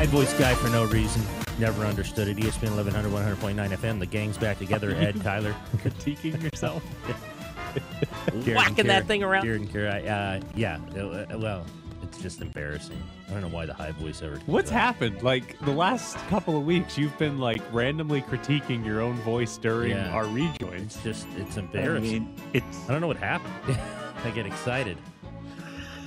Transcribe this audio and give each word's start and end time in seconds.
high 0.00 0.06
voice 0.06 0.32
guy 0.38 0.54
for 0.54 0.70
no 0.70 0.84
reason. 0.86 1.20
Never 1.58 1.84
understood 1.84 2.26
it. 2.26 2.38
ESPN 2.38 2.74
1100, 2.74 3.12
100.9 3.36 3.76
FM. 3.76 3.98
The 3.98 4.06
gang's 4.06 4.38
back 4.38 4.58
together. 4.58 4.92
Ed, 4.94 5.20
Tyler. 5.22 5.54
Critiquing 5.76 6.42
yourself. 6.42 6.82
Whacking 8.46 8.80
and 8.80 8.88
that 8.88 9.04
thing 9.06 9.22
around. 9.22 9.44
Jared 9.44 9.60
and 9.60 9.70
Kara, 9.70 9.90
uh, 10.00 10.40
yeah. 10.54 10.78
uh, 10.96 11.38
Well, 11.38 11.66
it's 12.02 12.16
just 12.16 12.40
embarrassing. 12.40 12.96
I 13.28 13.32
don't 13.32 13.42
know 13.42 13.48
why 13.48 13.66
the 13.66 13.74
high 13.74 13.90
voice 13.92 14.22
ever. 14.22 14.38
What's 14.46 14.70
that. 14.70 14.78
happened? 14.78 15.22
Like 15.22 15.58
the 15.66 15.70
last 15.72 16.16
couple 16.28 16.56
of 16.56 16.64
weeks, 16.64 16.96
you've 16.96 17.16
been 17.18 17.38
like 17.38 17.60
randomly 17.70 18.22
critiquing 18.22 18.82
your 18.86 19.02
own 19.02 19.16
voice 19.16 19.58
during 19.58 19.90
Yeah. 19.90 20.08
our 20.12 20.24
rejoins. 20.24 20.96
It's 20.96 21.02
just, 21.04 21.26
it's 21.36 21.58
I 21.58 21.60
embarrassing. 21.60 22.24
mean, 22.24 22.34
it's 22.54 22.88
I 22.88 22.92
don't 22.92 23.02
know 23.02 23.06
what 23.06 23.18
happened. 23.18 23.78
I 24.24 24.30
get 24.30 24.46
excited. 24.46 24.96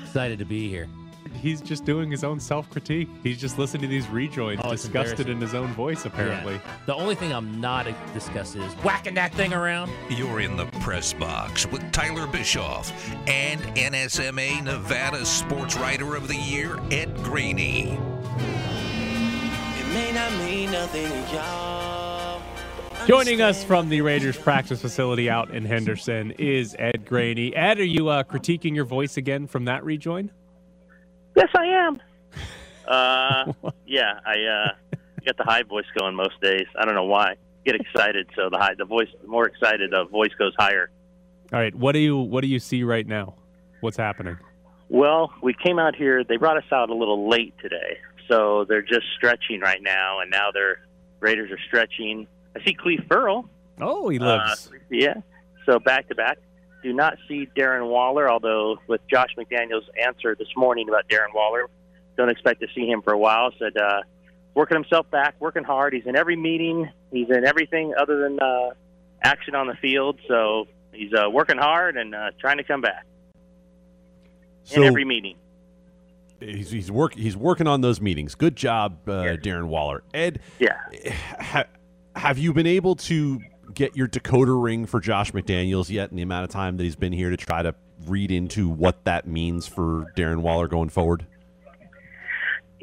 Excited 0.02 0.40
to 0.40 0.46
be 0.46 0.68
here. 0.68 0.90
He's 1.36 1.62
just 1.62 1.86
doing 1.86 2.10
his 2.10 2.24
own 2.24 2.40
self 2.40 2.70
critique. 2.70 3.10
He's 3.24 3.40
just 3.40 3.58
listening 3.60 3.82
to 3.84 3.88
these 3.88 4.08
rejoins, 4.08 4.62
Oh, 4.64 4.72
disgusted 4.72 5.30
in 5.30 5.40
his 5.42 5.54
own 5.54 5.74
voice, 5.74 6.06
apparently. 6.06 6.54
Yeah. 6.56 6.72
The 6.86 6.96
only 6.96 7.16
thing 7.16 7.34
I'm 7.34 7.60
not 7.60 7.88
disgusted 8.14 8.62
is 8.62 8.74
whacking 8.76 9.14
that 9.16 9.34
thing 9.34 9.54
around. 9.54 9.92
You're 10.10 10.40
in 10.40 10.56
the 10.58 10.66
press 10.82 11.14
box 11.14 11.66
with 11.68 11.90
Tyler 11.92 12.28
Bischoff 12.28 12.92
and 13.28 13.60
NSMA 13.76 14.64
Nevada 14.64 15.26
Sports 15.26 15.76
Writer 15.76 16.16
of 16.16 16.28
the 16.28 16.36
Year, 16.36 16.80
Ed 16.92 17.16
Graney. 17.18 17.98
It 19.80 19.88
may 19.94 20.12
not 20.14 20.32
mean 20.46 20.72
nothing 20.72 21.08
to 21.08 21.34
y'all. 21.34 22.42
Joining 23.06 23.42
us 23.42 23.64
from 23.66 23.90
the 23.90 24.00
Raiders 24.02 24.38
practice 24.38 24.80
facility 24.82 25.30
out 25.30 25.52
in 25.52 25.66
Henderson 25.66 26.32
is 26.32 26.74
Ed 26.80 27.06
Graney. 27.06 27.54
Ed, 27.54 27.80
are 27.80 27.84
you 27.84 28.08
uh, 28.08 28.24
critiquing 28.24 28.76
your 28.76 28.86
voice 28.86 29.18
again 29.18 29.46
from 29.46 29.66
that 29.66 29.84
rejoin? 29.84 30.32
Yes, 31.36 31.50
I 31.56 31.66
am. 31.66 32.02
Uh, 32.86 33.54
yeah, 33.88 34.20
I 34.26 34.34
uh, 34.44 34.98
get 35.24 35.38
the 35.38 35.44
high 35.46 35.64
voice 35.64 35.86
going 35.98 36.14
most 36.16 36.34
days. 36.42 36.66
I 36.78 36.84
don't 36.84 36.96
know 36.96 37.06
why. 37.06 37.36
Get 37.66 37.76
excited, 37.76 38.28
so 38.36 38.50
the 38.50 38.58
high, 38.58 38.74
the 38.78 38.84
voice, 38.84 39.08
the 39.22 39.28
more 39.30 39.48
excited, 39.48 39.92
the 39.92 40.04
voice 40.04 40.34
goes 40.38 40.52
higher. 40.60 40.90
All 41.54 41.60
right, 41.62 41.74
what 41.74 41.94
do 41.94 42.00
you 42.00 42.18
what 42.18 42.42
do 42.42 42.48
you 42.48 42.60
see 42.60 42.84
right 42.84 43.08
now? 43.08 43.36
What's 43.80 43.96
happening? 43.96 44.38
Well, 44.90 45.32
we 45.42 45.54
came 45.54 45.80
out 45.80 45.96
here. 45.96 46.26
They 46.26 46.36
brought 46.36 46.58
us 46.58 46.70
out 46.74 46.90
a 46.90 46.94
little 46.94 47.30
late 47.30 47.54
today, 47.62 48.00
so 48.28 48.66
they're 48.68 48.82
just 48.82 49.06
stretching 49.16 49.62
right 49.62 49.82
now, 49.82 50.20
and 50.20 50.30
now 50.30 50.52
their 50.52 50.82
Raiders 51.22 51.52
are 51.52 51.60
stretching. 51.68 52.28
I 52.54 52.66
see 52.66 52.76
Clelin 52.76 53.08
Ferrell. 53.08 53.50
Oh, 53.80 54.10
he 54.10 54.20
Uh, 54.20 54.26
lives. 54.26 54.70
yeah. 54.90 55.14
So 55.66 55.80
back 55.80 56.10
to 56.10 56.16
back. 56.16 56.38
Do 56.84 56.92
not 56.94 57.18
see 57.28 57.48
Darren 57.56 57.88
Waller, 57.88 58.30
although 58.30 58.78
with 58.88 59.02
Josh 59.10 59.30
McDaniels' 59.38 59.84
answer 60.06 60.36
this 60.38 60.50
morning 60.58 60.90
about 60.90 61.08
Darren 61.08 61.34
Waller, 61.34 61.68
don't 62.18 62.30
expect 62.30 62.60
to 62.62 62.68
see 62.76 62.86
him 62.88 63.02
for 63.02 63.14
a 63.14 63.18
while. 63.18 63.52
Said 63.58 63.78
uh, 63.78 64.02
working 64.54 64.76
himself 64.76 65.10
back, 65.10 65.36
working 65.40 65.64
hard. 65.64 65.94
He's 65.94 66.06
in 66.06 66.16
every 66.18 66.36
meeting. 66.36 66.90
He's 67.12 67.30
in 67.30 67.46
everything 67.46 67.94
other 67.98 68.20
than 68.22 68.40
uh, 68.40 68.72
action 69.24 69.56
on 69.56 69.68
the 69.68 69.76
field. 69.76 70.20
So 70.28 70.68
he's 70.92 71.14
uh, 71.14 71.30
working 71.30 71.58
hard 71.58 71.96
and 71.96 72.14
uh, 72.14 72.32
trying 72.40 72.58
to 72.58 72.64
come 72.64 72.82
back 72.82 73.06
so 74.66 74.82
in 74.82 74.88
every 74.88 75.06
meeting. 75.06 75.36
he's 76.40 76.70
he's 76.72 76.92
work 76.92 77.16
he's 77.16 77.38
working 77.38 77.68
on 77.68 77.80
those 77.82 78.02
meetings. 78.02 78.36
Good 78.36 78.56
job, 78.58 78.98
uh, 79.08 79.22
Yeah. 79.24 79.36
Darren 79.38 79.68
Waller. 79.68 80.04
Ed, 80.14 80.40
Yeah. 80.60 80.78
ha, 81.40 81.64
have 82.16 82.38
you 82.38 82.54
been 82.54 82.68
able 82.68 82.96
to 82.96 83.40
get 83.74 83.96
your 83.96 84.08
decoder 84.08 84.62
ring 84.62 84.86
for 84.86 85.00
Josh 85.00 85.32
McDaniels 85.32 85.90
yet 85.90 86.12
in 86.12 86.18
the 86.18 86.24
amount 86.24 86.46
of 86.46 86.50
time 86.50 86.78
that 86.78 86.84
he's 86.84 86.96
been 86.96 87.14
here 87.14 87.30
to 87.30 87.38
try 87.38 87.62
to 87.62 87.76
read 88.06 88.32
into 88.32 88.68
what 88.70 89.04
that 89.06 89.28
means 89.28 89.68
for 89.68 90.12
Darren 90.16 90.40
Waller 90.40 90.68
going 90.68 90.90
forward? 90.90 91.26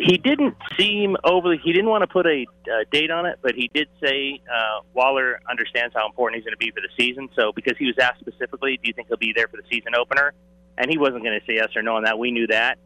he 0.00 0.16
didn't 0.16 0.56
seem 0.78 1.16
overly. 1.24 1.60
He 1.62 1.72
didn't 1.72 1.90
want 1.90 2.02
to 2.02 2.06
put 2.06 2.26
a 2.26 2.46
uh, 2.64 2.84
date 2.90 3.10
on 3.10 3.26
it, 3.26 3.38
but 3.42 3.54
he 3.54 3.70
did 3.74 3.86
say 4.02 4.40
uh, 4.50 4.80
Waller 4.94 5.40
understands 5.48 5.94
how 5.94 6.06
important 6.06 6.36
he's 6.36 6.44
going 6.44 6.54
to 6.54 6.58
be 6.58 6.70
for 6.70 6.80
the 6.80 6.88
season. 6.96 7.28
So, 7.36 7.52
because 7.52 7.76
he 7.76 7.84
was 7.84 7.96
asked 8.00 8.20
specifically, 8.20 8.78
do 8.82 8.88
you 8.88 8.94
think 8.94 9.08
he'll 9.08 9.18
be 9.18 9.34
there 9.36 9.46
for 9.46 9.58
the 9.58 9.62
season 9.70 9.94
opener? 9.94 10.32
And 10.78 10.90
he 10.90 10.96
wasn't 10.96 11.22
going 11.22 11.38
to 11.38 11.46
say 11.46 11.56
yes 11.56 11.68
or 11.76 11.82
no 11.82 11.96
on 11.96 12.04
that. 12.04 12.18
We 12.18 12.30
knew 12.30 12.46
that, 12.46 12.78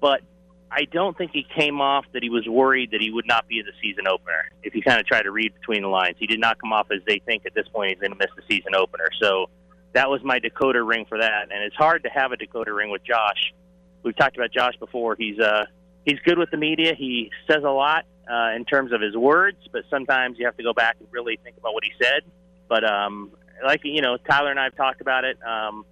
but 0.00 0.22
I 0.70 0.84
don't 0.84 1.16
think 1.16 1.30
he 1.32 1.46
came 1.56 1.80
off 1.80 2.04
that 2.12 2.22
he 2.22 2.30
was 2.30 2.46
worried 2.46 2.90
that 2.90 3.00
he 3.00 3.10
would 3.10 3.26
not 3.26 3.46
be 3.48 3.62
the 3.62 3.72
season 3.80 4.06
opener. 4.08 4.50
If 4.62 4.74
you 4.74 4.82
kind 4.82 5.00
of 5.00 5.06
try 5.06 5.22
to 5.22 5.30
read 5.30 5.54
between 5.54 5.82
the 5.82 5.88
lines, 5.88 6.16
he 6.18 6.26
did 6.26 6.40
not 6.40 6.60
come 6.60 6.72
off 6.72 6.88
as 6.90 7.00
they 7.06 7.20
think 7.20 7.46
at 7.46 7.54
this 7.54 7.68
point 7.68 7.90
he's 7.90 8.00
going 8.00 8.12
to 8.12 8.18
miss 8.18 8.30
the 8.36 8.42
season 8.48 8.74
opener. 8.74 9.08
So 9.20 9.48
that 9.92 10.10
was 10.10 10.22
my 10.24 10.40
decoder 10.40 10.86
ring 10.86 11.06
for 11.08 11.18
that. 11.18 11.44
And 11.52 11.62
it's 11.62 11.76
hard 11.76 12.02
to 12.02 12.10
have 12.10 12.32
a 12.32 12.36
decoder 12.36 12.76
ring 12.76 12.90
with 12.90 13.04
Josh. 13.04 13.54
We've 14.02 14.16
talked 14.16 14.36
about 14.36 14.52
Josh 14.52 14.74
before. 14.78 15.16
He's 15.18 15.38
uh 15.38 15.64
he's 16.04 16.18
good 16.20 16.38
with 16.38 16.50
the 16.50 16.56
media. 16.56 16.94
He 16.94 17.30
says 17.48 17.64
a 17.64 17.70
lot 17.70 18.04
uh, 18.30 18.50
in 18.54 18.64
terms 18.64 18.92
of 18.92 19.00
his 19.00 19.16
words, 19.16 19.58
but 19.72 19.82
sometimes 19.88 20.38
you 20.38 20.46
have 20.46 20.56
to 20.56 20.62
go 20.62 20.72
back 20.72 20.96
and 20.98 21.08
really 21.10 21.38
think 21.42 21.56
about 21.56 21.74
what 21.74 21.84
he 21.84 21.92
said. 22.00 22.22
But 22.68 22.84
um, 22.84 23.30
like 23.64 23.80
you 23.84 24.02
know, 24.02 24.16
Tyler 24.16 24.50
and 24.50 24.60
I 24.60 24.64
have 24.64 24.76
talked 24.76 25.00
about 25.00 25.24
it. 25.24 25.38
Um, 25.42 25.84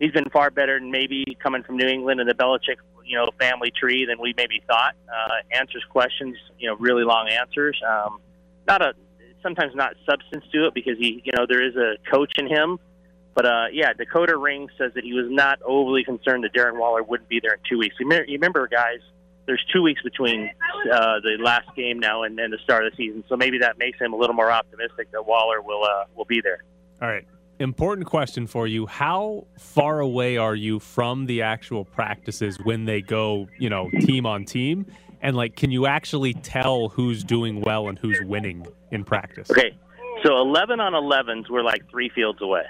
he's 0.00 0.12
been 0.12 0.28
far 0.30 0.50
better 0.50 0.78
than 0.78 0.90
maybe 0.90 1.24
coming 1.42 1.62
from 1.62 1.76
New 1.76 1.86
England 1.86 2.20
and 2.20 2.28
the 2.28 2.34
Belichick 2.34 2.76
you 3.08 3.16
know 3.16 3.28
family 3.38 3.72
tree 3.72 4.06
than 4.06 4.20
we 4.20 4.34
maybe 4.36 4.62
thought. 4.66 4.94
Uh, 5.08 5.58
answers 5.58 5.84
questions, 5.90 6.36
you 6.58 6.68
know, 6.68 6.76
really 6.76 7.04
long 7.04 7.28
answers. 7.28 7.80
Um, 7.86 8.20
not 8.66 8.82
a 8.82 8.94
sometimes 9.42 9.74
not 9.74 9.94
substance 10.08 10.44
to 10.52 10.66
it 10.66 10.74
because 10.74 10.98
he 10.98 11.22
you 11.24 11.32
know 11.34 11.46
there 11.48 11.66
is 11.66 11.76
a 11.76 11.96
coach 12.10 12.32
in 12.38 12.46
him. 12.46 12.78
But 13.34 13.46
uh, 13.46 13.64
yeah, 13.72 13.92
Dakota 13.92 14.36
Ring 14.36 14.68
says 14.76 14.92
that 14.94 15.04
he 15.04 15.12
was 15.12 15.26
not 15.28 15.60
overly 15.62 16.02
concerned 16.02 16.42
that 16.44 16.52
Darren 16.52 16.76
Waller 16.76 17.02
wouldn't 17.02 17.28
be 17.28 17.38
there 17.40 17.54
in 17.54 17.60
two 17.68 17.78
weeks. 17.78 17.94
You 18.00 18.08
remember, 18.08 18.66
guys, 18.66 18.98
there's 19.46 19.64
two 19.72 19.80
weeks 19.80 20.02
between 20.02 20.50
uh, 20.92 21.20
the 21.20 21.36
last 21.38 21.68
game 21.76 22.00
now 22.00 22.24
and, 22.24 22.38
and 22.40 22.52
the 22.52 22.58
start 22.64 22.84
of 22.84 22.92
the 22.92 22.96
season, 22.96 23.22
so 23.28 23.36
maybe 23.36 23.58
that 23.58 23.78
makes 23.78 23.98
him 24.00 24.12
a 24.12 24.16
little 24.16 24.34
more 24.34 24.50
optimistic 24.50 25.12
that 25.12 25.24
Waller 25.24 25.62
will 25.62 25.84
uh, 25.84 26.04
will 26.16 26.24
be 26.24 26.40
there. 26.40 26.64
All 27.00 27.08
right. 27.08 27.24
Important 27.60 28.06
question 28.06 28.46
for 28.46 28.68
you. 28.68 28.86
How 28.86 29.44
far 29.58 29.98
away 29.98 30.36
are 30.36 30.54
you 30.54 30.78
from 30.78 31.26
the 31.26 31.42
actual 31.42 31.84
practices 31.84 32.56
when 32.62 32.84
they 32.84 33.02
go, 33.02 33.48
you 33.58 33.68
know, 33.68 33.90
team 34.00 34.26
on 34.26 34.44
team? 34.44 34.86
And 35.20 35.36
like 35.36 35.56
can 35.56 35.72
you 35.72 35.86
actually 35.86 36.34
tell 36.34 36.88
who's 36.88 37.24
doing 37.24 37.60
well 37.60 37.88
and 37.88 37.98
who's 37.98 38.20
winning 38.22 38.64
in 38.92 39.02
practice? 39.02 39.50
Okay, 39.50 39.76
so 40.22 40.38
11 40.38 40.78
on 40.78 40.92
11s 40.92 41.50
were 41.50 41.64
like 41.64 41.88
three 41.90 42.08
fields 42.10 42.40
away, 42.40 42.62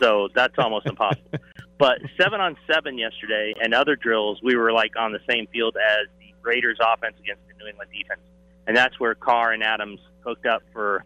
so 0.00 0.28
that's 0.32 0.54
almost 0.56 0.86
impossible. 0.92 1.40
But 1.76 1.98
seven 2.20 2.40
on 2.40 2.56
seven 2.72 2.96
yesterday 2.96 3.54
and 3.60 3.74
other 3.74 3.96
drills, 3.96 4.38
we 4.40 4.54
were 4.54 4.70
like 4.70 4.92
on 4.96 5.10
the 5.10 5.20
same 5.28 5.48
field 5.48 5.76
as 5.76 6.06
the 6.20 6.32
Raiders' 6.42 6.78
offense 6.80 7.16
against 7.20 7.42
the 7.48 7.54
New 7.58 7.68
England 7.68 7.90
defense, 7.92 8.20
and 8.68 8.76
that's 8.76 9.00
where 9.00 9.16
Carr 9.16 9.52
and 9.52 9.64
Adams 9.64 9.98
hooked 10.20 10.46
up 10.46 10.62
for. 10.72 11.04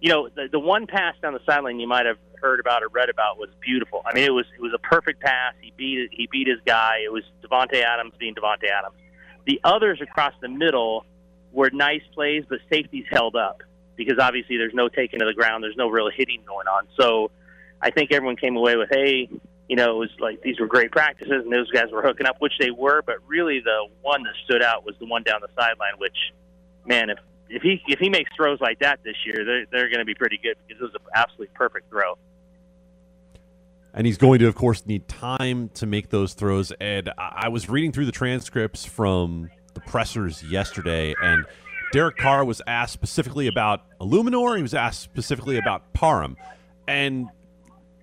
You 0.00 0.08
know, 0.08 0.28
the 0.28 0.48
the 0.50 0.58
one 0.58 0.88
pass 0.88 1.14
down 1.22 1.32
the 1.32 1.40
sideline 1.46 1.78
you 1.78 1.86
might 1.86 2.06
have 2.06 2.18
heard 2.42 2.60
about 2.60 2.82
or 2.82 2.88
read 2.88 3.08
about 3.08 3.38
was 3.38 3.48
beautiful. 3.60 4.02
I 4.04 4.14
mean, 4.14 4.24
it 4.24 4.34
was 4.34 4.46
it 4.54 4.60
was 4.60 4.72
a 4.74 4.78
perfect 4.78 5.20
pass. 5.20 5.54
He 5.60 5.72
beat 5.76 6.10
he 6.12 6.28
beat 6.30 6.48
his 6.48 6.58
guy. 6.66 6.98
It 7.04 7.12
was 7.12 7.22
Davante 7.42 7.82
Adams 7.82 8.12
being 8.18 8.34
Davante 8.34 8.70
Adams. 8.70 8.96
The 9.46 9.60
others 9.64 10.00
across 10.00 10.34
the 10.40 10.48
middle 10.48 11.04
were 11.52 11.70
nice 11.70 12.02
plays, 12.14 12.44
but 12.48 12.58
safeties 12.70 13.06
held 13.10 13.36
up 13.36 13.62
because 13.96 14.18
obviously 14.18 14.56
there's 14.56 14.74
no 14.74 14.88
taking 14.88 15.20
to 15.20 15.26
the 15.26 15.34
ground. 15.34 15.62
There's 15.62 15.76
no 15.76 15.88
real 15.88 16.10
hitting 16.14 16.42
going 16.46 16.66
on. 16.66 16.86
So 16.98 17.30
I 17.80 17.90
think 17.90 18.12
everyone 18.12 18.36
came 18.36 18.56
away 18.56 18.76
with, 18.76 18.88
hey, 18.90 19.28
you 19.68 19.76
know, 19.76 19.96
it 19.96 19.98
was 19.98 20.10
like 20.20 20.42
these 20.42 20.58
were 20.60 20.66
great 20.66 20.92
practices 20.92 21.42
and 21.44 21.52
those 21.52 21.70
guys 21.70 21.90
were 21.92 22.02
hooking 22.02 22.26
up, 22.26 22.36
which 22.40 22.54
they 22.58 22.70
were. 22.70 23.02
But 23.02 23.16
really, 23.26 23.60
the 23.60 23.86
one 24.02 24.22
that 24.24 24.34
stood 24.44 24.62
out 24.62 24.84
was 24.84 24.94
the 24.98 25.06
one 25.06 25.22
down 25.22 25.40
the 25.40 25.48
sideline. 25.58 25.94
Which, 25.98 26.16
man, 26.86 27.10
if 27.10 27.18
if 27.48 27.62
he 27.62 27.82
if 27.86 27.98
he 27.98 28.08
makes 28.08 28.30
throws 28.36 28.60
like 28.60 28.80
that 28.80 29.00
this 29.04 29.16
year, 29.24 29.44
they're 29.44 29.66
they're 29.70 29.88
going 29.88 30.00
to 30.00 30.04
be 30.04 30.14
pretty 30.14 30.38
good 30.42 30.56
because 30.66 30.80
it 30.80 30.84
was 30.84 30.94
an 30.94 31.00
absolutely 31.14 31.54
perfect 31.54 31.90
throw. 31.90 32.18
And 33.94 34.06
he's 34.06 34.16
going 34.16 34.38
to, 34.38 34.48
of 34.48 34.54
course, 34.54 34.86
need 34.86 35.06
time 35.06 35.68
to 35.74 35.86
make 35.86 36.08
those 36.08 36.34
throws. 36.34 36.72
Ed, 36.80 37.10
I 37.18 37.42
I 37.44 37.48
was 37.48 37.68
reading 37.68 37.92
through 37.92 38.06
the 38.06 38.12
transcripts 38.12 38.84
from 38.84 39.50
the 39.74 39.80
pressers 39.80 40.42
yesterday, 40.44 41.14
and 41.22 41.44
Derek 41.92 42.16
Carr 42.16 42.44
was 42.44 42.62
asked 42.66 42.94
specifically 42.94 43.46
about 43.46 43.84
Eluemunor. 44.00 44.56
He 44.56 44.62
was 44.62 44.74
asked 44.74 45.00
specifically 45.00 45.58
about 45.58 45.92
Parham. 45.92 46.36
And 46.88 47.28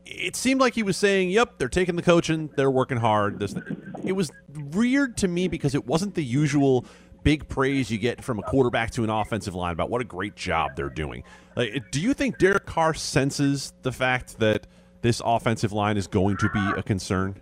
it 0.06 0.36
seemed 0.36 0.62
like 0.62 0.76
he 0.76 0.84
was 0.84 0.96
saying, 0.96 1.32
"Yep, 1.32 1.58
they're 1.58 1.68
taking 1.68 1.96
the 1.96 2.02
coaching, 2.02 2.50
they're 2.56 2.72
working 2.72 2.98
hard." 2.98 3.40
This, 3.40 3.56
it 4.04 4.14
was 4.14 4.32
weird 4.72 5.18
to 5.18 5.28
me 5.28 5.48
because 5.48 5.74
it 5.74 5.86
wasn't 5.86 6.14
the 6.16 6.24
usual 6.24 6.86
big 7.24 7.48
praise 7.48 7.92
you 7.92 7.98
get 7.98 8.24
from 8.24 8.40
a 8.40 8.44
quarterback 8.44 8.92
to 8.92 9.04
an 9.04 9.10
offensive 9.10 9.56
line 9.56 9.74
about 9.74 9.90
what 9.90 10.02
a 10.02 10.06
great 10.06 10.36
job 10.36 10.72
they're 10.76 10.90
doing. 10.90 11.24
Like, 11.56 11.92
do 11.92 12.00
you 12.00 12.14
think 12.14 12.38
Derek 12.38 12.66
Carr 12.66 12.94
senses 12.94 13.74
the 13.82 13.92
fact 13.92 14.40
that 14.40 14.68
this 15.02 15.22
offensive 15.24 15.72
line 15.72 15.98
is 15.98 16.08
going 16.08 16.38
to 16.38 16.50
be 16.50 16.72
a 16.78 16.84
concern? 16.84 17.36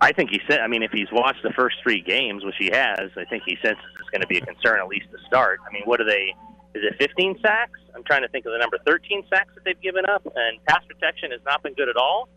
I 0.00 0.12
think 0.12 0.30
he 0.30 0.40
said. 0.48 0.60
I 0.60 0.66
mean, 0.66 0.82
if 0.82 0.90
he's 0.92 1.10
watched 1.10 1.42
the 1.42 1.52
first 1.52 1.76
three 1.82 2.02
games, 2.02 2.44
which 2.44 2.56
he 2.58 2.66
has, 2.66 3.10
I 3.16 3.24
think 3.24 3.44
he 3.46 3.56
senses 3.62 3.82
it's 3.98 4.10
going 4.10 4.20
to 4.20 4.26
be 4.26 4.38
a 4.38 4.44
concern 4.44 4.78
at 4.80 4.88
least 4.88 5.06
to 5.12 5.18
start. 5.26 5.60
I 5.68 5.72
mean, 5.72 5.82
what 5.84 6.00
are 6.00 6.04
they? 6.04 6.34
Is 6.74 6.82
it 6.84 6.96
15 6.98 7.38
sacks? 7.40 7.80
I'm 7.94 8.04
trying 8.04 8.20
to 8.22 8.28
think 8.28 8.44
of 8.44 8.52
the 8.52 8.58
number 8.58 8.78
13 8.84 9.24
sacks 9.30 9.54
that 9.54 9.64
they've 9.64 9.80
given 9.80 10.04
up, 10.04 10.26
and 10.26 10.62
pass 10.66 10.84
protection 10.86 11.30
has 11.30 11.40
not 11.46 11.62
been 11.62 11.72
good 11.72 11.88
at 11.88 11.96
all. 11.96 12.28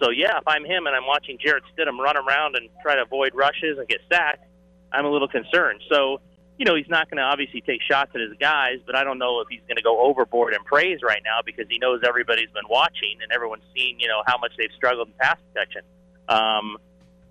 So 0.00 0.10
yeah, 0.10 0.38
if 0.38 0.46
I'm 0.46 0.64
him 0.64 0.86
and 0.86 0.94
I'm 0.94 1.06
watching 1.06 1.38
Jarrett 1.44 1.64
Stidham 1.74 1.98
run 1.98 2.16
around 2.16 2.54
and 2.54 2.68
try 2.82 2.94
to 2.94 3.02
avoid 3.02 3.34
rushes 3.34 3.78
and 3.78 3.88
get 3.88 3.98
sacked, 4.10 4.44
I'm 4.92 5.04
a 5.04 5.10
little 5.10 5.26
concerned. 5.26 5.80
So 5.90 6.20
you 6.58 6.64
know, 6.64 6.74
he's 6.74 6.88
not 6.88 7.08
going 7.08 7.18
to 7.18 7.22
obviously 7.22 7.60
take 7.60 7.80
shots 7.82 8.10
at 8.14 8.20
his 8.20 8.36
guys, 8.38 8.78
but 8.84 8.96
I 8.96 9.04
don't 9.04 9.18
know 9.18 9.40
if 9.40 9.48
he's 9.48 9.60
going 9.68 9.76
to 9.76 9.82
go 9.82 10.00
overboard 10.00 10.54
in 10.54 10.62
praise 10.64 11.00
right 11.02 11.22
now 11.24 11.38
because 11.46 11.66
he 11.70 11.78
knows 11.78 12.00
everybody's 12.06 12.50
been 12.50 12.68
watching 12.68 13.18
and 13.22 13.30
everyone's 13.30 13.62
seen, 13.74 14.00
you 14.00 14.08
know, 14.08 14.22
how 14.26 14.38
much 14.38 14.52
they've 14.58 14.72
struggled 14.76 15.06
in 15.06 15.14
pass 15.14 15.38
protection. 15.52 15.82
Um, 16.28 16.76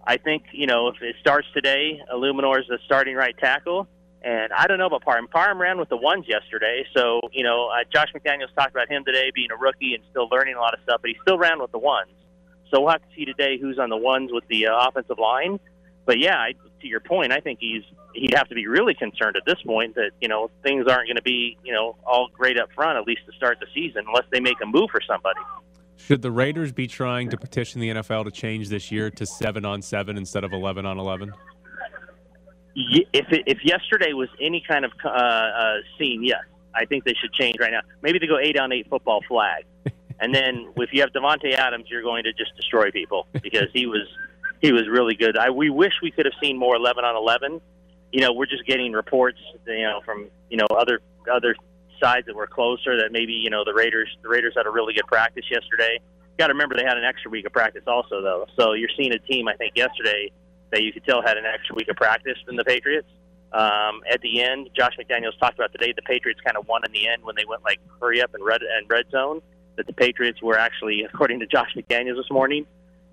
I 0.06 0.16
think, 0.16 0.46
you 0.54 0.66
know, 0.66 0.88
if 0.88 1.02
it 1.02 1.18
starts 1.20 1.48
today, 1.54 2.02
Eluemunor 2.12 2.62
is 2.62 2.68
the 2.70 2.80
starting 2.86 3.16
right 3.16 3.38
tackle. 3.38 3.88
And 4.22 4.52
I 4.54 4.66
don't 4.68 4.78
know 4.78 4.88
about 4.88 5.04
Parham. 5.04 5.28
Parham 5.28 5.60
ran 5.60 5.78
with 5.78 5.90
the 5.90 5.98
ones 5.98 6.26
yesterday. 6.28 6.86
So, 6.96 7.20
you 7.34 7.44
know, 7.44 7.68
uh, 7.68 7.84
Josh 7.94 8.08
McDaniels 8.16 8.54
talked 8.56 8.72
about 8.72 8.90
him 8.90 9.04
today 9.06 9.32
being 9.36 9.52
a 9.52 9.58
rookie 9.58 9.94
and 9.94 10.04
still 10.10 10.28
learning 10.30 10.56
a 10.56 10.60
lot 10.60 10.74
of 10.74 10.80
stuff, 10.84 11.02
but 11.02 11.10
he 11.10 11.18
still 11.22 11.38
ran 11.38 11.62
with 11.62 11.72
the 11.72 11.80
ones. 11.80 12.12
So 12.72 12.82
we'll 12.82 12.92
have 12.92 13.02
to 13.02 13.16
see 13.16 13.26
today 13.26 13.58
who's 13.60 13.78
on 13.78 13.90
the 13.90 13.98
ones 13.98 14.32
with 14.32 14.48
the 14.48 14.68
uh, 14.68 14.88
offensive 14.88 15.20
line. 15.20 15.60
But 16.06 16.20
yeah, 16.20 16.38
I, 16.38 16.54
to 16.82 16.88
your 16.88 17.00
point, 17.00 17.32
I 17.32 17.40
think 17.40 17.60
he's 17.60 17.84
he'd 18.14 18.34
have 18.34 18.48
to 18.50 18.56
be 18.56 18.68
really 18.68 18.94
concerned 18.94 19.36
at 19.38 19.44
this 19.46 19.62
point 19.66 19.96
that 19.96 20.12
you 20.22 20.28
know 20.28 20.50
things 20.64 20.86
aren't 20.88 21.08
going 21.08 21.18
to 21.18 21.22
be 21.22 21.58
you 21.64 21.74
know 21.74 21.96
all 22.06 22.30
great 22.34 22.60
up 22.60 22.70
front 22.74 22.98
at 22.98 23.06
least 23.06 23.22
to 23.26 23.32
start 23.34 23.60
the 23.60 23.68
season 23.74 24.04
unless 24.08 24.26
they 24.32 24.40
make 24.40 24.58
a 24.62 24.66
move 24.66 24.90
for 24.92 25.02
somebody. 25.08 25.40
Should 25.98 26.22
the 26.22 26.32
Raiders 26.32 26.72
be 26.72 26.88
trying 26.88 27.30
to 27.30 27.38
petition 27.38 27.82
the 27.82 27.90
NFL 27.90 28.26
to 28.26 28.32
change 28.32 28.70
this 28.70 28.92
year 28.92 29.10
to 29.12 29.26
seven 29.26 29.66
on 29.66 29.82
seven 29.82 30.18
instead 30.18 30.44
of 30.44 30.54
eleven 30.54 30.86
on 30.86 31.00
eleven? 31.00 31.34
If 32.76 33.32
it, 33.32 33.44
if 33.48 33.58
yesterday 33.64 34.14
was 34.14 34.30
any 34.40 34.64
kind 34.68 34.86
of 34.86 34.92
uh, 35.04 35.10
uh, 35.10 35.74
scene, 35.98 36.24
yes, 36.24 36.44
I 36.76 36.86
think 36.86 37.06
they 37.06 37.16
should 37.20 37.34
change 37.34 37.58
right 37.60 37.72
now. 37.72 37.82
Maybe 38.04 38.20
they 38.20 38.28
go 38.28 38.38
eight 38.38 38.58
on 38.60 38.72
eight 38.72 38.88
football 38.88 39.22
flag, 39.28 39.66
and 40.20 40.34
then 40.34 40.72
if 40.78 40.94
you 40.94 41.02
have 41.02 41.12
Davante 41.12 41.54
Adams, 41.54 41.86
you're 41.90 42.04
going 42.04 42.24
to 42.26 42.34
just 42.34 42.56
destroy 42.56 42.92
people 42.92 43.28
because 43.34 43.68
he 43.74 43.88
was 43.88 44.08
he 44.62 44.72
was 44.72 44.88
really 44.90 45.16
good. 45.16 45.38
I 45.38 45.50
we 45.50 45.70
wish 45.70 45.94
we 46.02 46.12
could 46.12 46.26
have 46.26 46.36
seen 46.42 46.58
more 46.58 46.76
eleven 46.76 47.06
on 47.06 47.16
eleven. 47.16 47.62
You 48.12 48.22
know, 48.22 48.34
we're 48.34 48.46
just 48.46 48.66
getting 48.66 48.94
reports, 48.94 49.40
you 49.66 49.84
know, 49.84 50.02
from 50.06 50.28
you 50.50 50.58
know 50.58 50.68
other 50.72 51.00
other 51.32 51.56
sides 52.02 52.28
that 52.28 52.36
were 52.36 52.48
closer 52.48 52.98
that 52.98 53.12
maybe 53.12 53.34
you 53.34 53.50
know 53.50 53.64
the 53.64 53.74
Raiders 53.74 54.10
the 54.24 54.30
Raiders 54.30 54.54
had 54.56 54.66
a 54.66 54.70
really 54.70 54.94
good 54.94 55.08
practice 55.08 55.46
yesterday. 55.50 56.00
Got 56.38 56.48
to 56.48 56.54
remember 56.54 56.76
they 56.78 56.84
had 56.84 56.98
an 56.98 57.04
extra 57.04 57.32
week 57.32 57.46
of 57.46 57.54
practice 57.54 57.84
also 57.88 58.22
though, 58.22 58.46
so 58.58 58.74
you're 58.74 58.90
seeing 58.96 59.12
a 59.12 59.20
team 59.20 59.48
I 59.48 59.56
think 59.56 59.74
yesterday 59.76 60.32
that 60.72 60.84
you 60.84 60.92
could 60.92 61.06
tell 61.06 61.22
had 61.22 61.38
an 61.38 61.46
extra 61.46 61.76
week 61.76 61.88
of 61.88 61.96
practice 61.96 62.38
than 62.46 62.56
the 62.56 62.64
Patriots. 62.64 63.08
Um, 63.54 64.02
at 64.12 64.22
the 64.22 64.44
end, 64.44 64.70
Josh 64.78 64.96
McDaniels 65.00 65.40
talked 65.40 65.58
about 65.58 65.72
today 65.72 65.94
the 65.96 66.02
Patriots 66.02 66.42
kind 66.46 66.58
of 66.58 66.68
won 66.68 66.82
in 66.86 66.92
the 66.92 67.08
end 67.08 67.24
when 67.24 67.36
they 67.36 67.46
went 67.46 67.64
like 67.64 67.80
hurry 68.02 68.22
up 68.22 68.34
and 68.34 68.44
red 68.44 68.62
and 68.62 68.90
red 68.90 69.10
zone. 69.12 69.42
That 69.78 69.86
the 69.86 69.94
Patriots 69.94 70.42
were 70.42 70.58
actually, 70.58 71.04
according 71.04 71.40
to 71.42 71.46
Josh 71.46 71.70
McDaniels 71.76 72.18
this 72.18 72.32
morning, 72.32 72.66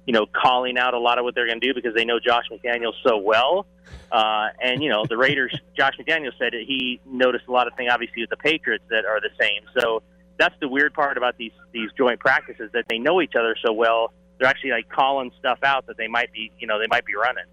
you 0.06 0.12
know, 0.12 0.26
calling 0.26 0.76
out 0.78 0.94
a 0.94 0.98
lot 0.98 1.18
of 1.18 1.24
what 1.24 1.34
they're 1.34 1.46
going 1.46 1.60
to 1.60 1.66
do 1.66 1.74
because 1.74 1.94
they 1.94 2.04
know 2.04 2.20
Josh 2.20 2.44
McDaniels 2.50 2.94
so 3.06 3.16
well. 3.16 3.66
Uh, 4.12 4.48
and 4.62 4.82
you 4.82 4.90
know, 4.90 5.04
the 5.08 5.16
Raiders, 5.16 5.58
Josh 5.76 5.94
McDaniels 5.98 6.38
said 6.38 6.52
that 6.52 6.64
he 6.66 7.00
noticed 7.06 7.46
a 7.48 7.52
lot 7.52 7.66
of 7.66 7.74
things, 7.74 7.90
obviously, 7.92 8.22
with 8.22 8.30
the 8.30 8.36
Patriots 8.36 8.84
that 8.90 9.04
are 9.04 9.20
the 9.20 9.30
same. 9.40 9.62
So 9.78 10.02
that's 10.38 10.54
the 10.60 10.68
weird 10.68 10.94
part 10.94 11.16
about 11.16 11.36
these 11.36 11.52
these 11.72 11.90
joint 11.96 12.20
practices 12.20 12.70
that 12.72 12.84
they 12.88 12.98
know 12.98 13.20
each 13.20 13.34
other 13.34 13.56
so 13.64 13.72
well. 13.72 14.12
They're 14.38 14.48
actually 14.48 14.70
like 14.70 14.88
calling 14.88 15.30
stuff 15.38 15.58
out 15.62 15.86
that 15.86 15.96
they 15.96 16.08
might 16.08 16.32
be, 16.32 16.50
you 16.58 16.66
know, 16.66 16.78
they 16.78 16.88
might 16.88 17.06
be 17.06 17.14
running. 17.14 17.44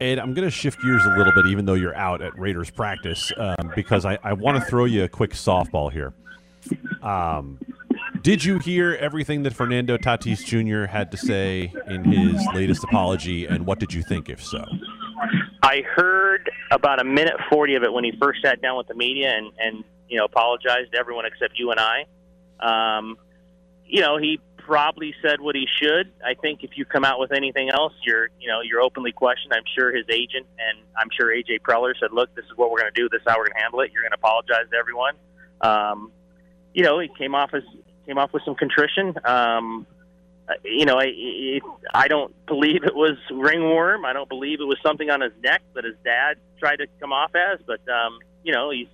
Ed, 0.00 0.18
I'm 0.18 0.34
going 0.34 0.46
to 0.46 0.50
shift 0.50 0.82
gears 0.82 1.04
a 1.04 1.16
little 1.16 1.32
bit, 1.32 1.46
even 1.46 1.64
though 1.64 1.74
you're 1.74 1.94
out 1.94 2.22
at 2.22 2.36
Raiders 2.36 2.70
practice, 2.70 3.30
um, 3.36 3.72
because 3.76 4.04
I, 4.04 4.18
I 4.24 4.32
want 4.32 4.58
to 4.58 4.64
throw 4.68 4.84
you 4.84 5.04
a 5.04 5.08
quick 5.08 5.30
softball 5.30 5.92
here. 5.92 6.12
Um, 7.02 7.58
did 8.22 8.44
you 8.44 8.58
hear 8.58 8.96
everything 9.00 9.42
that 9.42 9.52
Fernando 9.52 9.96
Tatis 9.96 10.44
Jr. 10.44 10.86
had 10.86 11.10
to 11.10 11.16
say 11.16 11.72
in 11.88 12.04
his 12.04 12.40
latest 12.54 12.84
apology, 12.84 13.46
and 13.46 13.66
what 13.66 13.78
did 13.80 13.92
you 13.92 14.02
think, 14.02 14.28
if 14.28 14.42
so? 14.42 14.64
I 15.62 15.82
heard 15.94 16.50
about 16.70 17.00
a 17.00 17.04
minute 17.04 17.34
forty 17.50 17.74
of 17.74 17.82
it 17.82 17.92
when 17.92 18.04
he 18.04 18.12
first 18.20 18.42
sat 18.42 18.60
down 18.62 18.76
with 18.76 18.88
the 18.88 18.94
media 18.94 19.32
and 19.36 19.52
and 19.58 19.84
you 20.08 20.18
know 20.18 20.24
apologized 20.24 20.92
to 20.92 20.98
everyone 20.98 21.26
except 21.26 21.58
you 21.58 21.70
and 21.70 21.80
I. 21.80 22.04
Um, 22.60 23.18
you 23.84 24.00
know, 24.00 24.18
he 24.18 24.40
probably 24.56 25.14
said 25.22 25.40
what 25.40 25.56
he 25.56 25.66
should. 25.80 26.12
I 26.24 26.34
think 26.34 26.62
if 26.62 26.70
you 26.76 26.84
come 26.84 27.04
out 27.04 27.18
with 27.18 27.32
anything 27.32 27.70
else, 27.70 27.92
you're 28.04 28.28
you 28.38 28.48
know 28.48 28.60
you're 28.60 28.80
openly 28.80 29.12
questioned. 29.12 29.52
I'm 29.52 29.64
sure 29.76 29.94
his 29.94 30.06
agent 30.10 30.46
and 30.58 30.78
I'm 30.96 31.08
sure 31.16 31.34
AJ 31.34 31.60
Preller 31.62 31.94
said, 31.98 32.12
"Look, 32.12 32.34
this 32.34 32.44
is 32.44 32.52
what 32.56 32.70
we're 32.70 32.80
going 32.80 32.92
to 32.92 33.00
do. 33.00 33.08
This 33.08 33.20
is 33.20 33.26
how 33.26 33.38
we're 33.38 33.46
going 33.46 33.56
to 33.56 33.62
handle 33.62 33.80
it. 33.80 33.90
You're 33.92 34.02
going 34.02 34.12
to 34.12 34.18
apologize 34.18 34.70
to 34.70 34.76
everyone." 34.76 35.14
Um, 35.60 36.12
you 36.74 36.82
know, 36.82 36.98
he 36.98 37.08
came 37.18 37.34
off 37.34 37.50
as 37.54 37.62
came 38.06 38.18
off 38.18 38.32
with 38.32 38.42
some 38.44 38.54
contrition. 38.54 39.14
Um, 39.24 39.86
uh, 40.48 40.54
you 40.64 40.84
know, 40.84 40.98
I 40.98 41.60
I 41.94 42.08
don't 42.08 42.34
believe 42.46 42.84
it 42.84 42.94
was 42.94 43.16
ringworm. 43.30 44.04
I 44.04 44.12
don't 44.12 44.28
believe 44.28 44.60
it 44.60 44.64
was 44.64 44.78
something 44.82 45.08
on 45.10 45.20
his 45.20 45.32
neck 45.42 45.62
that 45.74 45.84
his 45.84 45.94
dad 46.04 46.36
tried 46.58 46.76
to 46.76 46.86
come 47.00 47.12
off 47.12 47.32
as. 47.34 47.60
But 47.66 47.80
um, 47.88 48.18
you 48.42 48.52
know, 48.52 48.70
he's 48.70 48.88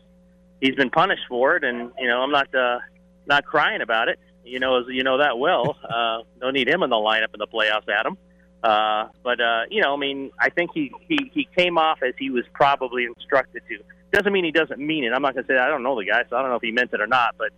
he's 0.61 0.75
been 0.75 0.91
punished 0.91 1.23
for 1.29 1.57
it, 1.57 1.65
and 1.65 1.91
you 1.99 2.07
know, 2.07 2.21
I'm 2.21 2.31
not 2.31 2.55
uh, 2.55 2.79
not 3.27 3.45
crying 3.45 3.81
about 3.81 4.09
it. 4.09 4.19
You 4.45 4.61
know, 4.61 4.81
as 4.81 4.87
you 4.89 5.05
know 5.05 5.19
that 5.19 5.39
well. 5.39 5.77
Uh, 5.89 6.23
don't 6.39 6.53
need 6.53 6.69
him 6.69 6.83
in 6.83 6.91
the 6.91 6.97
lineup 6.97 7.35
in 7.35 7.39
the 7.39 7.47
playoffs, 7.47 7.89
Adam. 7.89 8.17
Uh, 8.63 9.09
but 9.23 9.41
uh, 9.41 9.63
you 9.71 9.81
know, 9.81 9.95
I 9.95 9.97
mean, 9.97 10.31
I 10.39 10.51
think 10.51 10.71
he, 10.75 10.93
he 11.09 11.31
he 11.33 11.49
came 11.57 11.79
off 11.79 12.03
as 12.03 12.15
he 12.19 12.31
was 12.31 12.45
probably 12.53 13.05
instructed 13.05 13.63
to. 13.69 13.79
Doesn't 14.13 14.33
mean 14.33 14.45
he 14.45 14.53
doesn't 14.53 14.79
mean 14.79 15.05
it. 15.05 15.13
I'm 15.13 15.23
not 15.23 15.35
going 15.35 15.45
to 15.45 15.49
say 15.49 15.55
that. 15.55 15.65
I 15.65 15.69
don't 15.69 15.83
know 15.83 15.99
the 15.99 16.05
guy, 16.05 16.23
so 16.29 16.37
I 16.37 16.43
don't 16.43 16.51
know 16.51 16.57
if 16.57 16.63
he 16.63 16.73
meant 16.73 16.93
it 16.93 17.01
or 17.01 17.07
not. 17.07 17.37
But 17.39 17.51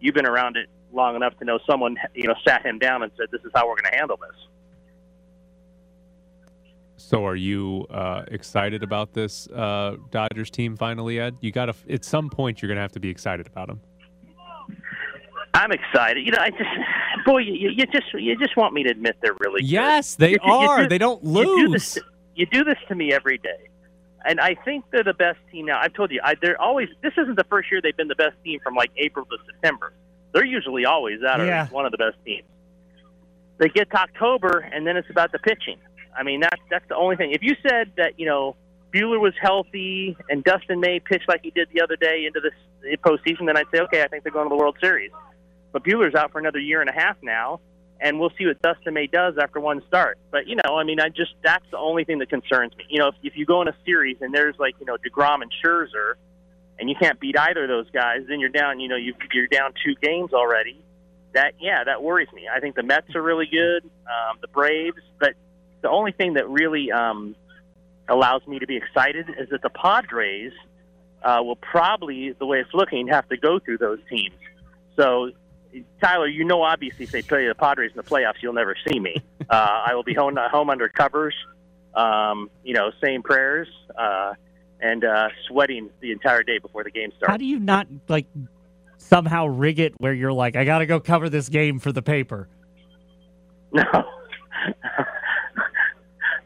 you've 0.00 0.14
been 0.14 0.26
around 0.26 0.56
it 0.56 0.68
long 0.92 1.16
enough 1.16 1.36
to 1.38 1.44
know 1.44 1.58
someone 1.68 1.96
you 2.14 2.28
know 2.28 2.34
sat 2.46 2.64
him 2.64 2.78
down 2.78 3.02
and 3.02 3.12
said, 3.16 3.26
"This 3.30 3.42
is 3.44 3.50
how 3.54 3.66
we're 3.68 3.76
going 3.76 3.90
to 3.92 3.96
handle 3.98 4.16
this." 4.16 4.36
So, 6.96 7.24
are 7.24 7.36
you 7.36 7.86
uh, 7.90 8.24
excited 8.28 8.82
about 8.82 9.12
this 9.12 9.46
uh, 9.48 9.96
Dodgers 10.10 10.50
team 10.50 10.76
finally, 10.76 11.20
Ed? 11.20 11.36
You 11.40 11.52
got 11.52 11.66
to 11.66 11.74
at 11.92 12.04
some 12.04 12.28
point 12.28 12.60
you're 12.60 12.66
going 12.68 12.76
to 12.76 12.82
have 12.82 12.92
to 12.92 13.00
be 13.00 13.08
excited 13.08 13.46
about 13.46 13.68
them. 13.68 13.80
I'm 15.54 15.72
excited. 15.72 16.24
You 16.26 16.32
know, 16.32 16.38
I 16.40 16.50
just, 16.50 17.24
boy, 17.24 17.38
you, 17.38 17.70
you 17.70 17.86
just, 17.86 18.12
you 18.14 18.36
just 18.38 18.56
want 18.56 18.74
me 18.74 18.82
to 18.84 18.90
admit 18.90 19.16
they're 19.22 19.34
really 19.40 19.62
good. 19.62 19.70
Yes, 19.70 20.14
they 20.14 20.32
You- 20.32 20.38
you 20.44 20.52
are. 20.52 20.82
do- 20.82 20.88
they 20.88 20.98
don't 20.98 21.24
You 21.24 21.44
do, 21.66 21.72
this, 21.72 21.96
lose. 21.96 22.04
you 22.34 22.46
do 22.46 22.64
this 22.64 22.76
to 22.88 22.94
me 22.94 23.12
every 23.12 23.38
day, 23.38 23.68
and 24.26 24.40
I 24.40 24.54
think 24.64 24.84
they're 24.90 25.02
the 25.04 25.14
best 25.14 25.38
team 25.50 25.66
now. 25.66 25.80
I've 25.80 25.94
told 25.94 26.10
you, 26.10 26.20
I, 26.22 26.34
they're 26.40 26.60
always. 26.60 26.88
This 27.02 27.12
isn't 27.16 27.36
the 27.36 27.44
first 27.44 27.70
year 27.72 27.80
they've 27.80 27.96
been 27.96 28.08
the 28.08 28.14
best 28.16 28.34
team 28.44 28.60
from 28.62 28.74
like 28.74 28.90
April 28.98 29.24
to 29.26 29.36
September. 29.46 29.92
They're 30.32 30.44
usually 30.44 30.84
always 30.84 31.20
that 31.22 31.38
Yeah. 31.40 31.64
are 31.64 31.66
one 31.66 31.86
of 31.86 31.92
the 31.92 31.98
best 31.98 32.16
teams. 32.24 32.46
They 33.58 33.68
get 33.68 33.90
to 33.90 33.96
October, 34.00 34.58
and 34.58 34.86
then 34.86 34.96
it's 34.96 35.10
about 35.10 35.32
the 35.32 35.38
pitching. 35.38 35.78
I 36.16 36.22
mean, 36.22 36.40
that's 36.40 36.60
that's 36.70 36.86
the 36.88 36.96
only 36.96 37.16
thing. 37.16 37.32
If 37.32 37.42
you 37.42 37.56
said 37.62 37.92
that, 37.96 38.18
you 38.18 38.26
know, 38.26 38.56
Buehler 38.92 39.20
was 39.20 39.34
healthy 39.40 40.16
and 40.30 40.42
Dustin 40.44 40.80
May 40.80 41.00
pitched 41.00 41.28
like 41.28 41.40
he 41.42 41.50
did 41.50 41.68
the 41.72 41.80
other 41.82 41.96
day 41.96 42.24
into 42.26 42.40
this 42.40 42.98
postseason, 43.02 43.46
then 43.46 43.56
I'd 43.56 43.66
say, 43.74 43.80
okay, 43.82 44.02
I 44.02 44.08
think 44.08 44.22
they're 44.22 44.32
going 44.32 44.46
to 44.46 44.48
the 44.48 44.56
World 44.56 44.76
Series. 44.80 45.10
But 45.72 45.82
Buehler's 45.84 46.14
out 46.14 46.32
for 46.32 46.38
another 46.38 46.58
year 46.58 46.80
and 46.80 46.88
a 46.88 46.92
half 46.92 47.16
now, 47.22 47.60
and 48.00 48.18
we'll 48.18 48.30
see 48.38 48.46
what 48.46 48.60
Dustin 48.62 48.94
May 48.94 49.06
does 49.06 49.34
after 49.38 49.60
one 49.60 49.82
start. 49.86 50.18
But 50.30 50.46
you 50.46 50.56
know, 50.56 50.76
I 50.78 50.84
mean, 50.84 51.00
I 51.00 51.08
just 51.08 51.34
that's 51.44 51.64
the 51.70 51.78
only 51.78 52.04
thing 52.04 52.18
that 52.18 52.30
concerns 52.30 52.76
me. 52.76 52.84
You 52.88 53.00
know, 53.00 53.08
if, 53.08 53.14
if 53.22 53.36
you 53.36 53.44
go 53.44 53.60
in 53.62 53.68
a 53.68 53.74
series 53.84 54.16
and 54.20 54.32
there's 54.32 54.56
like 54.58 54.74
you 54.80 54.86
know 54.86 54.96
Degrom 54.96 55.42
and 55.42 55.52
Scherzer, 55.62 56.14
and 56.78 56.88
you 56.88 56.96
can't 57.00 57.18
beat 57.18 57.38
either 57.38 57.64
of 57.64 57.68
those 57.68 57.90
guys, 57.90 58.22
then 58.28 58.40
you're 58.40 58.48
down. 58.50 58.80
You 58.80 58.88
know, 58.88 58.96
you, 58.96 59.14
you're 59.32 59.48
down 59.48 59.72
two 59.84 59.94
games 60.00 60.32
already. 60.32 60.80
That 61.34 61.54
yeah, 61.60 61.84
that 61.84 62.02
worries 62.02 62.28
me. 62.32 62.48
I 62.52 62.60
think 62.60 62.74
the 62.74 62.82
Mets 62.82 63.14
are 63.14 63.22
really 63.22 63.46
good, 63.46 63.84
um, 64.06 64.38
the 64.40 64.48
Braves, 64.48 65.02
but 65.18 65.34
the 65.82 65.90
only 65.90 66.12
thing 66.12 66.34
that 66.34 66.48
really 66.48 66.90
um, 66.90 67.36
allows 68.08 68.46
me 68.46 68.58
to 68.58 68.66
be 68.66 68.76
excited 68.76 69.28
is 69.38 69.48
that 69.50 69.62
the 69.62 69.70
Padres 69.70 70.52
uh, 71.22 71.40
will 71.42 71.56
probably, 71.56 72.32
the 72.32 72.46
way 72.46 72.60
it's 72.60 72.72
looking, 72.72 73.08
have 73.08 73.28
to 73.28 73.36
go 73.36 73.58
through 73.58 73.78
those 73.78 73.98
teams. 74.08 74.34
So, 74.96 75.30
Tyler, 76.00 76.26
you 76.26 76.44
know, 76.44 76.62
obviously, 76.62 77.04
if 77.04 77.10
they 77.10 77.22
play 77.22 77.46
the 77.46 77.54
Padres 77.54 77.92
in 77.92 77.96
the 77.96 78.02
playoffs, 78.02 78.40
you'll 78.40 78.54
never 78.54 78.74
see 78.88 78.98
me. 78.98 79.16
Uh, 79.48 79.82
I 79.86 79.94
will 79.94 80.02
be 80.02 80.14
home, 80.14 80.36
home 80.50 80.70
under 80.70 80.88
covers, 80.88 81.34
um, 81.94 82.50
you 82.64 82.74
know, 82.74 82.90
saying 83.02 83.22
prayers 83.22 83.68
uh, 83.96 84.34
and 84.80 85.04
uh, 85.04 85.28
sweating 85.46 85.90
the 86.00 86.12
entire 86.12 86.42
day 86.42 86.58
before 86.58 86.84
the 86.84 86.90
game 86.90 87.10
starts. 87.16 87.30
How 87.30 87.36
do 87.36 87.44
you 87.44 87.58
not 87.58 87.86
like 88.08 88.26
somehow 88.98 89.46
rig 89.46 89.78
it 89.78 89.94
where 89.98 90.12
you're 90.12 90.32
like, 90.32 90.56
I 90.56 90.64
got 90.64 90.78
to 90.78 90.86
go 90.86 91.00
cover 91.00 91.28
this 91.28 91.48
game 91.48 91.78
for 91.78 91.92
the 91.92 92.02
paper? 92.02 92.48
No. 93.72 93.84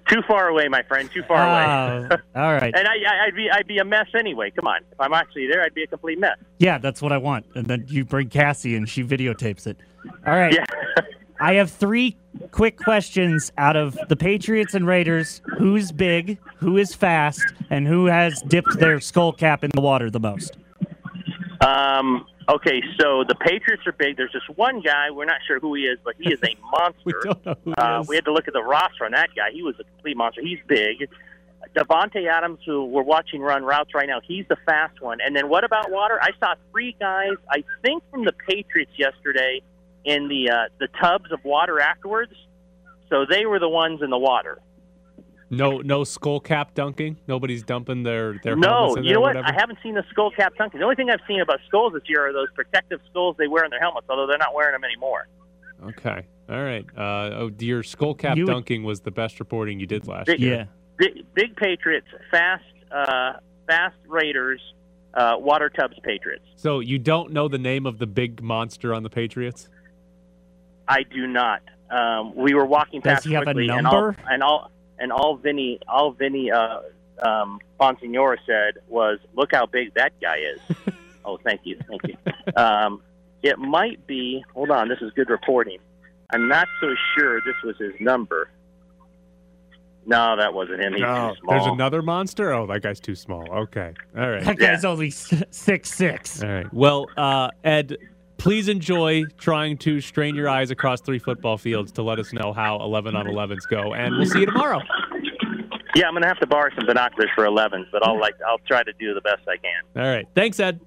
Too 0.09 0.21
far 0.29 0.49
away, 0.49 0.69
my 0.69 0.83
friend. 0.83 1.11
Too 1.11 1.23
far 1.23 1.39
away. 1.39 2.09
Oh, 2.11 2.17
all 2.41 2.53
right. 2.53 2.75
And 2.77 2.87
I, 2.87 2.93
I, 2.93 3.27
I'd 3.27 3.35
be, 3.35 3.49
I'd 3.51 3.67
be 3.67 3.79
a 3.79 3.85
mess 3.85 4.09
anyway. 4.15 4.51
Come 4.51 4.67
on, 4.67 4.81
if 4.91 5.01
I'm 5.01 5.15
actually 5.15 5.47
there, 5.47 5.63
I'd 5.63 5.73
be 5.75 5.85
a 5.85 5.87
complete 5.87 6.19
mess. 6.19 6.37
Yeah, 6.59 6.77
that's 6.79 7.01
what 7.01 7.13
I 7.13 7.19
want. 7.19 7.47
And 7.55 7.67
then 7.67 7.87
you 7.89 8.05
bring 8.05 8.29
Cassie 8.29 8.77
and 8.77 8.87
she 8.89 9.03
videotapes 9.05 9.67
it. 9.67 9.79
All 10.27 10.35
right. 10.35 10.53
Yeah. 10.53 10.65
I 11.43 11.55
have 11.55 11.73
three 11.73 12.17
quick 12.53 12.79
questions 12.79 13.51
out 13.59 13.75
of 13.75 13.99
the 14.09 14.15
Patriots 14.15 14.75
and 14.75 14.87
Raiders. 14.87 15.43
Who's 15.59 15.91
big, 15.91 16.39
who 16.59 16.77
is 16.77 16.95
fast, 16.95 17.43
and 17.69 17.85
who 17.85 18.07
has 18.07 18.41
dipped 18.43 18.79
their 18.79 19.01
skull 19.01 19.33
cap 19.33 19.65
in 19.65 19.71
the 19.75 19.81
water 19.81 20.09
the 20.09 20.21
most? 20.21 20.57
Um, 21.61 22.27
okay, 22.49 22.81
so 22.97 23.25
the 23.27 23.35
Patriots 23.35 23.85
are 23.89 23.93
big. 23.93 24.17
There's 24.17 24.31
just 24.31 24.49
one 24.57 24.83
guy. 24.83 25.11
We're 25.11 25.25
not 25.25 25.41
sure 25.45 25.59
who 25.59 25.75
he 25.75 25.83
is, 25.83 25.99
but 26.05 26.15
he 26.17 26.33
is 26.33 26.39
a 26.45 26.57
monster. 26.71 27.03
We 27.05 27.13
don't 27.25 27.45
know 27.45 27.57
who 27.65 27.75
Uh, 27.75 28.05
we 28.07 28.15
had 28.15 28.25
to 28.27 28.33
look 28.33 28.47
at 28.47 28.55
the 28.55 28.63
roster 28.63 29.05
on 29.05 29.11
that 29.11 29.31
guy. 29.35 29.51
He 29.53 29.63
was 29.63 29.75
a 29.81 29.85
complete 29.85 30.17
monster. 30.17 30.43
He's 30.43 30.61
big. 30.69 31.09
Davante 31.75 32.29
Adams, 32.29 32.61
who 32.65 32.85
we're 32.85 33.03
watching 33.03 33.41
run 33.41 33.65
routes 33.65 33.95
right 33.95 34.07
now, 34.07 34.21
he's 34.25 34.45
the 34.49 34.57
fast 34.65 35.01
one. 35.01 35.19
And 35.21 35.35
then 35.35 35.49
what 35.49 35.65
about 35.65 35.91
water? 35.91 36.21
I 36.23 36.31
saw 36.39 36.55
three 36.71 36.95
guys, 37.01 37.33
I 37.51 37.65
think 37.83 38.05
from 38.13 38.25
the 38.25 38.33
Patriots 38.49 38.93
yesterday, 38.97 39.61
in 40.05 40.29
the 40.29 40.51
uh, 40.51 40.57
the 40.79 40.89
tubs 41.01 41.31
of 41.33 41.45
water 41.45 41.81
afterwards. 41.81 42.33
So 43.09 43.27
they 43.29 43.45
were 43.47 43.59
the 43.59 43.69
ones 43.69 44.01
in 44.03 44.11
the 44.11 44.19
water. 44.19 44.59
No, 45.51 45.79
no 45.83 46.03
skull 46.03 46.41
cap 46.41 46.73
dunking. 46.73 47.19
Nobody's 47.29 47.63
dumping 47.63 48.03
their 48.05 48.41
their 48.43 48.57
no, 48.57 48.69
helmets 48.69 48.97
in 48.97 49.05
you 49.05 49.09
there 49.11 49.15
know 49.17 49.21
what? 49.21 49.37
whatever? 49.37 49.49
I 49.49 49.61
haven't 49.61 49.79
seen 49.83 49.95
the 49.95 50.05
skull 50.11 50.31
cap 50.31 50.55
dunking. 50.57 50.81
The 50.81 50.85
only 50.85 50.97
thing 50.97 51.11
I've 51.11 51.21
seen 51.29 51.41
about 51.43 51.61
skulls 51.69 51.93
this 51.93 52.05
year 52.07 52.27
are 52.27 52.33
those 52.33 52.49
protective 52.55 53.01
skulls 53.11 53.37
they 53.39 53.49
wear 53.49 53.65
in 53.65 53.71
their 53.71 53.81
helmets, 53.81 54.07
although 54.09 54.27
they're 54.27 54.39
not 54.39 54.55
wearing 54.55 54.73
them 54.73 54.85
anymore. 54.85 55.29
Okay, 55.85 56.27
all 56.49 56.63
right. 56.63 56.87
Uh, 56.97 57.37
oh, 57.37 57.51
your 57.59 57.83
skull 57.83 58.15
cap 58.15 58.37
You 58.39 58.45
would- 58.47 58.53
dunking 58.53 58.83
was 58.85 59.01
the 59.01 59.11
best 59.11 59.41
reporting 59.41 59.79
you 59.79 59.87
did 59.87 60.07
last 60.09 60.27
Big- 60.27 60.41
year. 60.41 60.55
Yeah. 60.55 60.65
Big, 60.97 61.35
big 61.35 61.57
Patriots, 61.57 62.07
fast, 62.31 62.65
uh, 62.91 63.33
fast 63.67 63.97
Raiders, 64.07 64.61
uh, 65.15 65.35
water 65.39 65.69
tubs 65.69 65.99
Patriots. 66.05 66.45
So 66.57 66.81
you 66.81 66.99
don't 66.99 67.33
know 67.33 67.49
the 67.49 67.59
name 67.59 67.85
of 67.87 67.99
the 67.99 68.07
big 68.07 68.41
monster 68.43 68.95
on 68.95 69.03
the 69.03 69.11
Patriots? 69.11 69.69
I 70.89 71.03
do 71.05 71.27
not. 71.27 71.61
Um, 71.91 72.35
we 72.35 72.55
were 72.55 72.65
walking 72.67 73.01
Does 73.01 73.15
past 73.15 73.25
he 73.27 73.33
have 73.35 73.43
a 73.43 73.47
quickly, 73.47 73.67
number? 73.67 74.17
and 74.27 74.27
all 74.27 74.31
and 74.31 74.43
all 74.43 74.71
and 74.99 75.13
all 75.13 75.37
Vinny 75.37 75.79
all 75.89 76.13
Vinny 76.13 76.51
uh, 76.51 76.81
um, 77.23 77.59
Bonsignore 77.81 78.37
said 78.47 78.83
was, 78.89 79.19
"Look 79.35 79.51
how 79.53 79.67
big 79.67 79.95
that 79.95 80.13
guy 80.21 80.37
is." 80.39 80.77
oh, 81.25 81.39
thank 81.45 81.61
you, 81.65 81.79
thank 81.89 82.03
you. 82.07 82.17
Um, 82.57 83.03
it 83.43 83.59
might 83.59 84.07
be. 84.07 84.43
Hold 84.55 84.71
on, 84.71 84.89
this 84.89 84.99
is 85.03 85.13
good 85.15 85.29
reporting. 85.31 85.79
I'm 86.31 86.49
not 86.49 86.67
so 86.81 86.95
sure 87.17 87.41
this 87.43 87.57
was 87.63 87.77
his 87.79 87.93
number. 88.01 88.49
No, 90.05 90.35
that 90.37 90.53
wasn't 90.53 90.81
him. 90.83 90.95
He's 90.95 91.03
No, 91.03 91.31
too 91.35 91.41
small. 91.43 91.51
there's 91.55 91.67
another 91.73 92.03
monster. 92.03 92.53
Oh, 92.53 92.67
that 92.67 92.83
guy's 92.83 92.99
too 92.99 93.15
small. 93.15 93.45
Okay, 93.53 93.93
all 94.17 94.31
right. 94.31 94.43
That 94.45 94.59
guy's 94.59 94.85
only 94.85 95.11
six 95.51 95.93
six. 95.95 96.43
All 96.43 96.49
right. 96.49 96.73
Well, 96.75 97.07
uh, 97.17 97.51
Ed, 97.63 97.99
please 98.43 98.67
enjoy 98.69 99.23
trying 99.39 99.79
to 99.79 100.01
strain 100.01 100.35
your 100.35 100.49
eyes 100.49 100.73
across 100.73 101.01
three 101.01 101.21
football 101.21 101.57
fields 101.57 101.93
to 101.93 102.03
let 102.03 102.19
us 102.19 102.33
know 102.33 102.53
how 102.53 102.77
11 102.81 103.15
on 103.15 103.27
11s 103.27 103.69
go, 103.69 103.95
and 103.95 104.17
we'll 104.17 104.27
see 104.27 104.41
you 104.41 104.47
tomorrow. 104.47 104.81
Yeah, 105.95 106.09
I'm 106.09 106.15
gonna 106.15 106.27
have 106.27 106.41
to 106.41 106.47
borrow 106.47 106.69
some 106.75 106.87
binoculars 106.87 107.31
for 107.37 107.45
11s, 107.45 107.85
but 107.93 108.05
I'll 108.05 108.19
like 108.19 108.35
I'll 108.45 108.59
try 108.67 108.83
to 108.83 108.93
do 108.99 109.15
the 109.15 109.21
best 109.21 109.43
I 109.47 109.59
can. 109.59 110.03
All 110.03 110.11
right. 110.11 110.27
Thanks, 110.35 110.59
Ed. 110.59 110.81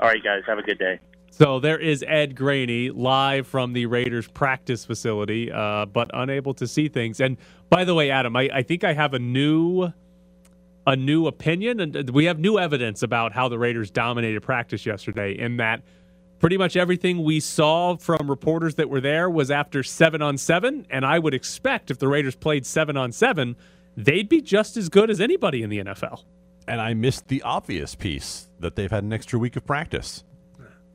All 0.00 0.08
right, 0.08 0.22
guys, 0.24 0.42
have 0.46 0.58
a 0.58 0.62
good 0.62 0.78
day. 0.78 0.98
So 1.30 1.60
there 1.60 1.78
is 1.78 2.04
Ed 2.08 2.34
Graney 2.34 2.90
live 2.90 3.46
from 3.46 3.74
the 3.74 3.86
Raiders 3.86 4.26
practice 4.26 4.84
facility, 4.84 5.52
uh, 5.52 5.86
but 5.86 6.10
unable 6.14 6.52
to 6.54 6.66
see 6.66 6.88
things. 6.88 7.20
And 7.20 7.36
by 7.70 7.84
the 7.84 7.94
way, 7.94 8.10
Adam, 8.10 8.34
I, 8.34 8.50
I 8.52 8.62
think 8.62 8.82
I 8.82 8.94
have 8.94 9.14
a 9.14 9.20
new 9.20 9.92
a 10.86 10.96
new 10.96 11.26
opinion, 11.26 11.78
and 11.78 12.10
we 12.10 12.24
have 12.24 12.40
new 12.40 12.58
evidence 12.58 13.02
about 13.02 13.32
how 13.32 13.48
the 13.48 13.58
Raiders 13.58 13.90
dominated 13.90 14.42
practice 14.42 14.86
yesterday. 14.86 15.38
In 15.38 15.58
that, 15.58 15.82
pretty 16.38 16.56
much 16.56 16.76
everything 16.76 17.22
we 17.22 17.40
saw 17.40 17.96
from 17.96 18.30
reporters 18.30 18.76
that 18.76 18.88
were 18.88 19.00
there 19.00 19.28
was 19.28 19.50
after 19.50 19.82
seven 19.82 20.22
on 20.22 20.38
seven, 20.38 20.86
and 20.90 21.04
I 21.04 21.18
would 21.18 21.34
expect 21.34 21.90
if 21.90 21.98
the 21.98 22.08
Raiders 22.08 22.36
played 22.36 22.64
seven 22.66 22.96
on 22.96 23.12
seven, 23.12 23.56
they'd 23.96 24.28
be 24.28 24.40
just 24.40 24.76
as 24.76 24.88
good 24.88 25.10
as 25.10 25.20
anybody 25.20 25.62
in 25.62 25.70
the 25.70 25.78
NFL. 25.78 26.24
And 26.66 26.80
I 26.80 26.94
missed 26.94 27.28
the 27.28 27.42
obvious 27.42 27.94
piece 27.94 28.48
that 28.60 28.76
they've 28.76 28.90
had 28.90 29.04
an 29.04 29.12
extra 29.12 29.38
week 29.38 29.56
of 29.56 29.66
practice. 29.66 30.24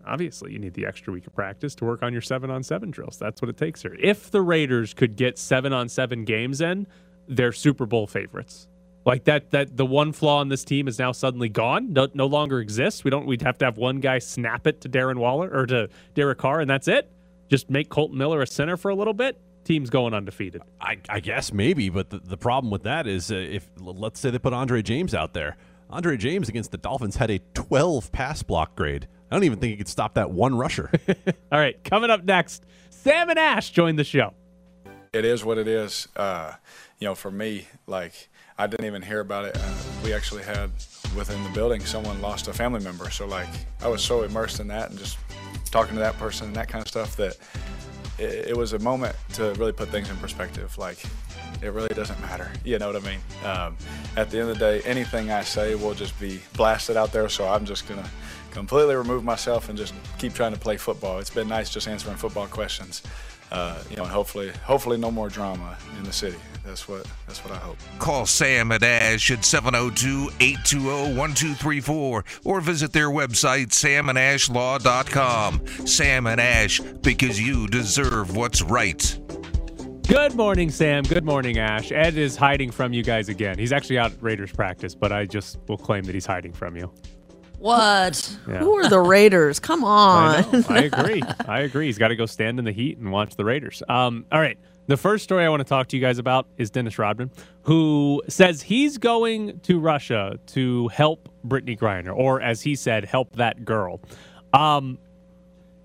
obviously 0.05 0.51
you 0.51 0.59
need 0.59 0.73
the 0.73 0.85
extra 0.85 1.13
week 1.13 1.25
of 1.25 1.33
practice 1.33 1.73
to 1.75 1.85
work 1.85 2.03
on 2.03 2.13
your 2.13 2.21
seven 2.21 2.49
on 2.49 2.61
seven 2.61 2.91
drills. 2.91 3.17
That's 3.17 3.41
what 3.41 3.49
it 3.49 3.57
takes 3.57 3.81
here. 3.81 3.95
If 3.99 4.29
the 4.29 4.41
Raiders 4.41 4.93
could 4.93 5.15
get 5.15 5.37
seven 5.37 5.73
on 5.73 5.89
seven 5.89 6.25
games 6.25 6.61
in, 6.61 6.87
they're 7.27 7.53
Super 7.53 7.85
Bowl 7.85 8.05
favorites. 8.05 8.67
Like 9.05 9.25
that 9.25 9.51
that 9.51 9.75
the 9.75 9.85
one 9.85 10.13
flaw 10.13 10.41
in 10.41 10.47
this 10.49 10.63
team 10.63 10.87
is 10.87 10.97
now 10.97 11.11
suddenly 11.11 11.49
gone, 11.49 11.91
no, 11.91 12.07
no 12.13 12.25
longer 12.25 12.59
exists. 12.59 13.03
We 13.03 13.11
don't 13.11 13.25
we'd 13.25 13.41
have 13.41 13.57
to 13.57 13.65
have 13.65 13.77
one 13.77 13.99
guy 13.99 14.19
snap 14.19 14.65
it 14.65 14.81
to 14.81 14.89
Darren 14.89 15.17
Waller 15.17 15.49
or 15.53 15.65
to 15.65 15.89
Derek 16.13 16.37
Carr 16.37 16.61
and 16.61 16.69
that's 16.69 16.87
it. 16.87 17.11
Just 17.49 17.69
make 17.69 17.89
Kolton 17.89 18.17
Miller 18.17 18.41
a 18.41 18.47
center 18.47 18.77
for 18.77 18.89
a 18.89 18.95
little 18.95 19.13
bit. 19.13 19.39
Team's 19.65 19.89
going 19.89 20.13
undefeated. 20.13 20.61
I, 20.81 20.97
I 21.07 21.19
guess 21.19 21.53
maybe, 21.53 21.89
but 21.89 22.09
the, 22.09 22.19
the 22.19 22.37
problem 22.37 22.71
with 22.71 22.83
that 22.83 23.07
is 23.07 23.31
uh, 23.31 23.35
if 23.35 23.69
let's 23.77 24.19
say 24.19 24.29
they 24.29 24.39
put 24.39 24.53
Andre 24.53 24.81
James 24.81 25.13
out 25.13 25.33
there, 25.33 25.57
Andre 25.89 26.17
James 26.17 26.49
against 26.49 26.71
the 26.71 26.77
Dolphins 26.77 27.17
had 27.17 27.29
a 27.29 27.39
12 27.53 28.11
pass 28.11 28.41
block 28.43 28.75
grade. 28.75 29.07
I 29.29 29.35
don't 29.35 29.43
even 29.43 29.59
think 29.59 29.71
he 29.71 29.77
could 29.77 29.87
stop 29.87 30.13
that 30.15 30.31
one 30.31 30.55
rusher. 30.55 30.91
All 31.51 31.59
right, 31.59 31.81
coming 31.83 32.09
up 32.09 32.23
next, 32.23 32.65
Sam 32.89 33.29
and 33.29 33.39
Ash 33.39 33.69
join 33.69 33.95
the 33.95 34.03
show. 34.03 34.33
it 35.11 35.25
is 35.25 35.43
what 35.45 35.57
it 35.57 35.67
is. 35.67 36.07
Uh, 36.15 36.53
you 36.99 37.07
know, 37.07 37.15
for 37.15 37.31
me, 37.31 37.67
like 37.85 38.29
I 38.57 38.67
didn't 38.67 38.85
even 38.85 39.01
hear 39.01 39.19
about 39.19 39.45
it. 39.45 39.57
Uh, 39.57 39.73
we 40.03 40.13
actually 40.13 40.43
had 40.43 40.69
within 41.15 41.43
the 41.43 41.49
building 41.51 41.81
someone 41.81 42.21
lost 42.21 42.47
a 42.47 42.53
family 42.53 42.79
member, 42.81 43.09
so 43.09 43.25
like 43.25 43.49
I 43.81 43.87
was 43.87 44.03
so 44.03 44.23
immersed 44.23 44.59
in 44.59 44.67
that 44.67 44.89
and 44.89 44.99
just 44.99 45.17
talking 45.71 45.95
to 45.95 45.99
that 45.99 46.17
person 46.17 46.47
and 46.47 46.55
that 46.55 46.67
kind 46.67 46.81
of 46.81 46.87
stuff 46.87 47.15
that 47.15 47.37
it, 48.19 48.49
it 48.49 48.57
was 48.57 48.73
a 48.73 48.79
moment 48.79 49.15
to 49.33 49.53
really 49.53 49.71
put 49.71 49.89
things 49.89 50.09
in 50.09 50.17
perspective. 50.17 50.77
Like 50.77 51.03
it 51.61 51.71
really 51.71 51.89
doesn't 51.89 52.19
matter. 52.21 52.51
You 52.63 52.79
know 52.79 52.91
what 52.91 52.95
I 52.95 53.05
mean? 53.05 53.19
Um, 53.43 53.77
at 54.15 54.29
the 54.29 54.39
end 54.39 54.49
of 54.49 54.57
the 54.57 54.65
day, 54.65 54.81
anything 54.85 55.31
I 55.31 55.43
say 55.43 55.75
will 55.75 55.93
just 55.93 56.17
be 56.19 56.41
blasted 56.55 56.95
out 56.95 57.11
there. 57.11 57.27
So 57.29 57.47
I'm 57.47 57.65
just 57.65 57.87
gonna 57.87 58.09
completely 58.51 58.95
remove 58.95 59.23
myself 59.23 59.67
and 59.69 59.77
just 59.77 59.93
keep 60.17 60.33
trying 60.33 60.53
to 60.53 60.59
play 60.59 60.77
football. 60.77 61.19
It's 61.19 61.29
been 61.29 61.47
nice 61.47 61.69
just 61.69 61.87
answering 61.87 62.15
football 62.15 62.47
questions. 62.47 63.01
Uh, 63.53 63.77
you 63.87 63.95
know, 63.95 64.03
and 64.03 64.11
hopefully, 64.11 64.51
hopefully, 64.63 64.97
no 64.97 65.11
more 65.11 65.29
drama 65.29 65.77
in 65.99 66.03
the 66.03 66.11
city. 66.11 66.37
That's 66.65 66.87
what 66.87 67.05
that's 67.27 67.45
what 67.45 67.53
I 67.53 67.57
hope. 67.57 67.77
Call 67.99 68.25
Sam 68.25 68.71
and 68.71 68.83
Ash 68.83 69.29
at 69.29 69.45
702 69.45 70.31
820 70.39 71.15
1234 71.15 72.25
or 72.45 72.61
visit 72.61 72.93
their 72.93 73.09
website, 73.09 73.67
samandashlaw.com. 73.67 75.67
Sam 75.85 76.25
and 76.25 76.41
Ash, 76.41 76.79
because 76.79 77.39
you 77.39 77.67
deserve 77.67 78.35
what's 78.35 78.63
right. 78.63 79.19
Good 80.07 80.33
morning, 80.35 80.71
Sam. 80.71 81.03
Good 81.03 81.23
morning, 81.23 81.59
Ash. 81.59 81.91
Ed 81.91 82.17
is 82.17 82.35
hiding 82.35 82.71
from 82.71 82.91
you 82.91 83.03
guys 83.03 83.29
again. 83.29 83.59
He's 83.59 83.71
actually 83.71 83.99
out 83.99 84.13
at 84.13 84.21
Raiders 84.21 84.51
practice, 84.51 84.95
but 84.95 85.11
I 85.11 85.25
just 85.25 85.59
will 85.67 85.77
claim 85.77 86.05
that 86.05 86.15
he's 86.15 86.25
hiding 86.25 86.53
from 86.53 86.75
you. 86.75 86.91
What? 87.63 88.37
Yeah. 88.45 88.59
Who 88.59 88.73
are 88.77 88.89
the 88.89 88.99
Raiders? 88.99 89.59
Come 89.59 89.85
on. 89.85 90.41
know. 90.51 90.63
I 90.67 90.79
agree. 90.91 91.23
I 91.47 91.61
agree. 91.61 91.85
He's 91.85 91.97
got 91.97 92.09
to 92.09 92.15
go 92.17 92.25
stand 92.25 92.59
in 92.59 92.65
the 92.65 92.73
heat 92.73 92.97
and 92.97 93.09
watch 93.09 93.37
the 93.37 93.45
Raiders. 93.45 93.81
Um, 93.87 94.25
all 94.33 94.41
right. 94.41 94.57
The 94.87 94.97
first 94.97 95.23
story 95.23 95.45
I 95.45 95.49
want 95.49 95.61
to 95.61 95.63
talk 95.63 95.87
to 95.87 95.95
you 95.95 96.01
guys 96.01 96.17
about 96.17 96.45
is 96.57 96.69
Dennis 96.69 96.99
Rodman, 96.99 97.31
who 97.61 98.21
says 98.27 98.61
he's 98.61 98.97
going 98.97 99.61
to 99.61 99.79
Russia 99.79 100.37
to 100.47 100.89
help 100.89 101.29
Brittney 101.47 101.79
Griner, 101.79 102.13
or 102.13 102.41
as 102.41 102.61
he 102.61 102.75
said, 102.75 103.05
help 103.05 103.37
that 103.37 103.63
girl. 103.63 104.01
Um, 104.51 104.97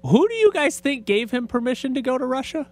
who 0.05 0.27
do 0.27 0.35
you 0.35 0.51
guys 0.53 0.81
think 0.81 1.05
gave 1.05 1.31
him 1.31 1.47
permission 1.47 1.95
to 1.95 2.03
go 2.03 2.19
to 2.19 2.27
Russia? 2.27 2.67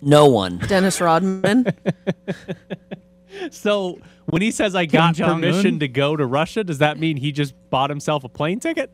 no 0.00 0.26
one. 0.26 0.58
Dennis 0.68 1.00
Rodman. 1.00 1.66
So 3.50 3.98
when 4.26 4.42
he 4.42 4.50
says 4.50 4.74
I 4.74 4.86
got 4.86 5.16
permission 5.16 5.78
to 5.80 5.88
go 5.88 6.16
to 6.16 6.26
Russia, 6.26 6.64
does 6.64 6.78
that 6.78 6.98
mean 6.98 7.16
he 7.16 7.32
just 7.32 7.54
bought 7.70 7.90
himself 7.90 8.24
a 8.24 8.28
plane 8.28 8.60
ticket? 8.60 8.90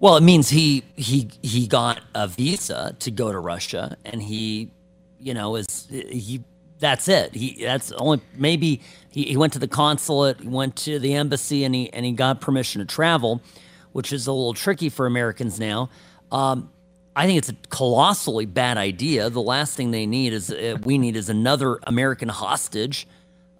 Well, 0.00 0.16
it 0.16 0.22
means 0.22 0.48
he 0.48 0.82
he 0.96 1.30
he 1.42 1.66
got 1.66 2.00
a 2.14 2.26
visa 2.26 2.96
to 3.00 3.10
go 3.10 3.30
to 3.30 3.38
Russia, 3.38 3.96
and 4.04 4.22
he, 4.22 4.70
you 5.18 5.34
know, 5.34 5.56
is 5.56 5.86
he. 5.90 6.42
That's 6.78 7.08
it. 7.08 7.34
He 7.34 7.62
that's 7.62 7.92
only 7.92 8.22
maybe 8.34 8.80
he, 9.10 9.24
he 9.24 9.36
went 9.36 9.52
to 9.52 9.58
the 9.58 9.68
consulate, 9.68 10.40
he 10.40 10.48
went 10.48 10.76
to 10.76 10.98
the 10.98 11.12
embassy, 11.12 11.64
and 11.64 11.74
he 11.74 11.92
and 11.92 12.06
he 12.06 12.12
got 12.12 12.40
permission 12.40 12.80
to 12.80 12.86
travel, 12.86 13.42
which 13.92 14.14
is 14.14 14.26
a 14.26 14.32
little 14.32 14.54
tricky 14.54 14.88
for 14.88 15.04
Americans 15.04 15.60
now. 15.60 15.90
Um, 16.32 16.70
I 17.14 17.26
think 17.26 17.36
it's 17.36 17.50
a 17.50 17.56
colossally 17.68 18.46
bad 18.46 18.78
idea. 18.78 19.28
The 19.28 19.42
last 19.42 19.76
thing 19.76 19.90
they 19.90 20.06
need 20.06 20.32
is 20.32 20.50
uh, 20.50 20.78
we 20.82 20.96
need 20.96 21.16
is 21.16 21.28
another 21.28 21.78
American 21.86 22.30
hostage 22.30 23.06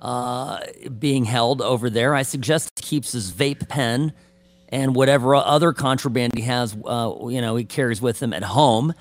uh, 0.00 0.61
being 0.99 1.25
held 1.25 1.61
over 1.62 1.90
there. 1.90 2.14
I 2.14 2.23
suggest 2.23 2.71
he 2.76 2.83
keeps 2.83 3.12
his 3.12 3.33
vape 3.33 3.69
pen 3.69 4.12
and 4.69 4.95
whatever 4.95 5.35
other 5.35 5.73
contraband 5.73 6.35
he 6.35 6.42
has, 6.42 6.76
uh, 6.85 7.12
you 7.28 7.40
know, 7.40 7.57
he 7.57 7.64
carries 7.64 8.00
with 8.00 8.23
him 8.23 8.33
at 8.33 8.42
home. 8.42 8.95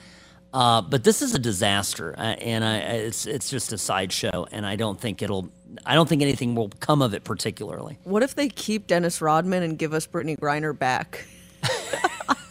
Uh, 0.51 0.81
but 0.81 1.03
this 1.03 1.21
is 1.21 1.35
a 1.35 1.39
disaster, 1.39 2.15
uh, 2.17 2.21
and 2.21 2.65
I, 2.65 2.77
it's 2.77 3.27
it's 3.27 3.51
just 3.51 3.71
a 3.71 3.77
sideshow, 3.77 4.47
and 4.51 4.65
I 4.65 4.77
don't 4.77 4.99
think 4.99 5.21
it'll. 5.21 5.51
I 5.85 5.93
don't 5.93 6.09
think 6.09 6.23
anything 6.23 6.55
will 6.55 6.69
come 6.79 7.03
of 7.03 7.13
it 7.13 7.23
particularly. 7.23 7.99
what 8.03 8.23
if 8.23 8.33
they 8.33 8.49
keep 8.49 8.87
Dennis 8.87 9.21
Rodman 9.21 9.61
and 9.61 9.77
give 9.77 9.93
us 9.93 10.07
Brittney 10.07 10.39
Griner 10.39 10.77
back? 10.77 11.27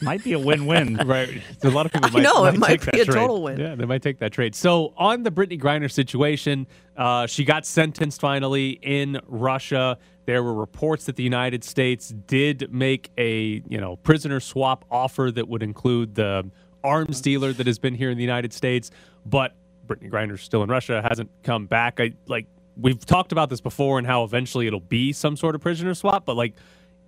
Might 0.01 0.23
be 0.23 0.33
a 0.33 0.39
win-win. 0.39 0.97
Right. 1.09 1.43
A 1.63 1.71
lot 1.71 1.87
of 1.87 1.93
people 1.93 2.11
I 2.11 2.13
might, 2.13 2.23
know, 2.23 2.45
it 2.45 2.59
might 2.59 2.69
take 2.69 2.81
that 2.83 2.95
be 2.95 3.01
a 3.01 3.05
trade. 3.05 3.15
total 3.15 3.43
win. 3.43 3.59
Yeah, 3.59 3.75
they 3.75 3.85
might 3.87 4.03
take 4.03 4.19
that 4.19 4.33
trade. 4.33 4.55
So 4.55 4.93
on 4.97 5.23
the 5.23 5.31
Brittney 5.31 5.59
Griner 5.61 5.91
situation, 5.91 6.67
uh, 6.97 7.27
she 7.27 7.45
got 7.45 7.65
sentenced 7.65 8.21
finally 8.21 8.79
in 8.83 9.21
Russia. 9.27 9.99
There 10.27 10.43
were 10.43 10.55
reports 10.55 11.07
that 11.07 11.17
the 11.17 11.23
United 11.23 11.65
States 11.65 12.09
did 12.09 12.73
make 12.73 13.11
a 13.17 13.63
you 13.69 13.81
know 13.81 13.97
prisoner 13.97 14.41
swap 14.41 14.85
offer 14.91 15.31
that 15.35 15.49
would 15.49 15.63
include 15.63 16.15
the 16.15 16.51
arms 16.85 17.21
dealer 17.21 17.53
that 17.53 17.67
has 17.67 17.79
been 17.79 17.95
here 17.95 18.11
in 18.11 18.19
the 18.19 18.25
United 18.25 18.53
States, 18.53 18.91
but 19.25 19.55
Brittney 19.87 20.11
Griner's 20.11 20.43
still 20.43 20.63
in 20.63 20.69
Russia, 20.69 21.03
hasn't 21.09 21.31
come 21.43 21.67
back. 21.67 22.01
I 22.01 22.13
like 22.27 22.47
we've 22.77 23.05
talked 23.05 23.33
about 23.33 23.51
this 23.51 23.61
before 23.61 23.99
and 23.99 24.07
how 24.07 24.25
eventually 24.25 24.67
it'll 24.67 24.81
be 24.81 25.13
some 25.13 25.37
sort 25.37 25.55
of 25.55 25.61
prisoner 25.61 25.95
swap, 25.95 26.25
but 26.25 26.37
like 26.37 26.55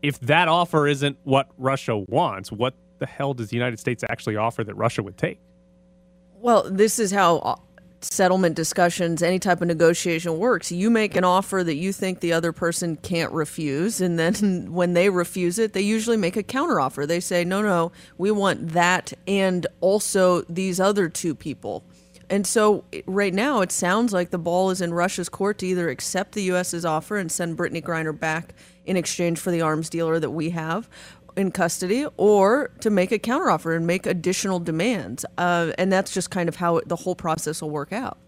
if 0.02 0.18
that 0.20 0.48
offer 0.48 0.86
isn't 0.86 1.18
what 1.24 1.50
Russia 1.58 1.96
wants, 1.96 2.50
what 2.50 2.74
the 2.98 3.06
hell 3.06 3.34
does 3.34 3.48
the 3.48 3.56
United 3.56 3.78
States 3.78 4.04
actually 4.08 4.36
offer 4.36 4.64
that 4.64 4.74
Russia 4.74 5.02
would 5.02 5.16
take? 5.16 5.40
Well, 6.34 6.70
this 6.70 6.98
is 6.98 7.10
how 7.10 7.38
uh, 7.38 7.56
settlement 8.00 8.56
discussions, 8.56 9.22
any 9.22 9.38
type 9.38 9.60
of 9.60 9.68
negotiation 9.68 10.38
works. 10.38 10.72
You 10.72 10.90
make 10.90 11.16
an 11.16 11.24
offer 11.24 11.62
that 11.64 11.74
you 11.74 11.92
think 11.92 12.20
the 12.20 12.32
other 12.32 12.52
person 12.52 12.96
can't 12.96 13.32
refuse, 13.32 14.00
and 14.00 14.18
then 14.18 14.72
when 14.72 14.94
they 14.94 15.10
refuse 15.10 15.58
it, 15.58 15.72
they 15.72 15.82
usually 15.82 16.16
make 16.16 16.36
a 16.36 16.42
counteroffer. 16.42 17.06
They 17.06 17.20
say, 17.20 17.44
"No, 17.44 17.62
no, 17.62 17.92
we 18.16 18.30
want 18.30 18.70
that 18.70 19.12
and 19.26 19.66
also 19.80 20.42
these 20.42 20.80
other 20.80 21.08
two 21.08 21.34
people." 21.34 21.84
And 22.30 22.46
so 22.46 22.84
right 23.06 23.34
now 23.34 23.60
it 23.60 23.72
sounds 23.72 24.12
like 24.12 24.30
the 24.30 24.38
ball 24.38 24.70
is 24.70 24.80
in 24.80 24.94
Russia's 24.94 25.28
court 25.28 25.58
to 25.58 25.66
either 25.66 25.88
accept 25.88 26.32
the 26.32 26.42
US's 26.44 26.84
offer 26.84 27.16
and 27.16 27.30
send 27.30 27.58
Brittney 27.58 27.82
Griner 27.82 28.16
back 28.16 28.54
in 28.90 28.96
exchange 28.96 29.38
for 29.38 29.52
the 29.52 29.60
arms 29.60 29.88
dealer 29.88 30.18
that 30.18 30.30
we 30.30 30.50
have 30.50 30.88
in 31.36 31.52
custody 31.52 32.04
or 32.16 32.72
to 32.80 32.90
make 32.90 33.12
a 33.12 33.20
counteroffer 33.20 33.76
and 33.76 33.86
make 33.86 34.04
additional 34.04 34.58
demands. 34.58 35.24
Uh, 35.38 35.70
and 35.78 35.92
that's 35.92 36.12
just 36.12 36.32
kind 36.32 36.48
of 36.48 36.56
how 36.56 36.80
the 36.86 36.96
whole 36.96 37.14
process 37.14 37.62
will 37.62 37.70
work 37.70 37.92
out. 37.92 38.18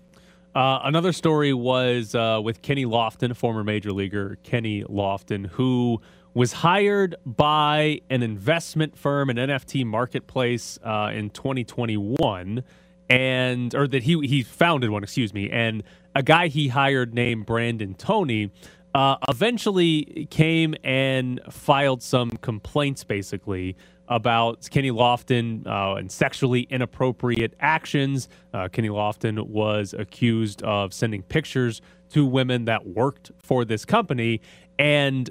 Uh, 0.55 0.79
another 0.85 1.13
story 1.13 1.53
was 1.53 2.15
uh, 2.15 2.41
with 2.43 2.63
Kenny 2.63 2.85
Lofton, 2.85 3.33
a 3.33 3.35
former 3.35 3.65
major 3.65 3.91
leaguer, 3.91 4.39
Kenny 4.45 4.85
Lofton, 4.85 5.47
who 5.47 6.01
was 6.33 6.53
hired 6.53 7.17
by 7.27 8.01
an 8.09 8.23
investment 8.23 8.97
firm, 8.97 9.31
an 9.31 9.39
NFT 9.39 9.85
marketplace 9.85 10.79
uh, 10.85 11.11
in 11.13 11.31
2021 11.31 12.63
and 13.11 13.75
or 13.75 13.87
that 13.89 14.05
he 14.05 14.19
he 14.27 14.43
founded 14.43 14.91
one, 14.91 15.03
excuse 15.03 15.35
me, 15.35 15.51
and 15.51 15.83
a 16.15 16.23
guy 16.23 16.49
he 16.49 16.69
hired 16.69 17.13
named 17.13 17.45
Brandon 17.45 17.95
Tony 17.95 18.51
uh, 18.95 19.17
eventually 19.29 20.27
came 20.31 20.75
and 20.85 21.41
filed 21.51 22.03
some 22.03 22.31
complaints, 22.31 23.05
basically 23.05 23.77
about 24.09 24.69
Kenny 24.71 24.91
Lofton 24.91 25.67
uh, 25.67 25.95
and 25.97 26.11
sexually 26.11 26.63
inappropriate 26.63 27.55
actions. 27.61 28.29
Uh, 28.53 28.69
Kenny 28.69 28.91
Lofton 28.91 29.47
was 29.47 29.95
accused 29.95 30.63
of 30.63 30.93
sending 30.93 31.23
pictures 31.23 31.81
to 32.11 32.27
women 32.27 32.67
that 32.67 32.87
worked 32.87 33.31
for 33.39 33.65
this 33.65 33.85
company, 33.85 34.41
and 34.79 35.31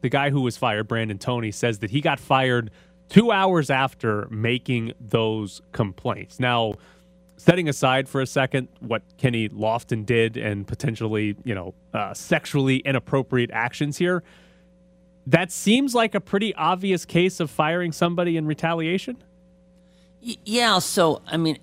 the 0.00 0.08
guy 0.08 0.30
who 0.30 0.40
was 0.40 0.56
fired, 0.56 0.88
Brandon 0.88 1.18
Tony, 1.18 1.52
says 1.52 1.80
that 1.80 1.90
he 1.90 2.00
got 2.00 2.18
fired 2.18 2.70
two 3.08 3.30
hours 3.30 3.68
after 3.68 4.26
making 4.30 4.92
those 4.98 5.60
complaints. 5.72 6.40
Now 6.40 6.74
setting 7.42 7.68
aside 7.68 8.08
for 8.08 8.20
a 8.20 8.26
second 8.26 8.68
what 8.78 9.02
Kenny 9.18 9.48
Lofton 9.48 10.06
did 10.06 10.36
and 10.36 10.64
potentially, 10.64 11.34
you 11.42 11.56
know, 11.56 11.74
uh, 11.92 12.14
sexually 12.14 12.76
inappropriate 12.76 13.50
actions 13.52 13.98
here, 13.98 14.22
that 15.26 15.50
seems 15.50 15.92
like 15.92 16.14
a 16.14 16.20
pretty 16.20 16.54
obvious 16.54 17.04
case 17.04 17.40
of 17.40 17.50
firing 17.50 17.90
somebody 17.90 18.36
in 18.36 18.46
retaliation. 18.46 19.16
Yeah. 20.20 20.78
So, 20.78 21.20
I 21.26 21.36
mean, 21.36 21.58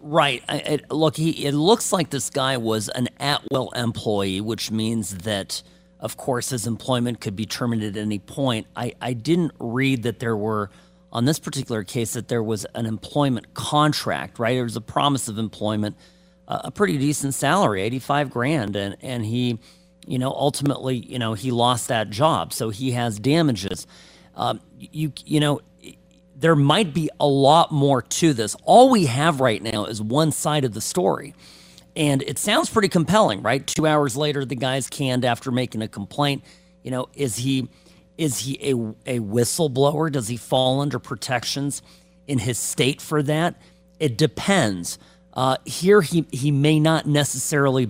right. 0.00 0.42
It, 0.48 0.90
look, 0.90 1.16
he, 1.16 1.44
it 1.44 1.52
looks 1.52 1.92
like 1.92 2.08
this 2.08 2.30
guy 2.30 2.56
was 2.56 2.88
an 2.88 3.08
at 3.20 3.42
will 3.50 3.70
employee, 3.72 4.40
which 4.40 4.70
means 4.70 5.18
that, 5.18 5.62
of 6.00 6.16
course, 6.16 6.48
his 6.48 6.66
employment 6.66 7.20
could 7.20 7.36
be 7.36 7.44
terminated 7.44 7.98
at 7.98 8.00
any 8.00 8.20
point. 8.20 8.68
I, 8.74 8.94
I 9.02 9.12
didn't 9.12 9.52
read 9.58 10.02
that 10.04 10.20
there 10.20 10.36
were 10.36 10.70
on 11.14 11.24
this 11.24 11.38
particular 11.38 11.84
case 11.84 12.14
that 12.14 12.26
there 12.28 12.42
was 12.42 12.66
an 12.74 12.86
employment 12.86 13.54
contract, 13.54 14.38
right? 14.40 14.54
There 14.54 14.64
was 14.64 14.76
a 14.76 14.80
promise 14.80 15.28
of 15.28 15.38
employment, 15.38 15.96
uh, 16.48 16.62
a 16.64 16.70
pretty 16.72 16.98
decent 16.98 17.34
salary, 17.34 17.82
85 17.82 18.30
grand. 18.30 18.74
And, 18.74 18.96
and 19.00 19.24
he, 19.24 19.60
you 20.06 20.18
know, 20.18 20.32
ultimately, 20.32 20.96
you 20.96 21.20
know, 21.20 21.34
he 21.34 21.52
lost 21.52 21.86
that 21.88 22.10
job. 22.10 22.52
So 22.52 22.70
he 22.70 22.90
has 22.92 23.20
damages. 23.20 23.86
Um, 24.34 24.60
you, 24.76 25.12
you 25.24 25.38
know, 25.38 25.60
there 26.34 26.56
might 26.56 26.92
be 26.92 27.08
a 27.20 27.26
lot 27.26 27.70
more 27.70 28.02
to 28.02 28.32
this. 28.32 28.56
All 28.64 28.90
we 28.90 29.06
have 29.06 29.40
right 29.40 29.62
now 29.62 29.84
is 29.84 30.02
one 30.02 30.32
side 30.32 30.64
of 30.64 30.74
the 30.74 30.80
story. 30.80 31.32
And 31.94 32.22
it 32.22 32.38
sounds 32.38 32.68
pretty 32.68 32.88
compelling, 32.88 33.40
right? 33.40 33.64
Two 33.64 33.86
hours 33.86 34.16
later, 34.16 34.44
the 34.44 34.56
guy's 34.56 34.88
canned 34.90 35.24
after 35.24 35.52
making 35.52 35.80
a 35.80 35.86
complaint. 35.86 36.42
You 36.82 36.90
know, 36.90 37.08
is 37.14 37.36
he 37.36 37.68
is 38.16 38.40
he 38.40 38.58
a, 38.62 38.74
a 39.16 39.20
whistleblower? 39.20 40.10
Does 40.10 40.28
he 40.28 40.36
fall 40.36 40.80
under 40.80 40.98
protections 40.98 41.82
in 42.26 42.38
his 42.38 42.58
state 42.58 43.00
for 43.00 43.22
that? 43.22 43.56
It 43.98 44.16
depends. 44.16 44.98
Uh, 45.32 45.56
here, 45.64 46.00
he, 46.00 46.26
he 46.30 46.50
may 46.50 46.78
not 46.78 47.06
necessarily 47.06 47.86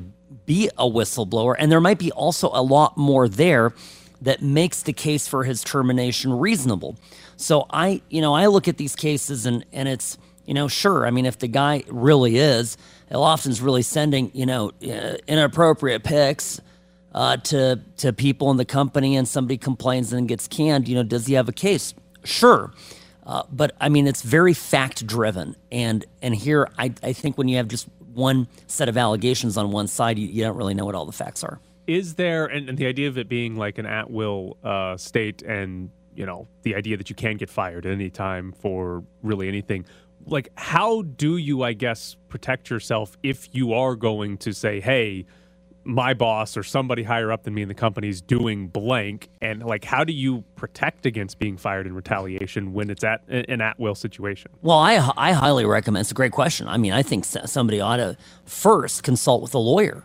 be 0.46 0.68
a 0.78 0.84
whistleblower, 0.84 1.54
and 1.58 1.70
there 1.70 1.80
might 1.80 1.98
be 1.98 2.12
also 2.12 2.48
a 2.52 2.62
lot 2.62 2.96
more 2.96 3.28
there 3.28 3.72
that 4.20 4.42
makes 4.42 4.82
the 4.82 4.92
case 4.92 5.28
for 5.28 5.44
his 5.44 5.62
termination 5.62 6.32
reasonable. 6.32 6.96
So 7.36 7.66
I, 7.70 8.00
you 8.08 8.20
know, 8.20 8.34
I 8.34 8.46
look 8.46 8.68
at 8.68 8.78
these 8.78 8.96
cases 8.96 9.44
and 9.44 9.64
and 9.72 9.88
it's, 9.88 10.16
you 10.46 10.54
know, 10.54 10.68
sure. 10.68 11.06
I 11.06 11.10
mean, 11.10 11.26
if 11.26 11.38
the 11.38 11.48
guy 11.48 11.84
really 11.88 12.38
is, 12.38 12.76
Lofton's 13.10 13.60
really 13.60 13.82
sending, 13.82 14.30
you 14.34 14.46
know, 14.46 14.72
uh, 14.82 15.16
inappropriate 15.26 16.04
pics 16.04 16.60
uh, 17.14 17.36
to 17.38 17.80
to 17.98 18.12
people 18.12 18.50
in 18.50 18.56
the 18.56 18.64
company 18.64 19.16
and 19.16 19.26
somebody 19.26 19.56
complains 19.56 20.12
and 20.12 20.28
gets 20.28 20.48
canned, 20.48 20.88
you 20.88 20.94
know, 20.94 21.02
does 21.02 21.26
he 21.26 21.34
have 21.34 21.48
a 21.48 21.52
case? 21.52 21.94
Sure. 22.24 22.72
Uh, 23.26 23.42
but 23.50 23.74
I 23.80 23.88
mean, 23.88 24.06
it's 24.06 24.22
very 24.22 24.52
fact 24.52 25.06
driven, 25.06 25.56
and 25.72 26.04
and 26.20 26.34
here 26.34 26.68
I, 26.76 26.92
I 27.02 27.12
think 27.12 27.38
when 27.38 27.48
you 27.48 27.56
have 27.56 27.68
just 27.68 27.88
one 28.12 28.48
set 28.66 28.88
of 28.88 28.96
allegations 28.96 29.56
on 29.56 29.70
one 29.70 29.86
side, 29.86 30.18
you, 30.18 30.28
you 30.28 30.42
don't 30.42 30.56
really 30.56 30.74
know 30.74 30.84
what 30.84 30.94
all 30.94 31.06
the 31.06 31.12
facts 31.12 31.42
are. 31.42 31.58
Is 31.86 32.14
there 32.14 32.46
and, 32.46 32.68
and 32.68 32.78
the 32.78 32.86
idea 32.86 33.08
of 33.08 33.16
it 33.16 33.28
being 33.28 33.56
like 33.56 33.78
an 33.78 33.86
at 33.86 34.10
will 34.10 34.58
uh, 34.62 34.96
state, 34.96 35.42
and 35.42 35.90
you 36.14 36.26
know 36.26 36.48
the 36.62 36.74
idea 36.74 36.96
that 36.96 37.08
you 37.08 37.16
can 37.16 37.36
get 37.36 37.48
fired 37.48 37.86
at 37.86 37.92
any 37.92 38.10
time 38.10 38.52
for 38.52 39.04
really 39.22 39.48
anything. 39.48 39.86
Like, 40.26 40.48
how 40.56 41.02
do 41.02 41.36
you, 41.36 41.62
I 41.62 41.74
guess, 41.74 42.16
protect 42.28 42.70
yourself 42.70 43.16
if 43.22 43.48
you 43.52 43.74
are 43.74 43.94
going 43.94 44.38
to 44.38 44.54
say, 44.54 44.80
hey? 44.80 45.26
My 45.84 46.14
boss 46.14 46.56
or 46.56 46.62
somebody 46.62 47.02
higher 47.02 47.30
up 47.30 47.42
than 47.42 47.54
me 47.54 47.62
in 47.62 47.68
the 47.68 47.74
company 47.74 48.08
is 48.08 48.20
doing 48.20 48.68
blank. 48.68 49.28
And 49.40 49.62
like 49.62 49.84
how 49.84 50.04
do 50.04 50.12
you 50.12 50.44
protect 50.56 51.06
against 51.06 51.38
being 51.38 51.56
fired 51.56 51.86
in 51.86 51.94
retaliation 51.94 52.72
when 52.72 52.90
it's 52.90 53.04
at 53.04 53.22
an 53.28 53.60
at 53.60 53.78
will 53.78 53.94
situation? 53.94 54.50
Well 54.62 54.78
i 54.78 54.94
i 55.16 55.32
highly 55.32 55.64
recommend 55.64 56.02
it's 56.02 56.10
a 56.10 56.14
great 56.14 56.32
question. 56.32 56.68
I 56.68 56.76
mean 56.78 56.92
i 56.92 57.02
think 57.02 57.24
somebody 57.24 57.80
ought 57.80 57.96
to 57.98 58.16
first 58.44 59.02
consult 59.02 59.42
with 59.42 59.54
a 59.54 59.58
lawyer. 59.58 60.04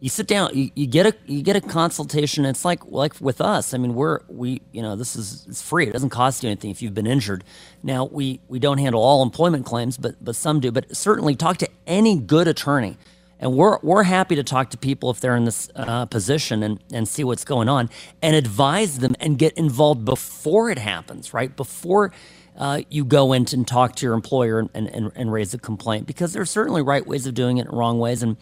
You 0.00 0.10
sit 0.10 0.26
down 0.26 0.50
you, 0.52 0.70
you 0.74 0.86
get 0.86 1.06
a 1.06 1.14
you 1.26 1.42
get 1.42 1.56
a 1.56 1.60
consultation. 1.62 2.44
It's 2.44 2.64
like 2.64 2.84
like 2.86 3.18
with 3.20 3.40
us. 3.40 3.72
I 3.72 3.78
mean 3.78 3.94
we're 3.94 4.20
we 4.28 4.60
you 4.72 4.82
know 4.82 4.96
this 4.96 5.16
is 5.16 5.46
it's 5.48 5.62
free. 5.62 5.86
It 5.86 5.92
doesn't 5.92 6.10
cost 6.10 6.42
you 6.42 6.50
anything 6.50 6.70
if 6.70 6.82
you've 6.82 6.94
been 6.94 7.06
injured. 7.06 7.44
Now 7.82 8.04
we 8.04 8.40
we 8.48 8.58
don't 8.58 8.78
handle 8.78 9.02
all 9.02 9.22
employment 9.22 9.64
claims 9.64 9.96
but 9.96 10.22
but 10.22 10.36
some 10.36 10.60
do. 10.60 10.70
But 10.70 10.94
certainly 10.94 11.34
talk 11.34 11.56
to 11.58 11.68
any 11.86 12.18
good 12.18 12.46
attorney 12.46 12.98
and 13.44 13.54
we're, 13.54 13.78
we're 13.82 14.04
happy 14.04 14.36
to 14.36 14.42
talk 14.42 14.70
to 14.70 14.78
people 14.78 15.10
if 15.10 15.20
they're 15.20 15.36
in 15.36 15.44
this 15.44 15.68
uh, 15.76 16.06
position 16.06 16.62
and, 16.62 16.82
and 16.94 17.06
see 17.06 17.22
what's 17.22 17.44
going 17.44 17.68
on 17.68 17.90
and 18.22 18.34
advise 18.34 19.00
them 19.00 19.14
and 19.20 19.38
get 19.38 19.52
involved 19.52 20.06
before 20.06 20.70
it 20.70 20.78
happens, 20.78 21.34
right? 21.34 21.54
Before 21.54 22.10
uh, 22.56 22.80
you 22.88 23.04
go 23.04 23.34
in 23.34 23.44
and 23.52 23.68
talk 23.68 23.96
to 23.96 24.06
your 24.06 24.14
employer 24.14 24.60
and, 24.60 24.70
and, 24.88 25.12
and 25.14 25.30
raise 25.30 25.52
a 25.52 25.58
complaint 25.58 26.06
because 26.06 26.32
there's 26.32 26.50
certainly 26.50 26.80
right 26.80 27.06
ways 27.06 27.26
of 27.26 27.34
doing 27.34 27.58
it 27.58 27.66
and 27.66 27.76
wrong 27.76 27.98
ways. 27.98 28.22
And, 28.22 28.38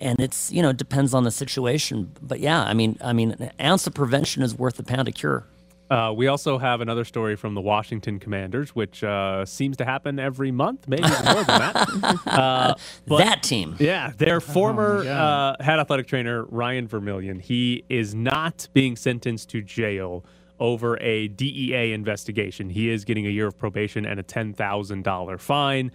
and 0.00 0.20
it's, 0.20 0.52
you 0.52 0.62
know, 0.62 0.68
it 0.68 0.76
depends 0.76 1.12
on 1.12 1.24
the 1.24 1.32
situation. 1.32 2.12
But 2.22 2.38
yeah, 2.38 2.62
I 2.62 2.72
mean, 2.72 2.98
I 3.00 3.12
mean, 3.12 3.32
an 3.40 3.50
ounce 3.60 3.88
of 3.88 3.94
prevention 3.94 4.44
is 4.44 4.54
worth 4.54 4.78
a 4.78 4.84
pound 4.84 5.08
of 5.08 5.14
cure. 5.14 5.44
Uh, 5.88 6.12
we 6.16 6.26
also 6.26 6.58
have 6.58 6.80
another 6.80 7.04
story 7.04 7.36
from 7.36 7.54
the 7.54 7.60
Washington 7.60 8.18
Commanders, 8.18 8.74
which 8.74 9.04
uh, 9.04 9.44
seems 9.44 9.76
to 9.76 9.84
happen 9.84 10.18
every 10.18 10.50
month, 10.50 10.88
maybe 10.88 11.02
more 11.02 11.44
than 11.44 11.46
that. 11.46 12.16
Uh, 12.26 12.74
that 13.06 13.42
team. 13.42 13.76
Yeah, 13.78 14.12
their 14.16 14.40
former 14.40 14.98
oh 14.98 15.54
head 15.62 15.78
athletic 15.78 16.06
trainer, 16.06 16.44
Ryan 16.44 16.86
Vermillion, 16.86 17.38
he 17.40 17.84
is 17.88 18.14
not 18.14 18.68
being 18.72 18.96
sentenced 18.96 19.48
to 19.50 19.62
jail 19.62 20.24
over 20.58 20.98
a 21.00 21.28
DEA 21.28 21.92
investigation. 21.92 22.68
He 22.70 22.90
is 22.90 23.04
getting 23.04 23.26
a 23.26 23.30
year 23.30 23.46
of 23.46 23.56
probation 23.56 24.04
and 24.04 24.18
a 24.18 24.22
$10,000 24.22 25.40
fine. 25.40 25.92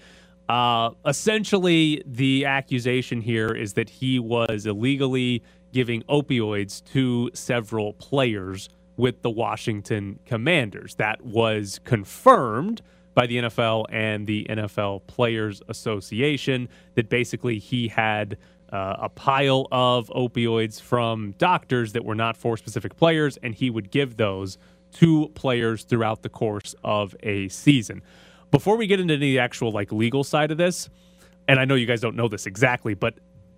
Uh, 0.50 0.92
essentially, 1.06 2.04
the 2.06 2.46
accusation 2.46 3.22
here 3.22 3.50
is 3.50 3.74
that 3.74 3.90
he 3.90 4.20
was 4.20 4.66
illegally 4.66 5.44
giving 5.72 6.04
opioids 6.04 6.84
to 6.92 7.30
several 7.34 7.94
players 7.94 8.70
with 9.02 9.24
the 9.24 9.32
Washington 9.32 10.20
Commanders. 10.28 10.94
That 10.96 11.26
was 11.26 11.80
confirmed 11.84 12.84
by 13.16 13.26
the 13.26 13.38
NFL 13.38 13.86
and 13.90 14.28
the 14.28 14.46
NFL 14.48 15.08
Players 15.08 15.60
Association 15.68 16.70
that 16.94 17.10
basically 17.10 17.58
he 17.58 17.88
had 17.88 18.38
uh, 18.72 18.98
a 19.00 19.10
pile 19.10 19.68
of 19.72 20.10
opioids 20.10 20.80
from 20.80 21.34
doctors 21.40 21.94
that 21.94 22.06
were 22.06 22.14
not 22.14 22.38
for 22.38 22.56
specific 22.58 22.96
players, 22.96 23.38
and 23.42 23.56
he 23.56 23.72
would 23.72 23.90
give 23.90 24.18
those 24.18 24.60
to 24.94 25.30
players 25.30 25.84
throughout 25.84 26.22
the 26.22 26.30
course 26.30 26.76
of 26.84 27.16
a 27.24 27.48
season. 27.48 28.04
Before 28.52 28.78
we 28.78 28.86
get 28.86 29.00
into 29.00 29.18
the 29.18 29.40
actual 29.40 29.72
like 29.72 29.92
legal 29.92 30.24
side 30.24 30.52
of 30.52 30.60
this, 30.60 30.92
and 31.48 31.60
I 31.60 31.66
know 31.66 31.74
you 31.74 31.88
guys 31.88 32.02
don't 32.02 32.16
know 32.16 32.28
this 32.28 32.46
exactly, 32.46 32.94
but 32.94 33.16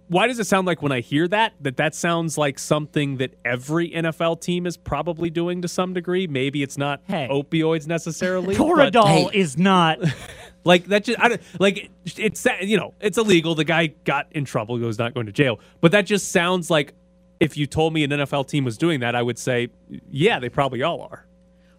why 0.10 0.28
does 0.28 0.38
it 0.40 0.46
sound 0.48 0.68
like 0.68 0.82
when 0.82 0.92
I 0.92 1.00
hear 1.00 1.28
that 1.30 1.54
that 1.62 1.78
that 1.78 1.96
sounds 1.96 2.38
like 2.38 2.60
something 2.60 3.18
that 3.18 3.34
every 3.46 3.90
NFL 3.90 4.42
team 4.42 4.66
is 4.68 4.78
probably 4.78 5.30
doing 5.30 5.62
to 5.62 5.68
some 5.68 5.94
degree? 5.94 6.28
Maybe 6.28 6.62
it's 6.62 6.78
not 6.78 7.02
Hey. 7.08 7.28
opioids 7.32 7.88
necessarily. 7.88 8.56
but- 8.58 8.64
Toradol 8.94 9.32
Hey. 9.32 9.40
is 9.40 9.58
not. 9.58 10.00
Like 10.66 10.86
that 10.86 11.04
just 11.04 11.20
I 11.20 11.28
don't 11.28 11.42
like 11.60 11.92
it's 12.06 12.48
you 12.62 12.78
know 12.78 12.94
it's 13.02 13.18
illegal. 13.18 13.54
The 13.54 13.66
guy 13.66 13.88
got 14.06 14.28
in 14.32 14.46
trouble. 14.46 14.78
He 14.78 14.84
was 14.86 14.98
not 14.98 15.14
going 15.14 15.26
to 15.26 15.34
jail. 15.34 15.60
But 15.82 15.92
that 15.92 16.06
just 16.06 16.32
sounds 16.32 16.70
like 16.70 16.94
if 17.42 17.58
you 17.58 17.68
told 17.68 17.94
me 17.94 18.06
an 18.06 18.12
NFL 18.12 18.48
team 18.48 18.64
was 18.64 18.78
doing 18.78 19.02
that, 19.02 19.14
I 19.14 19.22
would 19.24 19.38
say, 19.38 19.68
yeah, 20.10 20.40
they 20.40 20.48
probably 20.48 20.82
all 20.82 21.02
are. 21.02 21.26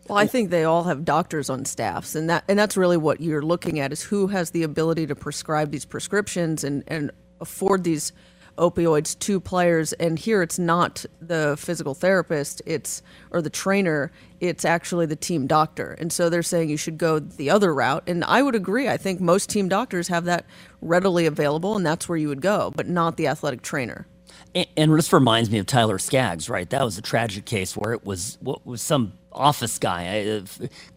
Well, 0.06 0.18
I 0.18 0.26
think 0.26 0.50
they 0.50 0.64
all 0.64 0.84
have 0.84 1.02
doctors 1.02 1.48
on 1.48 1.64
staffs, 1.64 2.14
and 2.14 2.28
that 2.28 2.44
and 2.46 2.58
that's 2.58 2.76
really 2.76 2.98
what 2.98 3.22
you're 3.22 3.40
looking 3.40 3.80
at 3.80 3.90
is 3.90 4.02
who 4.02 4.26
has 4.26 4.50
the 4.50 4.64
ability 4.64 5.06
to 5.06 5.14
prescribe 5.14 5.70
these 5.70 5.86
prescriptions 5.86 6.62
and 6.62 6.84
and 6.86 7.10
afford 7.40 7.84
these 7.84 8.12
opioids 8.58 9.18
to 9.18 9.40
players. 9.40 9.92
And 9.94 10.18
here, 10.18 10.42
it's 10.42 10.58
not 10.58 11.04
the 11.20 11.56
physical 11.58 11.94
therapist, 11.94 12.62
it's 12.66 13.02
or 13.30 13.42
the 13.42 13.50
trainer, 13.50 14.12
it's 14.40 14.64
actually 14.64 15.06
the 15.06 15.16
team 15.16 15.46
doctor. 15.46 15.92
And 15.98 16.12
so 16.12 16.28
they're 16.28 16.42
saying 16.42 16.68
you 16.68 16.76
should 16.76 16.98
go 16.98 17.18
the 17.18 17.50
other 17.50 17.74
route. 17.74 18.04
And 18.06 18.24
I 18.24 18.42
would 18.42 18.54
agree. 18.54 18.88
I 18.88 18.96
think 18.96 19.20
most 19.20 19.50
team 19.50 19.68
doctors 19.68 20.08
have 20.08 20.24
that 20.26 20.46
readily 20.80 21.26
available, 21.26 21.76
and 21.76 21.84
that's 21.84 22.08
where 22.08 22.18
you 22.18 22.28
would 22.28 22.42
go, 22.42 22.72
but 22.76 22.88
not 22.88 23.16
the 23.16 23.26
athletic 23.26 23.62
trainer. 23.62 24.06
And, 24.54 24.66
and 24.76 24.94
this 24.94 25.12
reminds 25.12 25.50
me 25.50 25.58
of 25.58 25.66
Tyler 25.66 25.98
Skaggs, 25.98 26.48
right? 26.48 26.68
That 26.70 26.84
was 26.84 26.98
a 26.98 27.02
tragic 27.02 27.44
case 27.44 27.76
where 27.76 27.92
it 27.92 28.04
was 28.04 28.38
what 28.40 28.64
was 28.66 28.82
some 28.82 29.14
office 29.32 29.78
guy, 29.78 30.02
a 30.02 30.38
a 30.38 30.44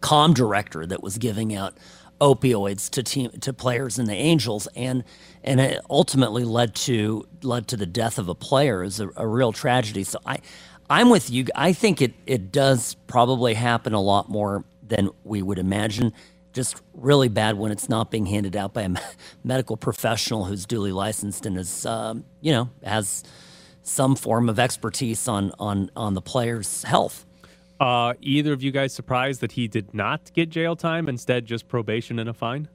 com 0.00 0.32
director, 0.34 0.86
that 0.86 1.02
was 1.02 1.18
giving 1.18 1.54
out 1.54 1.76
opioids 2.20 2.90
to 2.90 3.02
team 3.02 3.30
to 3.40 3.52
players 3.52 3.98
in 3.98 4.06
the 4.06 4.14
Angels, 4.14 4.68
and 4.76 5.04
and 5.44 5.60
it 5.60 5.80
ultimately 5.90 6.44
led 6.44 6.74
to 6.76 7.26
led 7.42 7.68
to 7.68 7.76
the 7.76 7.86
death 7.86 8.18
of 8.18 8.28
a 8.28 8.34
player. 8.34 8.82
Is 8.82 9.00
a, 9.00 9.10
a 9.16 9.26
real 9.26 9.52
tragedy. 9.52 10.04
So 10.04 10.18
I, 10.26 10.38
I'm 10.90 11.10
with 11.10 11.30
you. 11.30 11.46
I 11.54 11.72
think 11.72 12.02
it 12.02 12.14
it 12.26 12.52
does 12.52 12.94
probably 13.06 13.54
happen 13.54 13.92
a 13.94 14.00
lot 14.00 14.28
more 14.28 14.64
than 14.86 15.10
we 15.24 15.42
would 15.42 15.58
imagine. 15.58 16.12
Just 16.52 16.82
really 16.94 17.28
bad 17.28 17.58
when 17.58 17.70
it's 17.70 17.88
not 17.88 18.10
being 18.10 18.26
handed 18.26 18.56
out 18.56 18.74
by 18.74 18.82
a 18.82 18.90
medical 19.44 19.76
professional 19.76 20.46
who's 20.46 20.66
duly 20.66 20.92
licensed 20.92 21.46
and 21.46 21.58
is, 21.58 21.86
um, 21.86 22.24
you 22.40 22.52
know, 22.52 22.70
has 22.82 23.22
some 23.82 24.16
form 24.16 24.48
of 24.48 24.58
expertise 24.58 25.28
on 25.28 25.52
on 25.58 25.90
on 25.96 26.14
the 26.14 26.22
player's 26.22 26.82
health. 26.84 27.24
Uh, 27.80 28.14
either 28.20 28.52
of 28.52 28.62
you 28.62 28.70
guys 28.70 28.92
surprised 28.92 29.40
that 29.40 29.52
he 29.52 29.68
did 29.68 29.94
not 29.94 30.32
get 30.32 30.50
jail 30.50 30.74
time, 30.74 31.08
instead 31.08 31.46
just 31.46 31.68
probation 31.68 32.18
and 32.18 32.28
a 32.28 32.34
fine? 32.34 32.68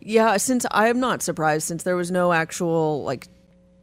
Yeah, 0.00 0.36
since 0.36 0.66
I 0.70 0.88
am 0.88 1.00
not 1.00 1.22
surprised, 1.22 1.66
since 1.66 1.82
there 1.84 1.96
was 1.96 2.10
no 2.10 2.32
actual 2.32 3.04
like 3.04 3.28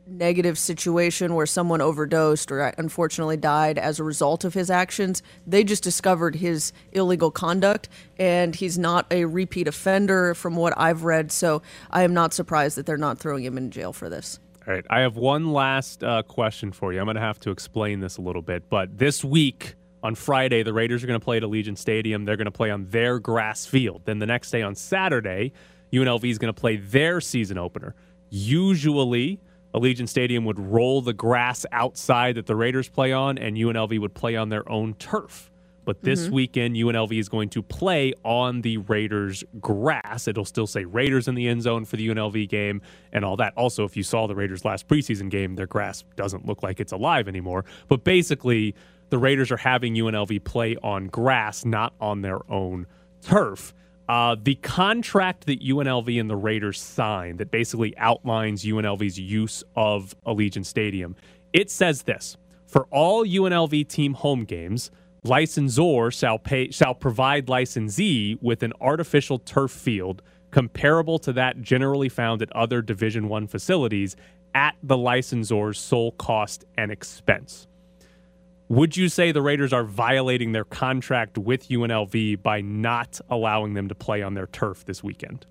negative 0.06 0.58
situation 0.58 1.36
where 1.36 1.46
someone 1.46 1.82
overdosed 1.82 2.52
or 2.52 2.62
unfortunately 2.78 3.38
died 3.38 3.78
as 3.78 4.00
a 4.00 4.04
result 4.04 4.44
of 4.44 4.54
his 4.54 4.70
actions, 4.70 5.22
they 5.48 5.64
just 5.64 5.84
discovered 5.84 6.36
his 6.36 6.74
illegal 6.92 7.32
conduct, 7.32 7.90
and 8.18 8.56
he's 8.56 8.78
not 8.78 9.06
a 9.12 9.26
repeat 9.26 9.68
offender 9.68 10.34
from 10.34 10.56
what 10.56 10.74
I've 10.78 11.04
read. 11.04 11.32
So 11.32 11.62
I 11.92 12.04
am 12.04 12.14
not 12.14 12.34
surprised 12.34 12.78
that 12.78 12.86
they're 12.86 12.98
not 12.98 13.20
throwing 13.20 13.44
him 13.44 13.58
in 13.58 13.72
jail 13.72 13.94
for 13.94 14.10
this. 14.10 14.40
All 14.68 14.74
right. 14.74 14.86
I 14.90 15.00
have 15.00 15.16
one 15.16 15.54
last 15.54 16.04
uh, 16.04 16.22
question 16.24 16.72
for 16.72 16.92
you. 16.94 17.00
I'm 17.00 17.06
going 17.06 17.16
to 17.16 17.22
have 17.22 17.40
to 17.42 17.52
explain 17.52 18.02
this 18.02 18.18
a 18.18 18.22
little 18.22 18.42
bit. 18.42 18.70
But 18.70 18.98
this 18.98 19.24
week, 19.24 19.76
on 20.04 20.16
Friday, 20.16 20.64
the 20.64 20.74
Raiders 20.74 21.04
are 21.04 21.08
going 21.08 21.20
to 21.20 21.24
play 21.24 21.38
at 21.38 21.44
Allegiant 21.44 21.78
Stadium. 21.78 22.26
They're 22.26 22.38
going 22.38 22.46
to 22.46 22.52
play 22.52 22.72
on 22.72 22.88
their 22.90 23.20
grass 23.20 23.66
field. 23.66 24.04
Then 24.06 24.20
the 24.20 24.26
next 24.26 24.52
day, 24.52 24.62
on 24.62 24.76
Saturday, 24.76 25.52
UNLV 25.92 26.24
is 26.24 26.38
going 26.38 26.54
to 26.54 26.60
play 26.60 26.78
their 26.78 27.20
season 27.20 27.58
opener. 27.58 27.96
Usually, 28.30 29.40
Allegiant 29.74 30.10
Stadium 30.10 30.46
would 30.46 30.60
roll 30.60 31.02
the 31.02 31.14
grass 31.14 31.66
outside 31.72 32.36
that 32.36 32.46
the 32.48 32.56
Raiders 32.56 32.90
play 32.90 33.12
on, 33.12 33.38
and 33.38 33.58
UNLV 33.58 34.00
would 34.00 34.14
play 34.14 34.36
on 34.36 34.50
their 34.50 34.70
own 34.72 34.94
turf. 34.96 35.52
But 35.86 36.04
this 36.04 36.28
Mhm. 36.28 36.32
weekend, 36.32 36.76
UNLV 36.78 37.18
is 37.18 37.30
going 37.30 37.50
to 37.50 37.64
play 37.64 38.14
on 38.24 38.62
the 38.62 38.78
Raiders 38.78 39.44
grass. 39.60 40.28
It'll 40.28 40.46
still 40.46 40.68
say 40.68 40.86
Raiders 40.86 41.28
in 41.28 41.34
the 41.36 41.48
end 41.48 41.64
zone 41.64 41.86
for 41.86 41.98
the 41.98 42.04
UNLV 42.08 42.46
game 42.48 42.82
and 43.12 43.26
all 43.26 43.36
that. 43.38 43.54
Also, 43.58 43.86
if 43.86 43.98
you 43.98 44.04
saw 44.04 44.28
the 44.28 44.36
Raiders' 44.36 44.64
last 44.64 44.88
preseason 44.88 45.30
game, 45.32 45.56
their 45.56 45.66
grass 45.66 46.04
doesn't 46.16 46.46
look 46.46 46.62
like 46.62 46.80
it's 46.80 46.92
alive 46.92 47.28
anymore. 47.28 47.66
But 47.88 48.04
basically, 48.04 48.76
the 49.10 49.18
Raiders 49.18 49.52
are 49.52 49.58
having 49.58 49.94
UNLV 49.96 50.44
play 50.44 50.76
on 50.84 51.08
grass, 51.08 51.66
not 51.66 51.94
on 52.00 52.22
their 52.22 52.40
own 52.52 52.88
turf. 53.22 53.74
Uh, 54.08 54.36
the 54.42 54.56
contract 54.56 55.46
that 55.46 55.62
UNLV 55.62 56.20
and 56.20 56.30
the 56.30 56.36
Raiders 56.36 56.82
signed 56.82 57.38
that 57.40 57.52
basically 57.52 57.96
outlines 57.98 58.64
UNLV's 58.64 59.20
use 59.20 59.64
of 59.76 60.16
Allegiant 60.26 60.66
Stadium, 60.66 61.16
it 61.54 61.70
says 61.70 62.04
this 62.04 62.36
for 62.66 62.88
all 62.92 63.26
UNLV 63.26 63.88
team 63.88 64.14
home 64.14 64.46
games, 64.46 64.92
licensor 65.24 66.12
shall 66.12 66.40
pay 66.40 66.72
shall 66.72 66.94
provide 66.94 67.50
licensee 67.50 68.38
with 68.42 68.64
an 68.64 68.74
artificial 68.80 69.40
turf 69.40 69.72
field 69.72 70.22
comparable 70.52 71.20
to 71.20 71.34
that 71.34 71.62
generally 71.62 72.10
found 72.10 72.42
at 72.42 72.52
other 72.54 72.82
Division 72.82 73.28
One 73.28 73.48
facilities 73.48 74.16
at 74.56 74.76
the 74.82 74.98
licensor's 74.98 75.80
sole 75.80 76.12
cost 76.14 76.66
and 76.78 76.92
expense. 76.92 77.68
Would 78.72 78.96
you 78.96 79.10
say 79.10 79.32
the 79.32 79.42
Raiders 79.42 79.74
are 79.74 79.84
violating 79.84 80.52
their 80.52 80.64
contract 80.64 81.40
with 81.40 81.70
UNLV 81.70 82.44
by 82.44 82.62
not 82.62 83.20
allowing 83.28 83.74
them 83.74 83.90
to 83.90 83.96
play 83.96 84.22
on 84.22 84.36
their 84.36 84.46
turf 84.46 84.86
this 84.86 85.04
weekend? 85.04 85.48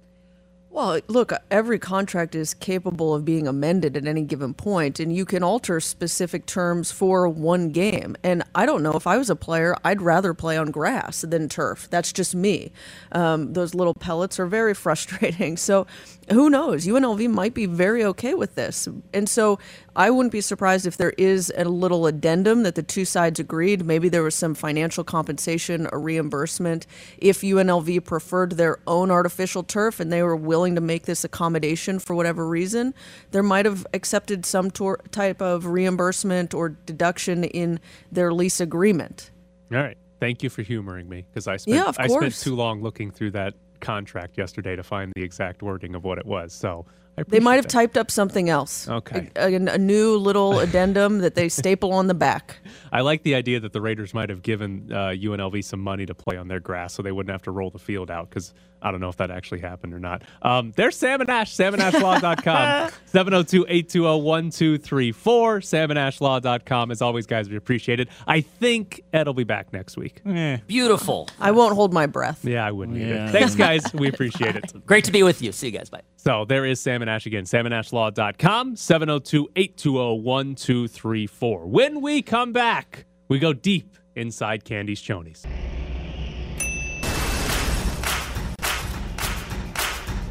Well, 0.70 1.00
look, 1.09 1.33
every 1.50 1.78
contract 1.78 2.35
is 2.35 2.52
capable 2.52 3.14
of 3.14 3.24
being 3.24 3.48
amended 3.48 3.96
at 3.96 4.07
any 4.07 4.22
given 4.22 4.52
point, 4.52 5.00
and 5.00 5.11
you 5.11 5.24
can 5.24 5.42
alter 5.42 5.81
specific 5.81 6.44
terms 6.44 6.92
for 6.92 7.26
one 7.26 7.70
game. 7.70 8.16
And 8.22 8.42
I 8.54 8.66
don't 8.66 8.83
know 8.83 8.92
if 8.92 9.07
I 9.07 9.16
was 9.16 9.31
a 9.31 9.37
player, 9.37 9.74
I'd 9.83 10.02
rather 10.02 10.35
play 10.35 10.59
on 10.59 10.70
grass 10.70 11.22
than 11.22 11.48
turf. 11.48 11.88
That's 11.90 12.12
just 12.12 12.35
me. 12.35 12.70
Um, 13.12 13.54
those 13.54 13.74
little 13.74 13.94
pellets 13.94 14.38
are 14.38 14.46
very 14.46 14.74
frustrating. 14.88 15.57
So 15.57 15.87
who 16.31 16.50
knows? 16.50 16.87
UNLV 16.87 17.31
might 17.31 17.54
be 17.54 17.64
very 17.64 18.04
okay 18.04 18.35
with 18.35 18.54
this. 18.54 18.87
And 19.14 19.26
so 19.26 19.59
I 19.96 20.11
wouldn't 20.11 20.33
be 20.33 20.42
surprised 20.42 20.87
if 20.87 20.98
there 20.98 21.14
is 21.16 21.50
a 21.57 21.64
little 21.64 22.07
addendum 22.07 22.62
that 22.64 22.74
the 22.74 22.83
two 22.83 23.07
sides 23.07 23.40
agreed. 23.40 23.87
Maybe 23.87 24.11
there 24.11 24.22
was 24.22 24.35
some 24.35 24.54
financial 24.54 25.02
compensation 25.02 25.88
or 25.90 25.98
reimbursement 25.98 26.87
if 27.16 27.40
UNLV 27.40 28.04
preferred 28.04 28.52
their 28.52 28.78
own 28.87 29.11
artificial 29.11 29.62
turf 29.62 29.98
and 29.98 30.12
they 30.12 30.22
were 30.22 30.37
willing 30.37 30.58
to 30.66 30.81
make 30.81 31.07
this 31.07 31.25
accommodation 31.25 31.99
for 31.99 32.14
whatever 32.14 32.47
reason. 32.47 32.94
There 33.31 33.42
might 33.42 33.64
have 33.66 33.87
accepted 33.94 34.44
some 34.44 34.71
tor- 34.71 35.01
type 35.11 35.40
of 35.40 35.66
reimbursement 35.66 36.53
or 36.55 36.71
deduction 36.71 37.44
in 37.44 37.81
their 38.12 38.33
lease 38.33 38.61
agreement. 38.61 39.31
All 39.73 39.79
right. 39.79 39.97
Thank 40.21 40.42
you 40.42 40.51
for 40.51 40.62
humoring 40.62 41.09
me 41.09 41.25
because 41.31 41.47
I 41.47 41.57
spent 41.59 41.77
Yeah, 41.77 41.92
I 41.97 42.09
spent 42.09 42.35
too 42.35 42.57
long 42.57 42.83
looking 42.83 43.11
through 43.11 43.31
that 43.33 43.55
contract 43.81 44.37
yesterday 44.37 44.75
to 44.75 44.83
find 44.83 45.12
the 45.14 45.23
exact 45.23 45.62
wording 45.62 45.94
of 45.94 46.03
what 46.03 46.18
it 46.18 46.27
was. 46.27 46.53
So 46.53 46.87
I 47.16 47.23
They 47.27 47.38
might 47.38 47.55
have 47.57 47.66
appreciate 47.66 47.81
typed 47.83 47.99
up 47.99 48.11
something 48.11 48.49
else. 48.49 48.88
Okay. 48.88 49.31
A, 49.37 49.55
a- 49.55 49.75
a 49.75 49.79
new 49.79 50.16
little 50.16 50.59
addendum 50.66 51.18
that 51.18 51.37
they 51.37 51.49
staple 51.49 51.92
on 51.92 52.09
the 52.09 52.14
back. 52.14 52.57
I 52.92 53.03
like 53.03 53.23
the 53.23 53.35
idea 53.37 53.61
that 53.61 53.73
the 53.73 53.81
Raiders 53.81 54.12
might 54.14 54.29
have 54.31 54.42
given 54.42 54.88
uh, 54.92 55.11
UNLV 55.11 55.62
some 55.64 55.81
money 55.81 56.07
to 56.07 56.14
play 56.14 56.37
on 56.37 56.49
their 56.49 56.61
grass 56.61 56.94
so 56.94 57.03
they 57.03 57.12
wouldn't 57.12 57.31
have 57.33 57.42
to 57.42 57.51
roll 57.53 57.71
the 57.71 57.79
field 57.79 58.11
out 58.11 58.29
because 58.29 58.53
I 58.83 58.91
don't 58.91 59.01
know 59.01 59.09
if 59.09 59.17
that 59.17 59.31
actually 59.31 59.61
happened 59.61 59.95
or 59.95 60.01
not. 60.01 60.23
Um, 60.43 60.73
there's 60.77 60.97
Sam 60.97 61.21
and 61.21 61.31
Ash, 61.31 61.55
samandashlaw.com, 61.55 62.91
702-820-1234, 63.12 65.62
samandashlaw.com. 65.62 66.91
As 66.91 67.03
always, 67.03 67.27
guys, 67.27 67.49
we 67.49 67.57
appreciate 67.57 68.01
it. 68.01 68.09
I 68.27 68.41
think 68.41 69.03
Ed 69.12 69.27
will 69.27 69.35
be 69.35 69.45
back 69.45 69.73
next 69.73 69.97
week. 69.97 70.23
Beautiful. 70.67 71.29
I 71.41 71.51
won't 71.51 71.75
hold 71.75 71.93
my 71.93 72.07
breath. 72.07 72.45
Yeah, 72.45 72.64
I 72.64 72.73
wouldn't 72.73 72.99
Yeah. 72.99 73.25
either. 73.29 73.38
Thanks, 73.38 73.55
guys. 73.55 73.83
We 73.95 74.09
appreciate 74.09 74.57
it. 74.57 74.73
Great 74.87 75.05
to 75.05 75.12
be 75.12 75.23
with 75.23 75.43
you. 75.43 75.53
See 75.53 75.67
you 75.69 75.73
guys. 75.73 75.91
Bye. 75.91 76.03
So 76.17 76.45
there 76.45 76.64
is 76.64 76.81
Sam 76.81 77.03
and 77.03 77.11
Ash 77.11 77.27
again. 77.27 77.45
SamandAshLaw.com, 77.45 78.75
702-820-1234. 78.77 81.67
When 81.67 82.01
we 82.01 82.23
come 82.23 82.53
back, 82.53 83.05
we 83.29 83.38
go 83.38 83.53
deep 83.53 83.97
inside 84.17 84.64
Candy's 84.64 85.01
Chonies. 85.03 85.45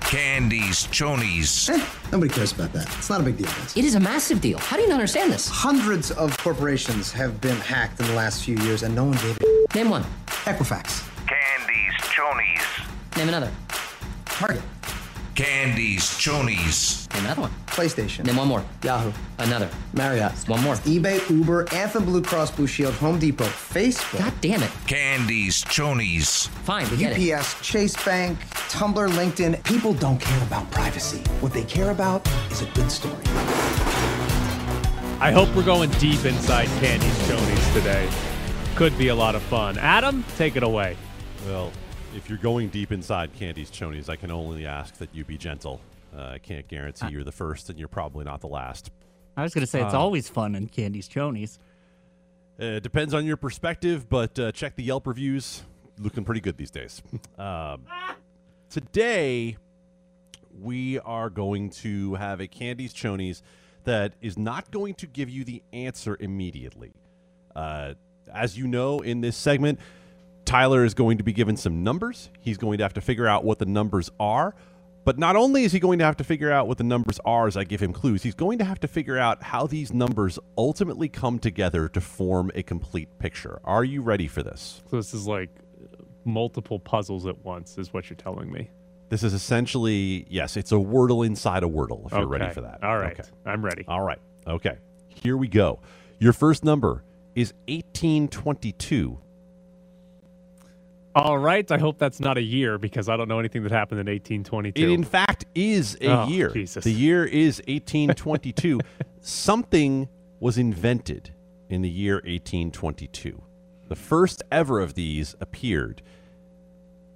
Candies, 0.07 0.87
chonies. 0.87 1.69
Eh, 1.69 1.85
nobody 2.13 2.33
cares 2.33 2.53
about 2.53 2.71
that. 2.71 2.87
It's 2.97 3.09
not 3.09 3.19
a 3.19 3.23
big 3.23 3.35
deal, 3.35 3.47
guys. 3.47 3.75
It 3.75 3.83
is 3.83 3.95
a 3.95 3.99
massive 3.99 4.39
deal. 4.39 4.57
How 4.57 4.77
do 4.77 4.81
you 4.83 4.87
not 4.87 4.93
understand 4.95 5.33
this? 5.33 5.49
Hundreds 5.49 6.11
of 6.11 6.37
corporations 6.37 7.11
have 7.11 7.41
been 7.41 7.57
hacked 7.57 7.99
in 7.99 8.07
the 8.07 8.13
last 8.13 8.45
few 8.45 8.55
years, 8.59 8.83
and 8.83 8.95
no 8.95 9.03
one 9.03 9.17
gave 9.17 9.37
it. 9.41 9.75
Name 9.75 9.89
one. 9.89 10.05
Equifax. 10.45 11.03
Candies, 11.27 11.93
chonies. 12.15 13.17
Name 13.17 13.27
another. 13.27 13.51
Target. 14.23 14.61
Candies, 15.37 16.01
chonies. 16.17 17.07
Another 17.19 17.41
one. 17.41 17.51
PlayStation. 17.67 18.23
Then 18.23 18.37
one 18.37 18.47
more. 18.47 18.65
Yahoo. 18.81 19.11
Another. 19.37 19.69
Marriott. 19.93 20.33
One 20.47 20.63
more. 20.63 20.73
eBay, 20.77 21.29
Uber, 21.29 21.71
Anthem 21.75 22.05
Blue 22.05 22.23
Cross 22.23 22.49
Blue 22.55 22.65
Shield, 22.65 22.95
Home 22.95 23.19
Depot, 23.19 23.45
Facebook. 23.45 24.17
God 24.17 24.33
damn 24.41 24.63
it. 24.63 24.71
Candies, 24.87 25.63
chonies. 25.65 26.47
Fine, 26.65 26.89
we 26.89 26.97
get 26.97 27.19
it. 27.19 27.31
UPS, 27.31 27.61
Chase 27.61 28.03
Bank, 28.03 28.39
Tumblr, 28.71 29.07
LinkedIn. 29.09 29.63
People 29.63 29.93
don't 29.93 30.19
care 30.19 30.41
about 30.41 30.71
privacy. 30.71 31.19
What 31.39 31.53
they 31.53 31.65
care 31.65 31.91
about 31.91 32.27
is 32.49 32.63
a 32.63 32.69
good 32.71 32.89
story. 32.89 33.21
I 35.19 35.29
hope 35.31 35.55
we're 35.55 35.63
going 35.63 35.91
deep 35.99 36.25
inside 36.25 36.65
Candy's 36.81 37.13
Chonies 37.29 37.73
today. 37.75 38.09
Could 38.73 38.97
be 38.97 39.09
a 39.09 39.15
lot 39.15 39.35
of 39.35 39.43
fun. 39.43 39.77
Adam, 39.77 40.25
take 40.35 40.55
it 40.55 40.63
away. 40.63 40.97
Well, 41.45 41.71
if 42.17 42.29
you're 42.29 42.39
going 42.39 42.67
deep 42.69 42.91
inside 42.91 43.31
Candy's 43.35 43.69
Chonies, 43.69 44.09
I 44.09 44.15
can 44.15 44.31
only 44.31 44.65
ask 44.65 44.95
that 44.97 45.13
you 45.13 45.23
be 45.23 45.37
gentle. 45.37 45.79
Uh, 46.15 46.23
I 46.33 46.37
can't 46.39 46.67
guarantee 46.67 47.09
you're 47.09 47.23
the 47.23 47.31
first, 47.31 47.69
and 47.69 47.77
you're 47.77 47.87
probably 47.87 48.25
not 48.25 48.41
the 48.41 48.47
last. 48.47 48.89
I 49.37 49.43
was 49.43 49.53
going 49.53 49.61
to 49.61 49.67
say 49.67 49.81
it's 49.83 49.93
Uh, 49.93 49.99
always 49.99 50.27
fun 50.27 50.55
in 50.55 50.67
Candy's 50.67 51.07
Chonies. 51.07 51.59
Uh, 52.59 52.65
It 52.65 52.83
depends 52.83 53.13
on 53.13 53.25
your 53.25 53.37
perspective, 53.37 54.09
but 54.09 54.37
uh, 54.39 54.51
check 54.51 54.75
the 54.75 54.83
Yelp 54.83 55.05
reviews. 55.05 55.61
Looking 55.99 56.25
pretty 56.25 56.41
good 56.41 56.57
these 56.57 56.71
days. 56.71 57.01
Um, 57.37 57.83
today, 58.69 59.57
we 60.59 60.99
are 60.99 61.29
going 61.29 61.69
to 61.69 62.15
have 62.15 62.39
a 62.39 62.47
Candy's 62.47 62.93
Chonies 62.93 63.41
that 63.83 64.13
is 64.21 64.37
not 64.37 64.71
going 64.71 64.95
to 64.95 65.07
give 65.07 65.29
you 65.29 65.43
the 65.43 65.61
answer 65.71 66.17
immediately. 66.19 66.93
Uh, 67.55 67.93
as 68.33 68.57
you 68.57 68.67
know, 68.67 68.99
in 68.99 69.21
this 69.21 69.37
segment, 69.37 69.79
Tyler 70.47 70.85
is 70.85 70.93
going 70.93 71.17
to 71.17 71.25
be 71.25 71.33
given 71.33 71.57
some 71.57 71.83
numbers. 71.83 72.29
He's 72.39 72.57
going 72.57 72.77
to 72.77 72.83
have 72.85 72.93
to 72.93 73.01
figure 73.01 73.27
out 73.27 73.43
what 73.43 73.59
the 73.59 73.65
numbers 73.65 74.09
are. 74.17 74.55
But 75.03 75.19
not 75.19 75.35
only 75.35 75.63
is 75.63 75.73
he 75.73 75.79
going 75.79 75.99
to 75.99 76.05
have 76.05 76.17
to 76.17 76.23
figure 76.23 76.51
out 76.51 76.67
what 76.69 76.77
the 76.77 76.85
numbers 76.85 77.19
are 77.25 77.47
as 77.47 77.57
I 77.57 77.65
give 77.65 77.81
him 77.81 77.91
clues, 77.91 78.23
he's 78.23 78.33
going 78.33 78.57
to 78.59 78.65
have 78.65 78.79
to 78.79 78.87
figure 78.87 79.17
out 79.17 79.43
how 79.43 79.67
these 79.67 79.93
numbers 79.93 80.39
ultimately 80.57 81.09
come 81.09 81.37
together 81.37 81.89
to 81.89 81.99
form 81.99 82.49
a 82.55 82.63
complete 82.63 83.09
picture. 83.19 83.59
Are 83.65 83.83
you 83.83 84.01
ready 84.01 84.27
for 84.27 84.41
this? 84.41 84.81
So 84.89 84.95
this 84.95 85.13
is 85.13 85.27
like 85.27 85.49
uh, 85.81 86.03
multiple 86.23 86.79
puzzles 86.79 87.25
at 87.25 87.37
once, 87.43 87.77
is 87.77 87.93
what 87.93 88.09
you're 88.09 88.17
telling 88.17 88.49
me. 88.49 88.69
This 89.09 89.23
is 89.23 89.33
essentially, 89.33 90.25
yes, 90.29 90.55
it's 90.55 90.71
a 90.71 90.75
wordle 90.75 91.25
inside 91.25 91.63
a 91.63 91.67
wordle 91.67 92.05
if 92.05 92.13
you're 92.13 92.25
ready 92.25 92.53
for 92.53 92.61
that. 92.61 92.83
All 92.83 92.97
right. 92.97 93.19
Okay. 93.19 93.29
I'm 93.45 93.63
ready. 93.63 93.83
All 93.87 94.01
right. 94.01 94.19
Okay. 94.45 94.77
Here 95.07 95.35
we 95.35 95.49
go. 95.49 95.79
Your 96.19 96.33
first 96.33 96.63
number 96.63 97.03
is 97.35 97.53
1822. 97.67 99.19
All 101.17 101.37
right. 101.37 101.69
I 101.71 101.77
hope 101.77 101.97
that's 101.97 102.19
not 102.19 102.37
a 102.37 102.41
year 102.41 102.77
because 102.77 103.09
I 103.09 103.17
don't 103.17 103.27
know 103.27 103.39
anything 103.39 103.63
that 103.63 103.71
happened 103.71 103.99
in 103.99 104.07
1822. 104.07 104.81
It 104.81 104.89
in 104.89 105.03
fact 105.03 105.45
is 105.55 105.97
a 106.01 106.07
Oh, 106.07 106.27
year. 106.27 106.49
Jesus. 106.49 106.83
The 106.83 106.91
year 106.91 107.25
is 107.25 107.57
1822. 107.67 108.79
Something 109.21 110.07
was 110.39 110.57
invented 110.57 111.31
in 111.69 111.81
the 111.81 111.89
year 111.89 112.15
1822. 112.15 113.41
The 113.87 113.95
first 113.95 114.43
ever 114.51 114.79
of 114.79 114.93
these 114.93 115.35
appeared. 115.41 116.01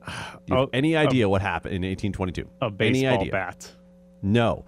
Do 0.05 0.11
you 0.47 0.55
have 0.55 0.65
Oh, 0.65 0.69
any 0.73 0.93
a- 0.95 0.99
idea 0.99 1.29
what 1.29 1.41
happened 1.41 1.75
in 1.75 1.81
1822? 1.83 2.49
a 2.61 2.65
Any 2.65 2.71
baseball 2.75 3.19
idea? 3.21 3.31
bat. 3.31 3.71
No. 4.23 4.65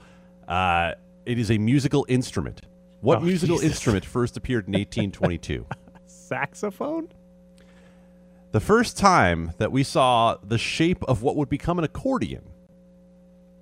Uh, 0.47 0.91
it 1.25 1.39
is 1.39 1.49
a 1.49 1.57
musical 1.57 2.05
instrument. 2.09 2.61
What 3.01 3.17
Oh, 3.19 3.21
musical 3.21 3.55
Jesus. 3.57 3.71
instrument 3.71 4.05
first 4.05 4.37
appeared 4.37 4.67
in 4.67 4.73
1822? 4.73 5.65
Saxophone? 6.05 7.09
The 8.53 8.59
first 8.59 8.97
time 8.97 9.51
that 9.57 9.71
we 9.71 9.83
saw 9.83 10.37
the 10.43 10.59
shape 10.59 11.03
of 11.05 11.23
what 11.23 11.35
would 11.35 11.49
become 11.49 11.79
an 11.79 11.83
accordion 11.83 12.43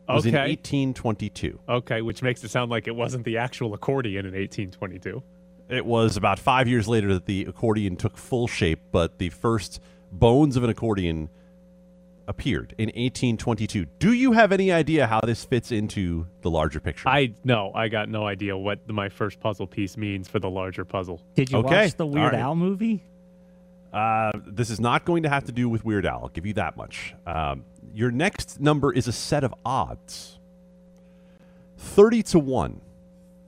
was 0.07 0.25
in 0.25 0.33
1822. 0.33 1.59
Okay, 1.69 2.01
which 2.01 2.21
makes 2.21 2.43
it 2.43 2.51
sound 2.51 2.69
like 2.69 2.87
it 2.87 2.95
wasn't 2.95 3.23
the 3.23 3.37
actual 3.37 3.73
accordion 3.73 4.25
in 4.25 4.33
1822. 4.33 5.23
It 5.69 5.85
was 5.85 6.17
about 6.17 6.37
five 6.39 6.67
years 6.67 6.89
later 6.89 7.13
that 7.13 7.25
the 7.25 7.45
accordion 7.45 7.95
took 7.95 8.17
full 8.17 8.47
shape, 8.47 8.81
but 8.91 9.17
the 9.17 9.29
first 9.29 9.79
bones 10.11 10.57
of 10.57 10.65
an 10.65 10.69
accordion 10.69 11.29
appeared 12.27 12.75
in 12.77 12.87
1822. 12.87 13.85
Do 13.97 14.11
you 14.11 14.33
have 14.33 14.51
any 14.51 14.73
idea 14.73 15.07
how 15.07 15.21
this 15.21 15.45
fits 15.45 15.71
into 15.71 16.27
the 16.41 16.49
larger 16.49 16.81
picture? 16.81 17.07
I 17.07 17.33
no, 17.45 17.71
I 17.73 17.87
got 17.87 18.09
no 18.09 18.27
idea 18.27 18.57
what 18.57 18.85
the, 18.87 18.93
my 18.93 19.07
first 19.07 19.39
puzzle 19.39 19.67
piece 19.67 19.95
means 19.95 20.27
for 20.27 20.39
the 20.39 20.49
larger 20.49 20.83
puzzle. 20.83 21.21
Did 21.35 21.49
you 21.49 21.59
Okay, 21.59 21.85
watch 21.85 21.95
the 21.95 22.05
Weird 22.05 22.25
all 22.25 22.31
right. 22.31 22.39
Al 22.39 22.55
movie? 22.55 23.05
Uh, 23.93 24.31
this 24.47 24.69
is 24.69 24.79
not 24.79 25.03
going 25.05 25.23
to 25.23 25.29
have 25.29 25.43
to 25.45 25.51
do 25.51 25.67
with 25.67 25.83
Weird 25.83 26.05
Al. 26.05 26.21
I'll 26.23 26.29
give 26.29 26.45
you 26.45 26.53
that 26.53 26.77
much. 26.77 27.13
Um, 27.27 27.65
your 27.93 28.09
next 28.11 28.59
number 28.61 28.93
is 28.93 29.07
a 29.07 29.11
set 29.11 29.43
of 29.43 29.53
odds 29.65 30.39
30 31.77 32.23
to 32.23 32.39
1. 32.39 32.79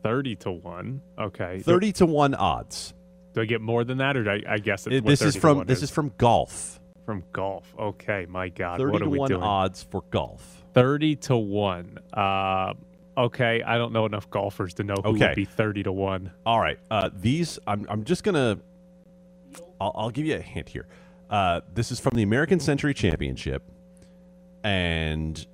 30 0.03 0.35
to 0.37 0.51
1. 0.51 1.01
Okay. 1.19 1.59
30 1.59 1.91
to 1.93 2.05
1 2.05 2.35
odds. 2.35 2.93
Do 3.33 3.41
I 3.41 3.45
get 3.45 3.61
more 3.61 3.83
than 3.83 3.99
that 3.99 4.17
or 4.17 4.23
do 4.23 4.29
I, 4.29 4.41
I 4.47 4.57
guess 4.57 4.85
it's 4.85 4.97
It- 4.97 5.05
this 5.05 5.21
is 5.21 5.35
from 5.35 5.57
1 5.57 5.67
this 5.67 5.81
is 5.81 5.89
from 5.91 6.11
golf. 6.17 6.79
from 7.05 7.23
golf. 7.31 7.73
Okay, 7.79 8.25
my 8.29 8.49
god. 8.49 8.79
30 8.79 8.91
what 8.91 9.01
are 9.01 9.05
to 9.05 9.09
we 9.09 9.19
1 9.19 9.29
doing? 9.29 9.43
odds 9.43 9.83
for 9.83 10.03
golf. 10.11 10.63
30 10.73 11.15
to 11.17 11.37
1. 11.37 11.99
Uh 12.13 12.73
okay, 13.15 13.61
I 13.61 13.77
don't 13.77 13.93
know 13.93 14.05
enough 14.07 14.29
golfers 14.31 14.73
to 14.75 14.83
know 14.83 14.95
who 15.03 15.09
Okay. 15.11 15.27
would 15.27 15.35
be 15.35 15.45
30 15.45 15.83
to 15.83 15.91
1. 15.91 16.31
All 16.47 16.59
right. 16.59 16.79
Uh, 16.89 17.11
these, 17.13 17.59
I'm, 17.67 17.85
I'm 17.87 18.03
just 18.05 18.23
going 18.23 18.33
to, 18.33 18.59
I'll 19.83 19.91
I'll 19.95 20.09
give 20.09 20.25
you 20.25 20.35
a 20.35 20.41
hint 20.41 20.69
here. 20.69 20.87
Uh, 21.29 21.61
this 21.73 21.91
is 21.91 21.99
from 21.99 22.15
the 22.15 22.23
American 22.23 22.59
Century 22.59 22.93
Championship, 22.93 23.63
and 24.63 25.45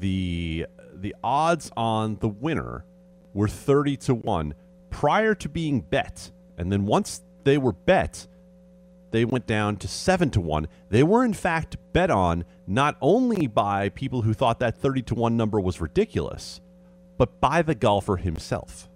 the 0.00 0.66
the 0.94 1.14
odds 1.22 1.70
on 1.76 2.16
the 2.16 2.28
winner 2.28 2.84
were 3.34 3.48
30 3.48 3.96
to 3.96 4.14
1 4.14 4.54
prior 4.90 5.34
to 5.34 5.48
being 5.48 5.80
bet. 5.80 6.30
And 6.56 6.72
then 6.72 6.86
once 6.86 7.20
they 7.42 7.58
were 7.58 7.72
bet, 7.72 8.26
they 9.10 9.24
went 9.24 9.46
down 9.46 9.76
to 9.78 9.88
7 9.88 10.30
to 10.30 10.40
1. 10.40 10.68
They 10.88 11.02
were, 11.02 11.24
in 11.24 11.34
fact, 11.34 11.76
bet 11.92 12.10
on 12.10 12.44
not 12.66 12.96
only 13.02 13.48
by 13.48 13.88
people 13.90 14.22
who 14.22 14.32
thought 14.32 14.60
that 14.60 14.78
30 14.78 15.02
to 15.02 15.14
1 15.14 15.36
number 15.36 15.60
was 15.60 15.80
ridiculous, 15.80 16.60
but 17.18 17.40
by 17.40 17.60
the 17.60 17.74
golfer 17.74 18.16
himself. 18.16 18.88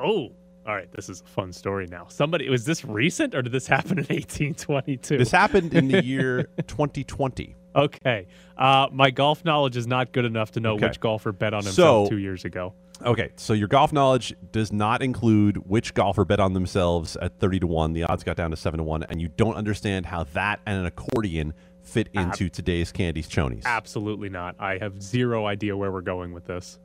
Oh, 0.00 0.32
all 0.66 0.74
right, 0.74 0.90
this 0.92 1.08
is 1.08 1.20
a 1.20 1.24
fun 1.24 1.52
story 1.52 1.86
now. 1.86 2.06
Somebody 2.08 2.48
was 2.48 2.64
this 2.64 2.84
recent 2.84 3.34
or 3.34 3.42
did 3.42 3.52
this 3.52 3.66
happen 3.66 3.98
in 3.98 4.04
1822? 4.08 5.18
This 5.18 5.30
happened 5.30 5.74
in 5.74 5.88
the 5.88 6.04
year 6.04 6.44
2020. 6.66 7.56
Okay. 7.74 8.26
Uh, 8.56 8.86
my 8.92 9.10
golf 9.10 9.44
knowledge 9.44 9.76
is 9.76 9.86
not 9.86 10.12
good 10.12 10.24
enough 10.26 10.52
to 10.52 10.60
know 10.60 10.74
Okay. 10.74 10.86
which 10.88 11.00
golfer 11.00 11.32
bet 11.32 11.54
on 11.54 11.64
himself 11.64 12.06
So- 12.06 12.10
two 12.10 12.18
years 12.18 12.44
ago. 12.44 12.74
Okay, 13.04 13.30
so 13.34 13.52
your 13.52 13.66
golf 13.66 13.92
knowledge 13.92 14.32
does 14.52 14.70
not 14.72 15.02
include 15.02 15.56
which 15.68 15.92
golfer 15.92 16.24
bet 16.24 16.38
on 16.38 16.52
themselves 16.52 17.16
at 17.16 17.36
30 17.40 17.58
to 17.60 17.66
1. 17.66 17.94
The 17.94 18.04
odds 18.04 18.22
got 18.22 18.36
down 18.36 18.50
to 18.52 18.56
7 18.56 18.78
to 18.78 18.84
1, 18.84 19.02
and 19.04 19.20
you 19.20 19.26
don't 19.26 19.56
understand 19.56 20.06
how 20.06 20.22
that 20.34 20.60
and 20.66 20.78
an 20.78 20.86
accordion 20.86 21.52
fit 21.82 22.08
into 22.14 22.48
today's 22.48 22.92
Candies 22.92 23.26
Chonies. 23.28 23.64
Absolutely 23.64 24.28
not. 24.28 24.54
I 24.60 24.78
have 24.78 25.02
zero 25.02 25.46
idea 25.46 25.76
where 25.76 25.90
we're 25.90 26.00
going 26.00 26.32
with 26.32 26.44
this. 26.46 26.78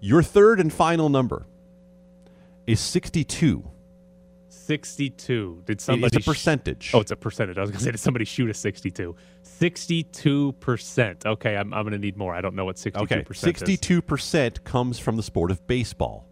Okay. 0.00 0.06
Your 0.08 0.22
third 0.22 0.60
and 0.60 0.72
final 0.72 1.08
number 1.08 1.46
is 2.66 2.80
62. 2.80 3.64
62. 4.48 5.62
Did 5.66 5.80
somebody 5.80 6.06
It's 6.06 6.16
a 6.16 6.20
sh- 6.20 6.26
percentage. 6.26 6.90
oh, 6.94 7.00
it's 7.00 7.10
a 7.10 7.16
percentage. 7.16 7.58
I 7.58 7.60
was 7.62 7.70
going 7.70 7.78
to 7.78 7.84
say, 7.84 7.90
did 7.90 7.98
somebody 7.98 8.24
shoot 8.24 8.48
a 8.50 8.54
62? 8.54 9.14
62%. 9.44 11.26
Okay, 11.26 11.56
I'm, 11.56 11.74
I'm 11.74 11.82
going 11.82 11.92
to 11.92 11.98
need 11.98 12.16
more. 12.16 12.34
I 12.34 12.40
don't 12.40 12.54
know 12.54 12.64
what 12.64 12.76
62% 12.76 13.02
Okay, 13.02 13.20
is. 13.20 13.26
62% 13.26 14.64
comes 14.64 14.98
from 14.98 15.16
the 15.16 15.22
sport 15.22 15.50
of 15.50 15.66
baseball. 15.66 16.26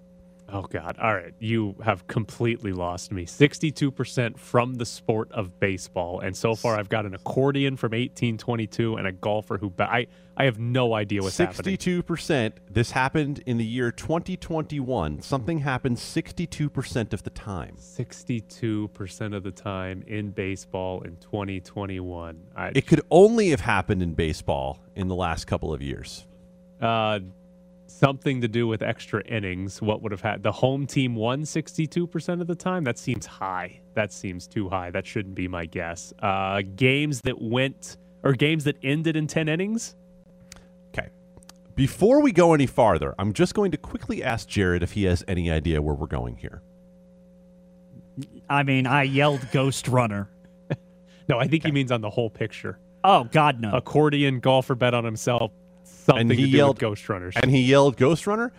Oh, 0.51 0.63
God. 0.63 0.97
All 0.99 1.15
right. 1.15 1.35
You 1.39 1.77
have 1.85 2.07
completely 2.07 2.73
lost 2.73 3.13
me. 3.13 3.25
62% 3.27 4.39
from 4.39 4.75
the 4.77 4.87
sport 4.87 5.31
of 5.33 5.61
baseball. 5.61 6.21
And 6.21 6.35
so 6.37 6.55
far, 6.55 6.79
I've 6.79 6.89
got 6.89 7.05
an 7.05 7.15
accordion 7.15 7.77
from 7.77 7.91
1822 7.93 8.97
and 8.97 9.07
a 9.07 9.13
golfer 9.13 9.59
who. 9.59 9.69
Ba- 9.71 9.93
I, 9.93 10.07
I 10.39 10.45
have 10.45 10.59
no 10.59 10.95
idea 10.95 11.21
what's 11.23 11.37
happening. 11.37 11.77
62%. 11.77 12.53
This 12.71 12.93
happened 12.93 13.43
in 13.45 13.59
the 13.59 13.65
year 13.65 13.91
2021. 13.91 15.21
Something 15.21 15.59
happened 15.59 15.97
62% 15.99 17.13
of 17.13 17.23
the 17.25 17.31
time. 17.31 17.77
62% 17.77 19.35
of 19.37 19.43
the 19.43 19.51
time 19.51 20.03
in 20.07 20.31
baseball 20.31 21.03
in 21.03 21.17
2021. 21.17 22.41
I, 22.57 22.73
It 22.75 22.87
could 22.87 23.03
only 23.11 23.51
have 23.51 23.61
happened 23.61 24.03
in 24.03 24.15
baseball 24.15 24.83
in 24.95 25.09
the 25.09 25.15
last 25.15 25.47
couple 25.47 25.73
of 25.75 25.83
years. 25.83 26.27
uh, 26.81 27.19
something 27.91 28.41
to 28.41 28.49
do 28.49 28.67
with 28.67 28.83
extra 28.83 29.23
innings. 29.25 29.81
What 29.83 30.03
would 30.03 30.13
have 30.13 30.21
had 30.21 30.43
the 30.43 30.53
home 30.53 30.87
team 30.87 31.15
won 31.15 31.43
62% 31.43 32.41
of 32.41 32.47
the 32.47 32.55
time? 32.55 32.85
That 32.85 32.99
seems 32.99 33.27
high. 33.27 33.81
That 33.95 34.13
seems 34.13 34.47
too 34.47 34.69
high. 34.69 34.91
That 34.91 35.07
shouldn't 35.07 35.35
be 35.35 35.49
my 35.49 35.67
guess. 35.67 36.13
Uh, 36.21 36.63
games 36.77 37.21
that 37.23 37.41
went 37.41 37.97
or 38.23 38.33
games 38.33 38.65
that 38.65 38.77
ended 38.83 39.17
in 39.17 39.27
10 39.27 39.49
innings? 39.49 39.97
Okay. 40.89 41.09
Before 41.75 42.21
we 42.21 42.33
go 42.33 42.55
any 42.55 42.67
farther, 42.67 43.15
I'm 43.19 43.33
just 43.33 43.55
going 43.55 43.71
to 43.73 43.79
quickly 43.79 44.23
ask 44.23 44.49
Jared 44.49 44.83
if 44.83 44.93
he 44.93 45.05
has 45.05 45.25
any 45.29 45.51
idea 45.51 45.81
where 45.81 45.95
we're 45.95 46.07
going 46.07 46.37
here. 46.37 46.63
I 48.51 48.63
mean, 48.63 48.87
I 48.87 49.05
yelled 49.05 49.51
Ghost 49.53 49.89
Runner. 49.89 50.31
No, 51.31 51.39
I 51.39 51.47
think 51.47 51.63
he 51.63 51.71
means 51.71 51.93
on 51.93 52.01
the 52.01 52.09
whole 52.09 52.31
picture. 52.31 52.79
Oh 53.05 53.25
God, 53.25 53.61
no. 53.61 53.71
Accordion 53.73 54.41
golfer 54.41 54.75
bet 54.75 54.95
on 54.95 55.05
himself 55.05 55.53
Something 56.09 56.31
and 56.31 56.31
he 56.33 56.37
to 56.37 56.43
do 56.43 56.47
with 56.53 56.55
yelled 56.57 56.79
Ghost 56.79 57.09
Runners. 57.09 57.35
And 57.37 57.51
he 57.51 57.61
yelled 57.61 57.97
Ghost 57.97 58.27
Runner. 58.27 58.53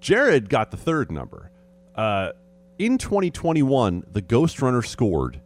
Jared 0.00 0.48
got 0.48 0.70
the 0.72 0.76
third 0.76 1.12
number. 1.12 1.50
Uh, 1.94 2.32
in 2.78 2.98
2021, 2.98 4.04
the 4.10 4.20
Ghost 4.20 4.60
Runner 4.60 4.82
scored 4.82 5.40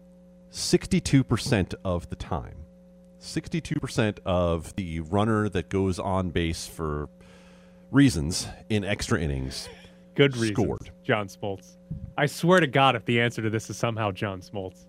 62% 0.51 1.75
of 1.85 2.09
the 2.09 2.17
time. 2.17 2.57
62% 3.21 4.19
of 4.25 4.75
the 4.77 5.01
runner 5.01 5.49
that 5.49 5.69
goes 5.69 5.99
on 5.99 6.31
base 6.31 6.67
for 6.67 7.09
reasons 7.91 8.47
in 8.69 8.85
extra 8.85 9.21
innings 9.21 9.69
Good 10.15 10.37
reasons. 10.37 10.57
scored. 10.57 10.91
John 11.03 11.29
Smoltz. 11.29 11.77
I 12.17 12.27
swear 12.27 12.61
to 12.61 12.67
God, 12.67 12.95
if 12.97 13.05
the 13.05 13.21
answer 13.21 13.43
to 13.43 13.51
this 13.51 13.69
is 13.69 13.77
somehow 13.77 14.11
John 14.13 14.41
Smoltz, 14.41 14.87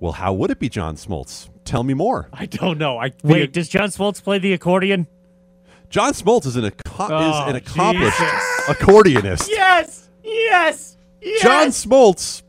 Well, 0.00 0.12
how 0.12 0.32
would 0.32 0.50
it 0.50 0.58
be 0.58 0.68
John 0.70 0.96
Smoltz? 0.96 1.49
Tell 1.70 1.84
me 1.84 1.94
more. 1.94 2.28
I 2.32 2.46
don't 2.46 2.78
know. 2.78 2.98
I 2.98 3.12
Wait, 3.22 3.52
does 3.52 3.68
John 3.68 3.90
Smoltz 3.90 4.20
play 4.20 4.40
the 4.40 4.52
accordion? 4.52 5.06
John 5.88 6.14
Smoltz 6.14 6.44
is 6.46 6.56
an, 6.56 6.64
acco- 6.64 7.06
Oh, 7.10 7.44
is 7.44 7.48
an 7.48 7.54
accomplished 7.54 8.18
Jesus. 8.18 8.42
accordionist. 8.66 9.48
Yes, 9.48 10.08
yes, 10.24 10.96
yes. 11.22 11.42
John 11.42 11.68
Smoltz 11.68 12.42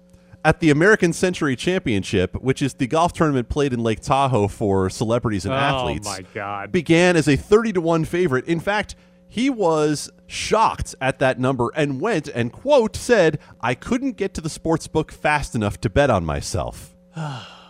at 0.43 0.59
the 0.59 0.71
American 0.71 1.13
Century 1.13 1.55
Championship, 1.55 2.33
which 2.41 2.63
is 2.63 2.73
the 2.73 2.87
golf 2.87 3.13
tournament 3.13 3.47
played 3.47 3.73
in 3.73 3.83
Lake 3.83 3.99
Tahoe 3.99 4.47
for 4.47 4.89
celebrities 4.89 5.45
and 5.45 5.53
Oh, 5.53 5.57
athletes, 5.57 6.07
my 6.07 6.25
God. 6.33 6.71
began 6.71 7.15
as 7.15 7.27
a 7.27 7.35
30 7.35 7.73
to 7.73 7.81
1 7.81 8.05
favorite. 8.05 8.45
In 8.47 8.59
fact, 8.59 8.95
he 9.27 9.51
was 9.51 10.09
shocked 10.25 10.95
at 10.99 11.19
that 11.19 11.39
number 11.39 11.69
and 11.75 12.01
went 12.01 12.27
and 12.27 12.51
quote 12.51 12.95
said, 12.95 13.37
"I 13.61 13.75
couldn't 13.75 14.17
get 14.17 14.33
to 14.33 14.41
the 14.41 14.49
sports 14.49 14.87
book 14.87 15.11
fast 15.11 15.53
enough 15.53 15.79
to 15.81 15.91
bet 15.91 16.09
on 16.09 16.25
myself." 16.25 16.95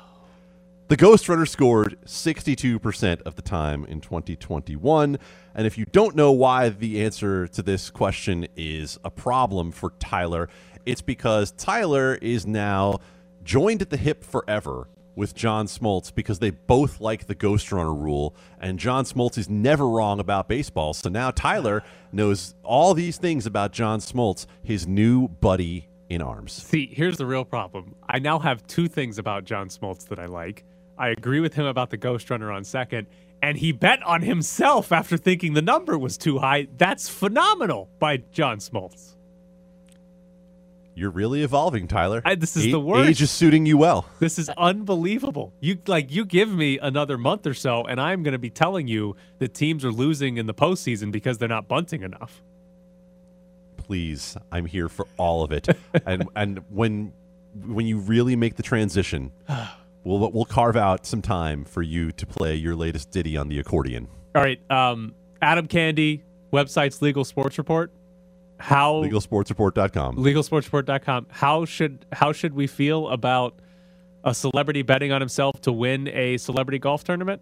The 0.91 0.97
Ghost 0.97 1.29
Runner 1.29 1.45
scored 1.45 1.97
62% 2.05 3.21
of 3.21 3.37
the 3.37 3.41
time 3.41 3.85
in 3.85 4.01
2021. 4.01 5.17
And 5.55 5.65
if 5.65 5.77
you 5.77 5.85
don't 5.85 6.17
know 6.17 6.33
why 6.33 6.67
the 6.67 7.01
answer 7.01 7.47
to 7.47 7.61
this 7.61 7.89
question 7.89 8.45
is 8.57 8.99
a 9.05 9.09
problem 9.09 9.71
for 9.71 9.93
Tyler, 9.99 10.49
it's 10.85 10.99
because 11.01 11.53
Tyler 11.53 12.15
is 12.15 12.45
now 12.45 12.99
joined 13.41 13.81
at 13.81 13.89
the 13.89 13.95
hip 13.95 14.21
forever 14.21 14.89
with 15.15 15.33
John 15.33 15.67
Smoltz 15.67 16.13
because 16.13 16.39
they 16.39 16.49
both 16.49 16.99
like 16.99 17.25
the 17.25 17.35
Ghost 17.35 17.71
Runner 17.71 17.93
rule. 17.93 18.35
And 18.59 18.77
John 18.77 19.05
Smoltz 19.05 19.37
is 19.37 19.47
never 19.47 19.87
wrong 19.87 20.19
about 20.19 20.49
baseball. 20.49 20.93
So 20.93 21.07
now 21.07 21.31
Tyler 21.31 21.83
knows 22.11 22.53
all 22.63 22.93
these 22.93 23.17
things 23.17 23.45
about 23.45 23.71
John 23.71 24.01
Smoltz, 24.01 24.45
his 24.61 24.85
new 24.85 25.29
buddy 25.29 25.87
in 26.09 26.21
arms. 26.21 26.51
See, 26.51 26.87
here's 26.91 27.15
the 27.15 27.25
real 27.25 27.45
problem. 27.45 27.95
I 28.09 28.19
now 28.19 28.39
have 28.39 28.67
two 28.67 28.89
things 28.89 29.17
about 29.17 29.45
John 29.45 29.69
Smoltz 29.69 30.09
that 30.09 30.19
I 30.19 30.25
like. 30.25 30.65
I 31.01 31.09
agree 31.09 31.39
with 31.39 31.53
him 31.55 31.65
about 31.65 31.89
the 31.89 31.97
Ghost 31.97 32.29
Runner 32.29 32.51
on 32.51 32.63
second, 32.63 33.07
and 33.41 33.57
he 33.57 33.71
bet 33.71 34.01
on 34.03 34.21
himself 34.21 34.91
after 34.91 35.17
thinking 35.17 35.53
the 35.53 35.61
number 35.61 35.97
was 35.97 36.17
too 36.17 36.37
high. 36.39 36.67
That's 36.77 37.09
phenomenal 37.09 37.89
by 37.99 38.17
John 38.31 38.59
Smoltz. 38.59 39.15
You're 40.93 41.09
really 41.09 41.41
evolving, 41.41 41.87
Tyler. 41.87 42.21
I- 42.25 42.35
this 42.35 42.55
is 42.57 42.67
A- 42.67 42.71
the 42.71 42.79
worst. 42.79 43.09
Age 43.09 43.21
is 43.21 43.31
suiting 43.31 43.65
you 43.65 43.77
well. 43.77 44.05
This 44.19 44.37
is 44.37 44.49
unbelievable. 44.57 45.53
You 45.61 45.77
like 45.87 46.11
you 46.11 46.25
give 46.25 46.53
me 46.53 46.77
another 46.79 47.17
month 47.17 47.47
or 47.47 47.53
so, 47.53 47.83
and 47.85 47.99
I'm 47.99 48.23
going 48.23 48.33
to 48.33 48.37
be 48.39 48.49
telling 48.49 48.87
you 48.87 49.15
that 49.39 49.53
teams 49.53 49.83
are 49.85 49.91
losing 49.91 50.37
in 50.37 50.45
the 50.47 50.53
postseason 50.53 51.11
because 51.11 51.37
they're 51.37 51.47
not 51.49 51.67
bunting 51.67 52.03
enough. 52.03 52.43
please 53.77 54.37
i'm 54.51 54.65
here 54.65 54.87
for 54.87 55.05
all 55.17 55.43
of 55.43 55.51
it 55.51 55.67
and 56.05 56.27
and 56.35 56.59
when 56.69 57.11
when 57.65 57.85
you 57.85 57.97
really 57.97 58.35
make 58.35 58.55
the 58.55 58.63
transition 58.63 59.31
we'll 60.03 60.31
we'll 60.31 60.45
carve 60.45 60.75
out 60.75 61.05
some 61.05 61.21
time 61.21 61.63
for 61.63 61.81
you 61.81 62.11
to 62.11 62.25
play 62.25 62.55
your 62.55 62.75
latest 62.75 63.11
ditty 63.11 63.37
on 63.37 63.47
the 63.47 63.59
accordion 63.59 64.07
All 64.35 64.41
right, 64.41 64.59
um, 64.71 65.13
Adam 65.41 65.67
Candee 65.67 66.21
website's 66.51 67.01
Legal 67.01 67.23
Sports 67.23 67.57
Report. 67.57 67.91
How 68.59 69.03
legalsportsreport.com 69.03 70.17
legalsportsreport.com. 70.17 71.27
How 71.29 71.65
should 71.65 72.05
how 72.11 72.31
should 72.31 72.53
we 72.53 72.67
feel 72.67 73.09
about 73.09 73.55
a 74.23 74.35
celebrity 74.35 74.83
betting 74.83 75.11
on 75.11 75.19
himself 75.19 75.59
to 75.61 75.71
win 75.71 76.07
a 76.09 76.37
celebrity 76.37 76.77
golf 76.77 77.03
tournament? 77.03 77.41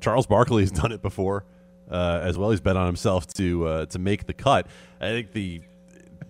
charles 0.00 0.26
barkley 0.26 0.62
has 0.62 0.70
done 0.70 0.92
it 0.92 1.02
before 1.02 1.44
uh, 1.90 2.20
as 2.22 2.38
well 2.38 2.50
he's 2.50 2.60
bet 2.60 2.76
on 2.76 2.86
himself 2.86 3.26
to 3.26 3.66
uh, 3.66 3.86
to 3.86 3.98
make 3.98 4.26
the 4.26 4.32
cut 4.32 4.66
i 5.00 5.08
think 5.08 5.32
the 5.32 5.60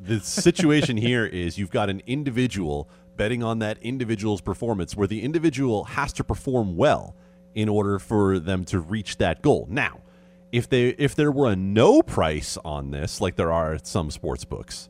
the 0.01 0.21
situation 0.21 0.97
here 1.09 1.27
is 1.27 1.59
you've 1.59 1.71
got 1.71 1.91
an 1.91 2.01
individual 2.07 2.89
betting 3.19 3.43
on 3.43 3.59
that 3.59 3.77
individual's 3.83 4.41
performance 4.41 4.97
where 4.97 5.07
the 5.07 5.23
individual 5.23 5.85
has 5.85 6.15
to 6.15 6.25
perform 6.25 6.77
well 6.77 7.15
in 7.55 7.69
order 7.69 7.99
for 7.99 8.39
them 8.39 8.65
to 8.65 8.81
reach 8.81 9.19
that 9.19 9.43
goal. 9.43 9.67
Now, 9.69 10.01
if 10.53 10.69
they 10.69 10.91
if 10.91 11.15
there 11.15 11.31
were 11.31 11.51
a 11.51 11.57
no 11.57 12.01
price 12.01 12.57
on 12.65 12.91
this 12.91 13.21
like 13.21 13.37
there 13.37 13.53
are 13.53 13.75
at 13.75 13.87
some 13.87 14.11
sports 14.11 14.47
books, 14.47 14.89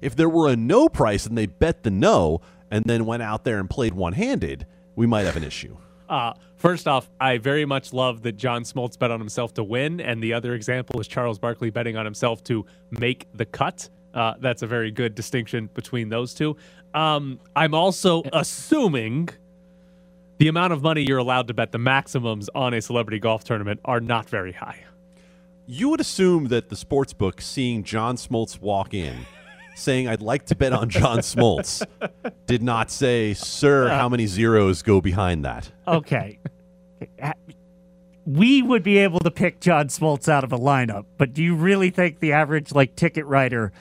if 0.00 0.14
there 0.14 0.28
were 0.28 0.48
a 0.48 0.56
no 0.56 0.88
price 0.88 1.26
and 1.26 1.36
they 1.36 1.46
bet 1.46 1.82
the 1.82 1.90
no 1.90 2.40
and 2.70 2.84
then 2.84 3.04
went 3.06 3.22
out 3.22 3.42
there 3.42 3.58
and 3.58 3.68
played 3.68 3.94
one-handed, 3.94 4.66
we 4.94 5.06
might 5.06 5.26
have 5.26 5.36
an 5.36 5.42
issue. 5.42 5.76
Uh, 6.08 6.34
first 6.56 6.86
off, 6.86 7.08
I 7.20 7.38
very 7.38 7.64
much 7.64 7.92
love 7.92 8.22
that 8.22 8.36
John 8.36 8.62
Smoltz 8.62 8.98
bet 8.98 9.10
on 9.10 9.18
himself 9.20 9.54
to 9.54 9.64
win, 9.64 10.00
and 10.00 10.22
the 10.22 10.32
other 10.34 10.54
example 10.54 11.00
is 11.00 11.08
Charles 11.08 11.38
Barkley 11.38 11.70
betting 11.70 11.96
on 11.96 12.04
himself 12.04 12.44
to 12.44 12.66
make 12.90 13.26
the 13.34 13.44
cut. 13.44 13.88
Uh, 14.12 14.34
that's 14.40 14.62
a 14.62 14.66
very 14.66 14.90
good 14.90 15.14
distinction 15.14 15.70
between 15.72 16.08
those 16.08 16.34
two. 16.34 16.56
Um, 16.94 17.40
I'm 17.54 17.74
also 17.74 18.22
assuming 18.32 19.28
the 20.38 20.48
amount 20.48 20.72
of 20.72 20.82
money 20.82 21.02
you're 21.02 21.18
allowed 21.18 21.48
to 21.48 21.54
bet, 21.54 21.72
the 21.72 21.78
maximums 21.78 22.48
on 22.54 22.74
a 22.74 22.80
celebrity 22.80 23.18
golf 23.18 23.44
tournament, 23.44 23.80
are 23.84 24.00
not 24.00 24.28
very 24.28 24.52
high. 24.52 24.84
You 25.66 25.90
would 25.90 26.00
assume 26.00 26.48
that 26.48 26.68
the 26.68 26.76
sports 26.76 27.12
book 27.12 27.40
seeing 27.40 27.84
John 27.84 28.16
Smoltz 28.16 28.60
walk 28.60 28.92
in 28.92 29.26
saying 29.80 30.08
I'd 30.08 30.22
like 30.22 30.46
to 30.46 30.56
bet 30.56 30.72
on 30.72 30.88
John 30.88 31.18
Smoltz 31.18 31.84
did 32.46 32.62
not 32.62 32.90
say, 32.90 33.34
"Sir, 33.34 33.88
how 33.88 34.08
many 34.08 34.26
zeros 34.26 34.82
go 34.82 35.00
behind 35.00 35.44
that?" 35.44 35.70
Okay. 35.88 36.38
we 38.26 38.62
would 38.62 38.82
be 38.82 38.98
able 38.98 39.20
to 39.20 39.30
pick 39.30 39.60
John 39.60 39.88
Smoltz 39.88 40.28
out 40.28 40.44
of 40.44 40.52
a 40.52 40.58
lineup, 40.58 41.06
but 41.18 41.32
do 41.32 41.42
you 41.42 41.54
really 41.54 41.90
think 41.90 42.20
the 42.20 42.32
average 42.32 42.72
like 42.72 42.94
ticket 42.94 43.24
writer 43.26 43.72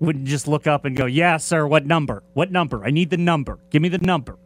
wouldn't 0.00 0.26
just 0.26 0.46
look 0.48 0.66
up 0.66 0.84
and 0.84 0.96
go, 0.96 1.06
"Yeah, 1.06 1.36
sir, 1.36 1.66
what 1.66 1.86
number? 1.86 2.22
What 2.34 2.50
number? 2.50 2.84
I 2.84 2.90
need 2.90 3.10
the 3.10 3.16
number. 3.16 3.58
Give 3.70 3.82
me 3.82 3.88
the 3.88 3.98
number." 3.98 4.36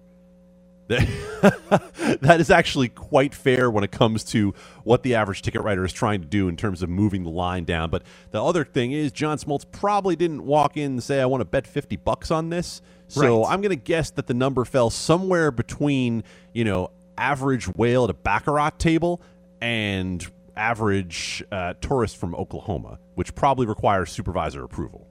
that 0.91 2.37
is 2.41 2.51
actually 2.51 2.89
quite 2.89 3.33
fair 3.33 3.71
when 3.71 3.85
it 3.85 3.93
comes 3.93 4.25
to 4.25 4.53
what 4.83 5.05
the 5.05 5.15
average 5.15 5.41
ticket 5.41 5.63
writer 5.63 5.85
is 5.85 5.93
trying 5.93 6.21
to 6.21 6.27
do 6.27 6.49
in 6.49 6.57
terms 6.57 6.83
of 6.83 6.89
moving 6.89 7.23
the 7.23 7.31
line 7.31 7.63
down. 7.65 7.91
But 7.91 8.03
the 8.33 8.43
other 8.43 8.65
thing 8.65 8.91
is, 8.91 9.13
John 9.13 9.39
Smoltz 9.39 9.65
probably 9.71 10.17
didn't 10.17 10.45
walk 10.45 10.77
in 10.77 10.93
and 10.93 11.03
say, 11.03 11.21
"I 11.21 11.27
want 11.27 11.43
to 11.43 11.45
bet 11.45 11.67
fifty 11.67 11.97
bucks 11.97 12.31
on 12.31 12.51
this." 12.51 12.83
So 13.07 13.43
Right. 13.43 13.53
I'm 13.53 13.61
going 13.61 13.71
to 13.71 13.77
guess 13.77 14.11
that 14.11 14.27
the 14.27 14.35
number 14.35 14.65
fell 14.65 14.91
somewhere 14.91 15.51
between, 15.51 16.23
you 16.53 16.65
know, 16.65 16.91
average 17.19 17.67
whale 17.67 18.05
at 18.05 18.11
a 18.11 18.15
baccarat 18.15 18.79
table 18.79 19.21
and 19.61 20.25
average 20.57 21.43
uh, 21.51 21.75
tourist 21.81 22.17
from 22.17 22.35
Oklahoma, 22.35 22.99
which 23.15 23.35
probably 23.35 23.67
requires 23.67 24.11
supervisor 24.11 24.63
approval. 24.65 25.07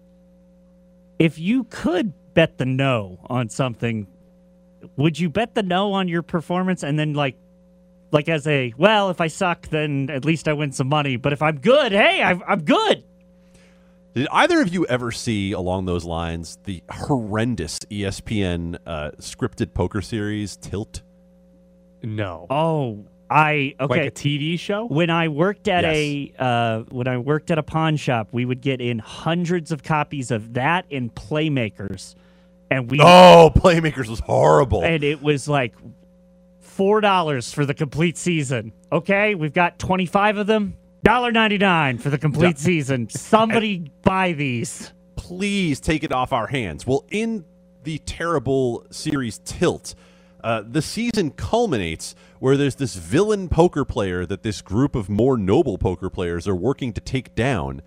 If 1.20 1.38
you 1.38 1.66
could 1.66 2.14
bet 2.34 2.58
the 2.58 2.66
no 2.66 3.20
on 3.30 3.50
something, 3.50 4.08
would 4.96 5.20
you 5.20 5.30
bet 5.30 5.54
the 5.54 5.64
no 5.64 5.94
on 5.94 6.08
your 6.08 6.24
performance 6.24 6.84
and 6.84 6.98
then 6.98 7.14
like 7.14 7.38
like 8.12 8.28
as 8.30 8.48
a 8.48 8.74
well, 8.78 9.10
if 9.10 9.22
I 9.22 9.28
suck, 9.28 9.68
then 9.68 10.10
at 10.10 10.26
least 10.26 10.48
I 10.48 10.54
win 10.54 10.72
some 10.72 10.88
money. 10.88 11.18
But 11.18 11.34
if 11.34 11.42
I'm 11.42 11.60
good, 11.60 11.92
hey, 11.92 12.24
I'm, 12.24 12.42
I'm 12.48 12.64
good. 12.64 13.04
Did 14.16 14.28
either 14.32 14.62
of 14.62 14.74
you 14.74 14.86
ever 14.88 15.12
see 15.12 15.52
along 15.52 15.86
those 15.86 16.04
lines 16.04 16.58
the 16.64 16.82
horrendous 16.90 17.80
ESPN 17.92 18.78
uh, 18.86 19.12
scripted 19.20 19.74
poker 19.74 20.02
series 20.02 20.56
Tilt? 20.56 21.04
No. 22.02 22.48
Oh, 22.50 23.06
I 23.30 23.76
okay. 23.80 24.02
Like 24.02 24.08
a 24.08 24.12
TV 24.12 24.60
show? 24.60 24.86
When 24.86 25.10
I 25.10 25.28
worked 25.28 25.68
at 25.68 25.86
a 25.86 26.34
uh, 26.40 26.80
when 26.90 27.08
I 27.08 27.18
worked 27.18 27.52
at 27.52 27.58
a 27.58 27.64
pawn 27.64 27.96
shop, 27.96 28.30
we 28.32 28.46
would 28.46 28.62
get 28.62 28.82
in 28.82 29.00
hundreds 29.00 29.72
of 29.72 29.84
copies 29.84 30.32
of 30.32 30.54
that 30.56 30.86
and 30.92 31.14
Playmakers, 31.14 32.16
and 32.72 32.90
we 32.90 33.00
Oh, 33.02 33.52
Playmakers 33.56 34.08
was 34.08 34.20
horrible. 34.20 34.84
and 34.84 35.04
it 35.04 35.22
was 35.22 35.48
like 35.48 35.74
four 36.60 37.02
dollars 37.02 37.54
for 37.54 37.66
the 37.66 37.74
complete 37.74 38.18
season. 38.18 38.72
Okay, 38.92 39.36
we've 39.36 39.54
got 39.54 39.78
twenty 39.80 40.06
five 40.06 40.38
of 40.38 40.48
them. 40.48 40.76
Dollar 41.04 41.32
ninety 41.32 41.58
nine 41.58 41.98
for 41.98 42.10
the 42.10 42.18
complete 42.18 42.58
Yeah. 42.58 42.64
season. 42.64 43.10
Somebody 43.10 43.92
buy 44.04 44.34
these. 44.34 44.92
Please 45.16 45.80
take 45.80 46.04
it 46.04 46.12
off 46.12 46.34
our 46.34 46.48
hands. 46.48 46.88
Well, 46.88 47.06
in 47.12 47.46
the 47.84 48.00
terrible 48.00 48.86
series 48.92 49.38
Tilt, 49.40 49.96
uh, 50.44 50.64
the 50.68 50.82
season 50.82 51.32
culminates 51.32 52.16
where 52.40 52.58
there's 52.58 52.76
this 52.76 52.96
villain 52.96 53.50
poker 53.50 53.84
player 53.86 54.26
that 54.26 54.44
this 54.44 54.62
group 54.62 54.96
of 54.96 55.10
more 55.10 55.38
noble 55.38 55.78
poker 55.78 56.10
players 56.10 56.48
are 56.48 56.56
working 56.56 56.94
to 56.94 57.02
take 57.02 57.36
down. 57.36 57.82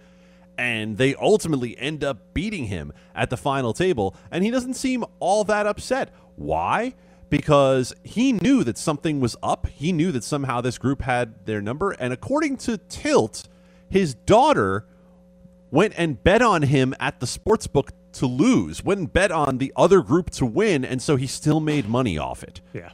And 0.59 0.98
they 0.98 1.14
ultimately 1.14 1.78
end 1.78 2.05
up 2.05 2.34
beating 2.34 2.66
him 2.66 2.92
at 3.14 3.30
the 3.30 3.36
final 3.36 3.72
table, 3.72 4.14
and 4.30 4.44
he 4.44 4.50
doesn't 4.50 4.74
seem 4.74 5.05
all 5.18 5.44
that 5.44 5.66
upset. 5.66 6.11
Why? 6.36 6.94
because 7.32 7.94
he 8.03 8.32
knew 8.32 8.62
that 8.62 8.76
something 8.76 9.18
was 9.18 9.36
up. 9.42 9.66
He 9.68 9.90
knew 9.90 10.12
that 10.12 10.22
somehow 10.22 10.61
this 10.61 10.76
group 10.76 11.00
had 11.00 11.46
their 11.46 11.62
number. 11.62 11.92
And 11.92 12.12
according 12.12 12.59
to 12.59 12.76
Tilt, 12.76 13.48
his 13.88 14.12
daughter 14.12 14.84
went 15.70 15.94
and 15.96 16.22
bet 16.22 16.42
on 16.42 16.61
him 16.61 16.94
at 17.00 17.20
the 17.20 17.26
sports 17.26 17.66
book 17.66 17.92
to 18.13 18.27
lose, 18.27 18.83
and 18.85 19.13
bet 19.13 19.33
on 19.33 19.59
the 19.59 19.73
other 19.77 20.03
group 20.03 20.31
to 20.31 20.47
win, 20.47 20.85
and 20.85 21.01
so 21.01 21.17
he 21.17 21.27
still 21.27 21.61
made 21.61 21.89
money 21.89 22.19
off 22.19 22.43
it. 22.43 22.61
Yeah. 22.73 22.91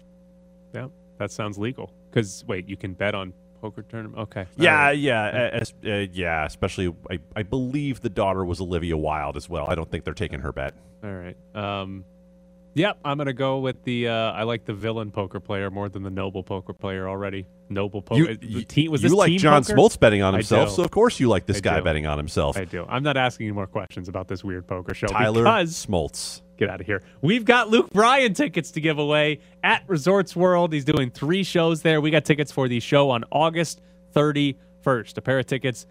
Yeah. 0.75 0.89
That 1.19 1.31
sounds 1.31 1.59
legal. 1.59 1.93
Because, 2.11 2.45
wait, 2.47 2.69
you 2.69 2.77
can 2.77 2.95
bet 2.95 3.15
on 3.15 3.33
poker 3.61 3.83
tournament? 3.83 4.19
Okay. 4.19 4.47
Yeah, 4.57 4.87
right. 4.87 4.99
yeah, 4.99 5.51
uh, 5.85 5.89
uh, 5.89 6.07
yeah. 6.13 6.47
Especially, 6.47 6.95
I, 7.11 7.19
I 7.35 7.43
believe 7.43 8.01
the 8.01 8.09
daughter 8.09 8.45
was 8.45 8.61
Olivia 8.61 8.97
Wilde 8.97 9.37
as 9.37 9.49
well. 9.49 9.67
I 9.69 9.75
don't 9.75 9.91
think 9.91 10.05
they're 10.05 10.15
taking 10.15 10.41
her 10.41 10.53
bet. 10.53 10.75
All 11.03 11.13
right. 11.13 11.37
Um, 11.55 12.05
yep, 12.75 12.99
I'm 13.05 13.19
gonna 13.19 13.33
go 13.33 13.59
with 13.59 13.83
the. 13.85 14.09
Uh, 14.09 14.13
I 14.13 14.45
like 14.45 14.65
the 14.65 14.75
villain 14.75 15.11
poker 15.11 15.41
player 15.41 15.71
more 15.71 15.89
than 15.89 16.03
the 16.03 16.11
noble 16.11 16.43
poker 16.43 16.73
player 16.73 17.09
already. 17.09 17.47
Noble 17.69 18.01
poker. 18.01 18.33
You, 18.33 18.37
the 18.37 18.65
team, 18.65 18.91
was 18.91 19.03
you 19.03 19.15
like 19.15 19.33
John 19.39 19.63
poker? 19.63 19.77
Smoltz 19.77 19.99
betting 20.01 20.23
on 20.23 20.35
himself, 20.35 20.71
so 20.71 20.83
of 20.83 20.91
course 20.91 21.21
you 21.21 21.29
like 21.29 21.47
this 21.47 21.59
I 21.59 21.61
guy 21.61 21.79
do. 21.79 21.85
betting 21.85 22.07
on 22.07 22.17
himself. 22.19 22.57
I 22.57 22.65
do. 22.65 22.87
I'm 22.89 23.03
not 23.03 23.17
asking 23.17 23.47
you 23.47 23.55
more 23.55 23.67
questions 23.67 24.09
about 24.09 24.29
this 24.29 24.43
weird 24.43 24.67
poker 24.67 24.95
show 24.95 25.07
Tyler 25.09 25.43
because 25.43 25.87
Smoltz. 25.87 26.41
get 26.57 26.71
out 26.71 26.81
of 26.81 26.87
here. 26.87 27.03
We've 27.21 27.45
got 27.45 27.69
Luke 27.69 27.91
Bryan 27.91 28.33
tickets 28.33 28.71
to 28.73 28.81
give 28.81 28.99
away 28.99 29.41
at 29.63 29.83
Resorts 29.87 30.35
World. 30.35 30.73
He's 30.73 30.85
doing 30.87 31.11
three 31.11 31.43
shows 31.45 31.83
there. 31.83 32.01
We 32.01 32.11
got 32.11 32.25
tickets 32.25 32.51
for 32.53 32.69
the 32.69 32.81
show 32.81 33.11
on 33.11 33.25
August 33.31 33.81
31st. 34.15 35.19
A 35.19 35.21
pair 35.21 35.39
of 35.39 35.47
tickets. 35.47 35.87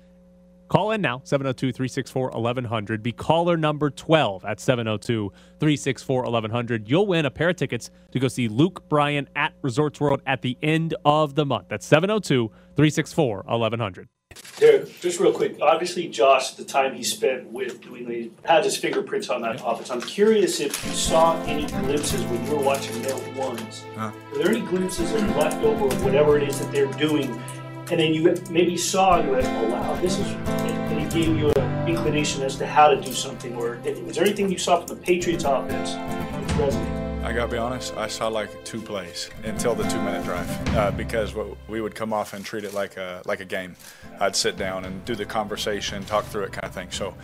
Call 0.68 0.92
in 0.92 1.02
now, 1.02 1.22
702 1.24 1.72
364 1.72 2.32
1100. 2.32 3.02
Be 3.02 3.12
caller 3.12 3.56
number 3.56 3.90
12 3.90 4.44
at 4.44 4.60
702 4.60 5.32
364 5.60 6.24
1100. 6.24 6.90
You'll 6.90 7.08
win 7.08 7.26
a 7.26 7.32
pair 7.32 7.50
of 7.50 7.56
tickets 7.56 7.90
to 8.12 8.20
go 8.20 8.28
see 8.28 8.48
Luke 8.48 8.88
Bryan 8.90 9.30
at 9.36 9.54
Resorts 9.62 10.02
World 10.02 10.22
at 10.26 10.42
the 10.42 10.58
end 10.62 10.94
of 11.06 11.36
the 11.36 11.46
month. 11.46 11.68
That's 11.70 11.86
702 11.86 12.50
364 12.76 13.44
1100. 13.48 14.10
Derek, 14.58 15.00
just 15.02 15.20
real 15.20 15.32
quick. 15.32 15.58
Obviously, 15.62 16.08
Josh, 16.08 16.52
the 16.56 16.64
time 16.64 16.94
he 16.94 17.04
spent 17.04 17.52
with 17.52 17.84
New 17.86 17.96
England 17.96 18.36
had 18.44 18.64
his 18.64 18.76
fingerprints 18.76 19.30
on 19.30 19.42
that 19.44 19.62
offense. 19.64 19.90
I'm 19.90 20.02
curious 20.02 20.60
if 20.60 20.84
you 20.86 20.92
saw 20.92 21.42
any 21.44 21.66
glimpses 21.68 22.24
when 22.26 22.44
you 22.46 22.56
were 22.56 22.64
watching 22.64 23.02
their 23.04 23.16
ones. 23.36 23.84
Huh. 23.96 24.12
Were 24.32 24.40
there 24.40 24.50
any 24.50 24.62
glimpses 24.62 25.12
of 25.14 25.36
leftover 25.38 25.86
of 25.86 26.04
whatever 26.04 26.38
it 26.38 26.50
is 26.50 26.60
that 26.60 26.72
they're 26.72 26.92
doing? 26.94 27.42
And 27.90 28.00
then 28.02 28.14
you 28.14 28.36
maybe 28.50 28.76
saw 28.76 29.18
and 29.18 29.28
you 29.28 29.34
went, 29.36 29.46
oh, 29.48 29.70
wow, 29.70 29.96
this 30.02 30.20
is, 30.20 30.28
and 30.28 31.00
it 31.00 31.10
gave 31.10 31.38
you 31.38 31.50
an 31.52 31.88
inclination 31.88 32.44
as 32.44 32.58
to 32.58 32.68
how 32.68 32.90
to 32.90 33.00
do 33.00 33.14
something. 33.14 33.56
Or 33.56 33.80
was 34.06 34.16
there 34.16 34.26
anything 34.26 34.52
you 34.52 34.58
saw 34.58 34.80
from 34.82 34.88
the 34.98 35.02
Patriots 35.02 35.46
offense 35.46 35.92
which 35.92 36.58
resonated? 36.58 37.24
I 37.24 37.34
gotta 37.34 37.52
be 37.52 37.58
honest, 37.58 37.96
I 37.98 38.08
saw 38.08 38.28
like 38.28 38.64
two 38.64 38.82
plays 38.82 39.30
until 39.44 39.76
the 39.76 39.84
two 39.90 40.02
minute 40.02 40.24
drive 40.24 40.76
uh, 40.76 40.92
because 40.92 41.34
what, 41.34 41.58
we 41.68 41.82
would 41.82 41.94
come 41.94 42.14
off 42.14 42.34
and 42.34 42.44
treat 42.46 42.64
it 42.64 42.74
like 42.74 42.96
a 42.96 43.22
like 43.26 43.42
a 43.42 43.46
game. 43.46 43.76
I'd 44.20 44.36
sit 44.36 44.56
down 44.56 44.86
and 44.86 45.04
do 45.04 45.14
the 45.14 45.26
conversation, 45.26 46.06
talk 46.06 46.24
through 46.26 46.44
it, 46.44 46.54
kind 46.54 46.66
of 46.66 46.74
thing. 46.74 46.90
So, 46.92 47.16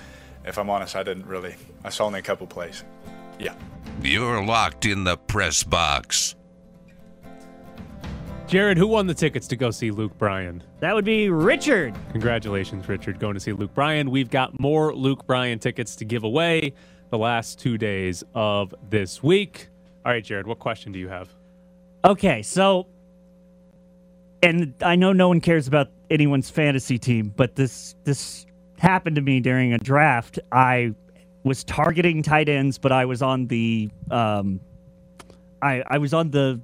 if 0.46 0.58
I'm 0.58 0.70
honest, 0.70 0.98
I 0.98 1.04
didn't 1.04 1.26
really. 1.26 1.56
I 1.86 1.90
saw 1.90 2.06
only 2.06 2.20
a 2.20 2.24
couple 2.24 2.48
plays. 2.48 2.84
Yeah. 3.40 3.56
You're 4.02 4.44
locked 4.44 4.86
in 4.86 5.06
the 5.06 5.16
press 5.16 5.64
box. 5.64 6.36
Jared, 8.54 8.78
who 8.78 8.86
won 8.86 9.08
the 9.08 9.16
tickets 9.16 9.48
to 9.48 9.56
go 9.56 9.72
see 9.72 9.90
Luke 9.90 10.16
Bryan? 10.20 10.62
That 10.80 10.94
would 10.94 11.06
be 11.06 11.28
Richard. 11.28 11.96
Congratulations, 12.12 12.88
Richard, 12.88 13.18
going 13.18 13.34
to 13.34 13.40
see 13.40 13.52
Luke 13.52 13.74
Bryan. 13.74 14.12
We've 14.12 14.30
got 14.30 14.60
more 14.60 14.94
Luke 14.94 15.26
Bryan 15.26 15.58
tickets 15.58 15.96
to 15.96 16.06
give 16.06 16.24
away 16.24 16.74
the 17.10 17.18
last 17.18 17.58
two 17.58 17.80
days 17.80 18.24
of 18.36 18.76
this 18.92 19.24
week. 19.24 19.70
All 20.06 20.12
right, 20.12 20.24
Jared, 20.24 20.46
what 20.46 20.60
question 20.60 20.92
do 20.92 21.00
you 21.00 21.08
have? 21.08 21.30
Okay, 22.06 22.44
so, 22.44 22.86
and 24.44 24.76
I 24.84 24.98
know 24.98 25.14
no 25.14 25.30
one 25.30 25.42
cares 25.42 25.68
about 25.68 25.90
anyone's 26.12 26.52
fantasy 26.52 27.00
team, 27.00 27.34
but 27.36 27.56
this 27.56 27.96
this 28.04 28.46
happened 28.78 29.16
to 29.16 29.24
me 29.24 29.40
during 29.40 29.74
a 29.74 29.80
draft. 29.80 30.38
I 30.52 30.94
was 31.44 31.64
targeting 31.64 32.22
tight 32.22 32.50
ends, 32.50 32.78
but 32.78 32.92
I 32.92 33.06
was 33.06 33.24
on 33.24 33.48
the 33.48 33.90
um, 34.12 34.60
I 35.64 35.82
I 35.88 35.98
was 35.98 36.14
on 36.14 36.30
the 36.30 36.62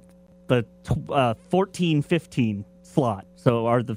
the 0.50 0.66
tw- 0.84 1.10
uh, 1.10 1.34
14 1.48 2.02
15 2.02 2.64
slot. 2.82 3.24
So 3.36 3.66
are 3.66 3.82
the 3.82 3.96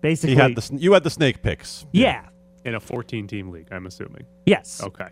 basically 0.00 0.34
He 0.36 0.40
had 0.40 0.54
the 0.54 0.76
you 0.78 0.92
had 0.92 1.02
the 1.02 1.10
snake 1.10 1.42
picks. 1.42 1.86
yeah 1.92 2.26
In 2.64 2.74
a 2.76 2.80
14 2.80 3.26
team 3.26 3.50
league, 3.50 3.68
I'm 3.72 3.86
assuming. 3.86 4.24
yes 4.46 4.80
Okay. 4.82 5.08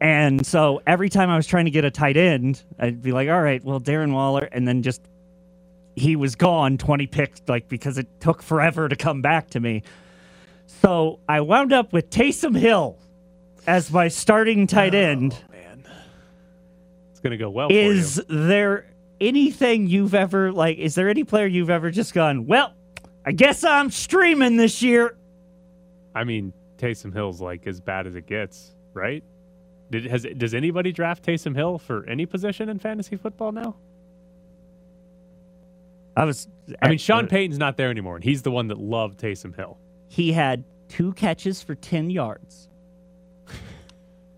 And 0.00 0.46
so 0.46 0.80
every 0.86 1.08
time 1.08 1.30
I 1.30 1.36
was 1.36 1.46
trying 1.46 1.64
to 1.64 1.70
get 1.70 1.84
a 1.86 1.90
tight 1.90 2.16
end, 2.18 2.62
I'd 2.78 3.00
be 3.00 3.12
like, 3.12 3.30
all 3.30 3.40
right, 3.40 3.64
well, 3.64 3.80
Darren 3.80 4.12
Waller. 4.12 4.46
And 4.52 4.68
then 4.68 4.82
just, 4.82 5.00
he 5.94 6.16
was 6.16 6.34
gone 6.36 6.76
20 6.76 7.06
picks, 7.06 7.40
like, 7.48 7.66
because 7.70 7.96
it 7.96 8.06
took 8.20 8.42
forever 8.42 8.90
to 8.90 8.94
come 8.96 9.22
back 9.22 9.48
to 9.50 9.60
me. 9.60 9.82
So 10.66 11.20
I 11.26 11.40
wound 11.40 11.72
up 11.72 11.94
with 11.94 12.10
Taysom 12.10 12.54
Hill 12.54 12.98
as 13.66 13.90
my 13.90 14.08
starting 14.08 14.66
tight 14.66 14.94
end. 14.94 15.34
Man, 15.50 15.86
it's 17.10 17.20
going 17.20 17.30
to 17.30 17.38
go 17.38 17.48
well 17.48 17.68
is 17.70 18.16
for 18.26 18.30
you. 18.34 18.46
there 18.46 18.86
anything 19.20 19.86
you've 19.86 20.14
ever, 20.14 20.52
like, 20.52 20.78
is 20.78 20.94
there 20.94 21.08
any 21.08 21.24
player 21.24 21.46
you've 21.46 21.70
ever 21.70 21.90
just 21.90 22.14
gone, 22.14 22.46
well, 22.46 22.74
I 23.24 23.32
guess 23.32 23.64
I'm 23.64 23.90
streaming 23.90 24.56
this 24.56 24.82
year? 24.82 25.16
I 26.14 26.24
mean, 26.24 26.52
Taysom 26.78 27.12
Hill's 27.12 27.40
like 27.40 27.66
as 27.66 27.80
bad 27.80 28.06
as 28.06 28.14
it 28.14 28.26
gets, 28.26 28.74
right? 28.94 29.22
Did, 29.90 30.06
has 30.06 30.26
does 30.36 30.54
anybody 30.54 30.92
draft 30.92 31.24
Taysom 31.24 31.54
Hill 31.54 31.78
for 31.78 32.04
any 32.08 32.26
position 32.26 32.68
in 32.68 32.78
fantasy 32.78 33.16
football 33.16 33.52
now? 33.52 33.76
I 36.16 36.24
was. 36.24 36.48
I 36.82 36.88
mean, 36.88 36.98
Sean 36.98 37.26
Payton's 37.26 37.58
not 37.58 37.76
there 37.76 37.90
anymore, 37.90 38.16
and 38.16 38.24
he's 38.24 38.42
the 38.42 38.50
one 38.50 38.68
that 38.68 38.78
loved 38.78 39.20
Taysom 39.20 39.54
Hill. 39.54 39.78
He 40.08 40.32
had 40.32 40.64
two 40.88 41.12
catches 41.12 41.62
for 41.62 41.74
10 41.74 42.10
yards. 42.10 42.68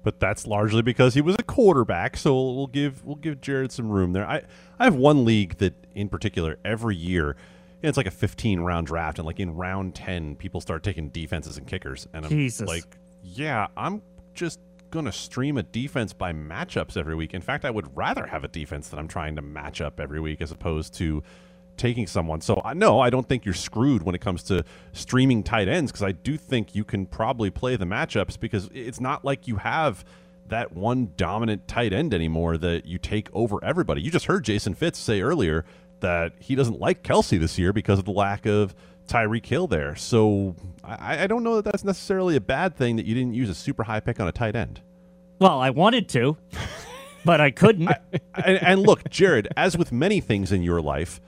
But 0.08 0.20
that's 0.20 0.46
largely 0.46 0.80
because 0.80 1.12
he 1.12 1.20
was 1.20 1.36
a 1.38 1.42
quarterback. 1.42 2.16
So 2.16 2.32
we'll, 2.34 2.66
give 2.66 3.04
we'll 3.04 3.16
give 3.16 3.42
Jared 3.42 3.70
some 3.70 3.90
room 3.90 4.14
there. 4.14 4.26
I 4.26 4.40
I 4.78 4.84
have 4.84 4.94
one 4.94 5.26
league 5.26 5.58
that 5.58 5.74
in 5.94 6.08
particular 6.08 6.56
every 6.64 6.96
year. 6.96 7.36
It's 7.82 7.98
like 7.98 8.06
a 8.06 8.10
15 8.10 8.60
round 8.60 8.86
draft, 8.86 9.18
and 9.18 9.26
like 9.26 9.38
in 9.38 9.54
round 9.54 9.94
10, 9.94 10.36
people 10.36 10.62
start 10.62 10.82
taking 10.82 11.10
defenses 11.10 11.58
and 11.58 11.66
kickers, 11.66 12.08
and 12.14 12.24
I'm 12.24 12.30
Jesus. 12.30 12.66
like, 12.66 12.84
yeah, 13.22 13.66
I'm 13.76 14.00
just 14.32 14.60
gonna 14.90 15.12
stream 15.12 15.58
a 15.58 15.62
defense 15.62 16.14
by 16.14 16.32
matchups 16.32 16.96
every 16.96 17.14
week. 17.14 17.34
In 17.34 17.42
fact, 17.42 17.66
I 17.66 17.70
would 17.70 17.94
rather 17.94 18.24
have 18.24 18.44
a 18.44 18.48
defense 18.48 18.88
that 18.88 18.98
I'm 18.98 19.08
trying 19.08 19.36
to 19.36 19.42
match 19.42 19.82
up 19.82 20.00
every 20.00 20.20
week 20.20 20.40
as 20.40 20.50
opposed 20.50 20.94
to 20.94 21.22
taking 21.78 22.06
someone. 22.06 22.40
So 22.40 22.60
I 22.64 22.74
no, 22.74 23.00
I 23.00 23.10
don't 23.10 23.28
think 23.28 23.44
you're 23.44 23.54
screwed 23.54 24.02
when 24.02 24.14
it 24.14 24.20
comes 24.20 24.42
to 24.44 24.64
streaming 24.92 25.42
tight 25.42 25.68
ends 25.68 25.90
because 25.90 26.02
I 26.02 26.12
do 26.12 26.36
think 26.36 26.74
you 26.74 26.84
can 26.84 27.06
probably 27.06 27.50
play 27.50 27.76
the 27.76 27.86
matchups 27.86 28.38
because 28.38 28.68
it's 28.74 29.00
not 29.00 29.24
like 29.24 29.48
you 29.48 29.56
have 29.56 30.04
that 30.48 30.72
one 30.72 31.12
dominant 31.16 31.68
tight 31.68 31.92
end 31.92 32.14
anymore 32.14 32.56
that 32.58 32.86
you 32.86 32.98
take 32.98 33.28
over 33.32 33.62
everybody. 33.62 34.02
You 34.02 34.10
just 34.10 34.26
heard 34.26 34.44
Jason 34.44 34.74
Fitz 34.74 34.98
say 34.98 35.20
earlier 35.20 35.64
that 36.00 36.32
he 36.38 36.54
doesn't 36.54 36.80
like 36.80 37.02
Kelce 37.02 37.38
this 37.38 37.58
year 37.58 37.72
because 37.72 37.98
of 37.98 38.04
the 38.04 38.12
lack 38.12 38.46
of 38.46 38.74
Tyreek 39.08 39.46
Hill 39.46 39.66
there. 39.66 39.96
So 39.96 40.54
I, 40.84 41.24
I 41.24 41.26
don't 41.26 41.42
know 41.42 41.56
that 41.56 41.64
that's 41.64 41.84
necessarily 41.84 42.36
a 42.36 42.40
bad 42.40 42.76
thing 42.76 42.96
that 42.96 43.06
you 43.06 43.14
didn't 43.14 43.34
use 43.34 43.50
a 43.50 43.54
super 43.54 43.84
high 43.84 44.00
pick 44.00 44.20
on 44.20 44.28
a 44.28 44.32
tight 44.32 44.54
end. 44.54 44.80
Well, 45.40 45.60
I 45.60 45.70
wanted 45.70 46.08
to, 46.10 46.36
but 47.24 47.40
I 47.40 47.50
couldn't. 47.50 47.88
and, 48.34 48.62
and 48.62 48.82
look, 48.82 49.08
Jared, 49.08 49.48
as 49.56 49.76
with 49.76 49.92
many 49.92 50.20
things 50.20 50.52
in 50.52 50.62
your 50.62 50.80
life, 50.80 51.20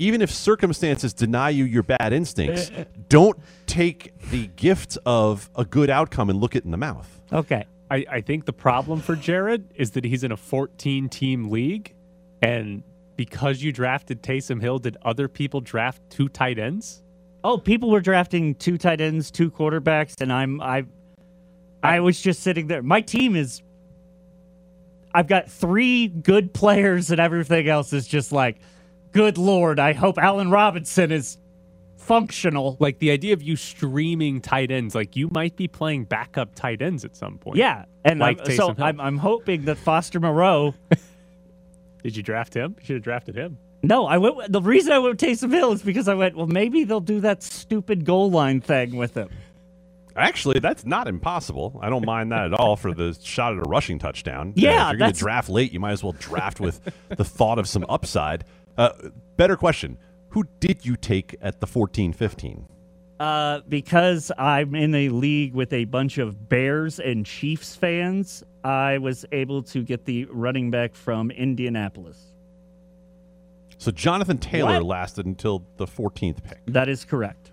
even 0.00 0.22
if 0.22 0.30
circumstances 0.30 1.12
deny 1.12 1.50
you 1.50 1.64
your 1.64 1.82
bad 1.82 2.14
instincts, 2.14 2.72
don't 3.10 3.38
take 3.66 4.18
the 4.30 4.46
gift 4.56 4.96
of 5.04 5.50
a 5.54 5.64
good 5.64 5.90
outcome 5.90 6.30
and 6.30 6.40
look 6.40 6.56
it 6.56 6.64
in 6.64 6.70
the 6.70 6.78
mouth. 6.78 7.20
Okay. 7.30 7.66
I, 7.90 8.06
I 8.10 8.20
think 8.22 8.46
the 8.46 8.52
problem 8.52 9.00
for 9.00 9.14
Jared 9.14 9.72
is 9.74 9.90
that 9.92 10.04
he's 10.04 10.24
in 10.24 10.32
a 10.32 10.38
14 10.38 11.10
team 11.10 11.50
league, 11.50 11.94
and 12.40 12.82
because 13.16 13.62
you 13.62 13.72
drafted 13.72 14.22
Taysom 14.22 14.62
Hill, 14.62 14.78
did 14.78 14.96
other 15.04 15.28
people 15.28 15.60
draft 15.60 16.00
two 16.08 16.28
tight 16.30 16.58
ends? 16.58 17.02
Oh, 17.44 17.58
people 17.58 17.90
were 17.90 18.00
drafting 18.00 18.54
two 18.54 18.78
tight 18.78 19.02
ends, 19.02 19.30
two 19.30 19.50
quarterbacks, 19.50 20.20
and 20.22 20.32
I'm 20.32 20.62
I 20.62 20.84
I 21.82 22.00
was 22.00 22.20
just 22.20 22.42
sitting 22.42 22.68
there. 22.68 22.82
My 22.82 23.02
team 23.02 23.36
is 23.36 23.62
I've 25.12 25.26
got 25.26 25.50
three 25.50 26.08
good 26.08 26.54
players 26.54 27.10
and 27.10 27.20
everything 27.20 27.68
else 27.68 27.92
is 27.92 28.06
just 28.06 28.32
like, 28.32 28.60
good 29.12 29.38
lord, 29.38 29.78
I 29.78 29.92
hope 29.92 30.18
Allen 30.18 30.50
Robinson 30.50 31.10
is 31.12 31.38
functional. 31.96 32.76
Like 32.80 32.98
the 32.98 33.10
idea 33.10 33.32
of 33.34 33.42
you 33.42 33.56
streaming 33.56 34.40
tight 34.40 34.70
ends, 34.70 34.94
like 34.94 35.16
you 35.16 35.28
might 35.32 35.56
be 35.56 35.68
playing 35.68 36.04
backup 36.04 36.54
tight 36.54 36.82
ends 36.82 37.04
at 37.04 37.16
some 37.16 37.38
point. 37.38 37.56
Yeah. 37.56 37.84
And 38.04 38.18
like 38.20 38.40
I'm, 38.48 38.56
so 38.56 38.74
I'm, 38.78 39.00
I'm 39.00 39.18
hoping 39.18 39.64
that 39.66 39.76
Foster 39.76 40.20
Moreau. 40.20 40.74
Did 42.02 42.16
you 42.16 42.22
draft 42.22 42.54
him? 42.54 42.76
You 42.80 42.86
should 42.86 42.96
have 42.96 43.02
drafted 43.04 43.36
him. 43.36 43.58
No, 43.82 44.06
I 44.06 44.18
went. 44.18 44.36
with- 44.36 44.52
The 44.52 44.60
reason 44.62 44.92
I 44.92 44.98
went 44.98 45.20
with 45.20 45.30
Taysom 45.30 45.52
Hill 45.52 45.72
is 45.72 45.82
because 45.82 46.08
I 46.08 46.14
went. 46.14 46.36
Well, 46.36 46.46
maybe 46.46 46.84
they'll 46.84 47.00
do 47.00 47.20
that 47.20 47.42
stupid 47.42 48.04
goal 48.04 48.30
line 48.30 48.60
thing 48.60 48.96
with 48.96 49.14
him. 49.14 49.28
Actually, 50.16 50.58
that's 50.60 50.84
not 50.84 51.06
impossible. 51.08 51.78
I 51.82 51.88
don't 51.88 52.04
mind 52.04 52.32
that 52.32 52.46
at 52.46 52.52
all 52.54 52.76
for 52.76 52.92
the 52.92 53.16
shot 53.22 53.52
at 53.52 53.58
a 53.58 53.68
rushing 53.70 53.98
touchdown. 53.98 54.52
Yeah, 54.56 54.86
if 54.88 54.92
you're 54.92 54.98
going 54.98 55.12
to 55.12 55.18
draft 55.18 55.48
late, 55.48 55.72
you 55.72 55.80
might 55.80 55.92
as 55.92 56.02
well 56.02 56.12
draft 56.12 56.58
with 56.60 56.80
the 57.16 57.24
thought 57.24 57.58
of 57.58 57.68
some 57.68 57.86
upside. 57.88 58.44
Uh, 58.76 58.90
better 59.36 59.56
question: 59.56 59.98
Who 60.30 60.44
did 60.60 60.84
you 60.84 60.96
take 60.96 61.36
at 61.40 61.60
the 61.60 61.66
14-15? 61.66 62.64
Uh, 63.18 63.60
because 63.68 64.32
I'm 64.38 64.74
in 64.74 64.94
a 64.94 65.10
league 65.10 65.54
with 65.54 65.72
a 65.74 65.84
bunch 65.84 66.16
of 66.16 66.48
Bears 66.48 66.98
and 66.98 67.26
Chiefs 67.26 67.76
fans, 67.76 68.42
I 68.64 68.96
was 68.96 69.26
able 69.30 69.62
to 69.64 69.82
get 69.82 70.06
the 70.06 70.24
running 70.26 70.70
back 70.70 70.94
from 70.94 71.30
Indianapolis. 71.30 72.18
So 73.76 73.90
Jonathan 73.90 74.38
Taylor 74.38 74.74
What? 74.76 74.84
lasted 74.84 75.26
until 75.26 75.64
the 75.76 75.86
14th 75.86 76.42
pick. 76.42 76.60
That 76.66 76.88
is 76.88 77.04
correct. 77.04 77.50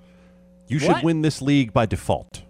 You 0.68 0.80
should 0.80 0.90
What? 0.90 1.04
win 1.04 1.22
this 1.22 1.42
league 1.42 1.74
by 1.74 1.86
default. 1.86 2.44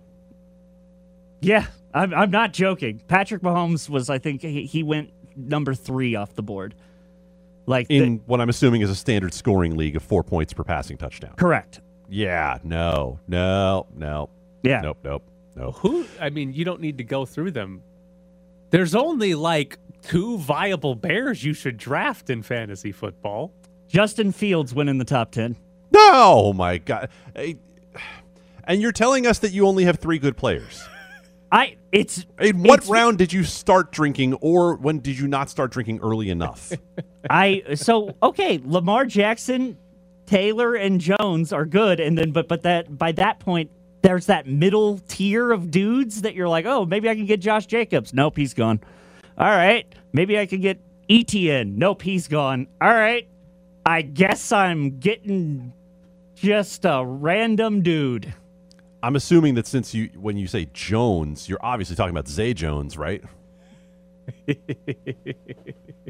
Yeah, 1.42 1.68
I'm, 1.94 2.14
I'm 2.14 2.32
not 2.32 2.54
joking. 2.54 3.02
Patrick 3.08 3.42
Mahomes 3.42 3.90
was, 3.90 4.10
I 4.10 4.18
think, 4.20 4.42
he, 4.42 4.66
he 4.66 4.82
went 4.84 5.12
number 5.36 5.74
three 5.76 6.16
off 6.16 6.34
the 6.34 6.42
board. 6.44 6.74
Like, 7.68 7.88
the- 7.90 7.98
In 7.98 8.22
what 8.26 8.42
I'm 8.42 8.50
assuming 8.50 8.82
is 8.82 8.90
a 8.90 8.96
standard 8.96 9.34
scoring 9.34 9.76
league 9.78 9.96
of 9.96 10.02
four 10.02 10.24
points 10.24 10.54
per 10.54 10.64
passing 10.64 10.98
touchdown. 10.98 11.34
correct. 11.36 11.82
Yeah, 12.10 12.58
no, 12.64 13.20
no, 13.28 13.86
no. 13.96 14.30
Yeah. 14.64 14.80
Nope, 14.82 14.98
nope, 15.04 15.24
nope. 15.58 15.76
Who? 15.80 16.06
I 16.22 16.30
mean, 16.30 16.54
you 16.54 16.64
don't 16.64 16.80
need 16.80 16.98
to 17.00 17.04
go 17.04 17.26
through 17.26 17.52
them. 17.52 17.84
There's 18.70 18.96
only 18.96 19.36
like 19.36 19.78
two 20.02 20.38
viable 20.38 20.96
Bears 20.96 21.44
you 21.44 21.54
should 21.54 21.76
draft 21.78 22.30
in 22.30 22.44
fantasy 22.44 22.94
football. 22.94 23.54
Justin 23.90 24.32
Fields 24.32 24.74
went 24.74 24.90
in 24.90 24.98
the 25.00 25.06
top 25.06 25.32
10. 25.32 25.58
No, 25.92 26.02
oh 26.48 26.54
my 26.54 26.78
God. 26.78 27.10
Hey, 27.36 27.58
And 28.64 28.82
you're 28.82 28.92
telling 28.94 29.26
us 29.28 29.40
that 29.40 29.52
you 29.52 29.68
only 29.68 29.84
have 29.86 30.00
three 30.00 30.20
good 30.20 30.38
players. 30.38 30.88
I 31.52 31.78
it's 31.92 32.26
In 32.40 32.64
what 32.64 32.80
it's- 32.80 32.90
round 32.90 33.18
did 33.18 33.32
you 33.32 33.44
start 33.44 33.92
drinking, 33.92 34.34
or 34.36 34.76
when 34.76 35.00
did 35.00 35.18
you 35.18 35.28
not 35.28 35.50
start 35.50 35.72
drinking 35.72 36.00
early 36.02 36.30
enough? 36.30 36.72
I 37.30 37.64
so 37.76 38.16
okay, 38.22 38.60
Lamar 38.64 39.06
Jackson, 39.06 39.78
Taylor 40.26 40.76
and 40.76 41.00
Jones 41.02 41.54
are 41.54 41.66
good 41.66 42.00
and 42.00 42.18
then 42.18 42.32
but 42.32 42.48
but 42.48 42.64
that 42.64 42.98
by 42.98 43.12
that 43.14 43.40
point 43.40 43.72
there's 44.02 44.28
that 44.28 44.46
middle 44.48 45.00
tier 45.08 45.52
of 45.52 45.72
dudes 45.72 46.22
that 46.22 46.36
you're 46.36 46.48
like, 46.50 46.66
"Oh, 46.66 46.86
maybe 46.86 47.10
I 47.10 47.16
can 47.16 47.26
get 47.26 47.40
Josh 47.40 47.66
Jacobs." 47.66 48.14
Nope, 48.14 48.38
he's 48.38 48.54
gone. 48.54 48.80
All 49.38 49.48
right, 49.50 49.86
maybe 50.14 50.38
I 50.40 50.46
can 50.46 50.62
get 50.62 50.80
ETN. 51.10 51.76
Nope, 51.78 52.02
he's 52.02 52.28
gone. 52.28 52.68
All 52.82 52.94
right. 52.94 53.28
I 53.86 54.02
guess 54.02 54.52
I'm 54.52 55.00
getting 55.00 55.72
just 56.36 56.84
a 56.84 57.04
random 57.06 57.82
dude. 57.82 58.34
I'm 59.04 59.16
assuming 59.16 59.56
that 59.56 59.68
since 59.68 59.94
you, 59.94 60.10
when 60.16 60.38
you 60.38 60.48
say 60.48 60.68
Jones, 60.74 61.48
you're 61.48 61.60
obviously 61.62 61.96
talking 61.96 62.12
about 62.12 62.28
Zay 62.28 62.54
Jones, 62.54 62.98
right? 62.98 63.24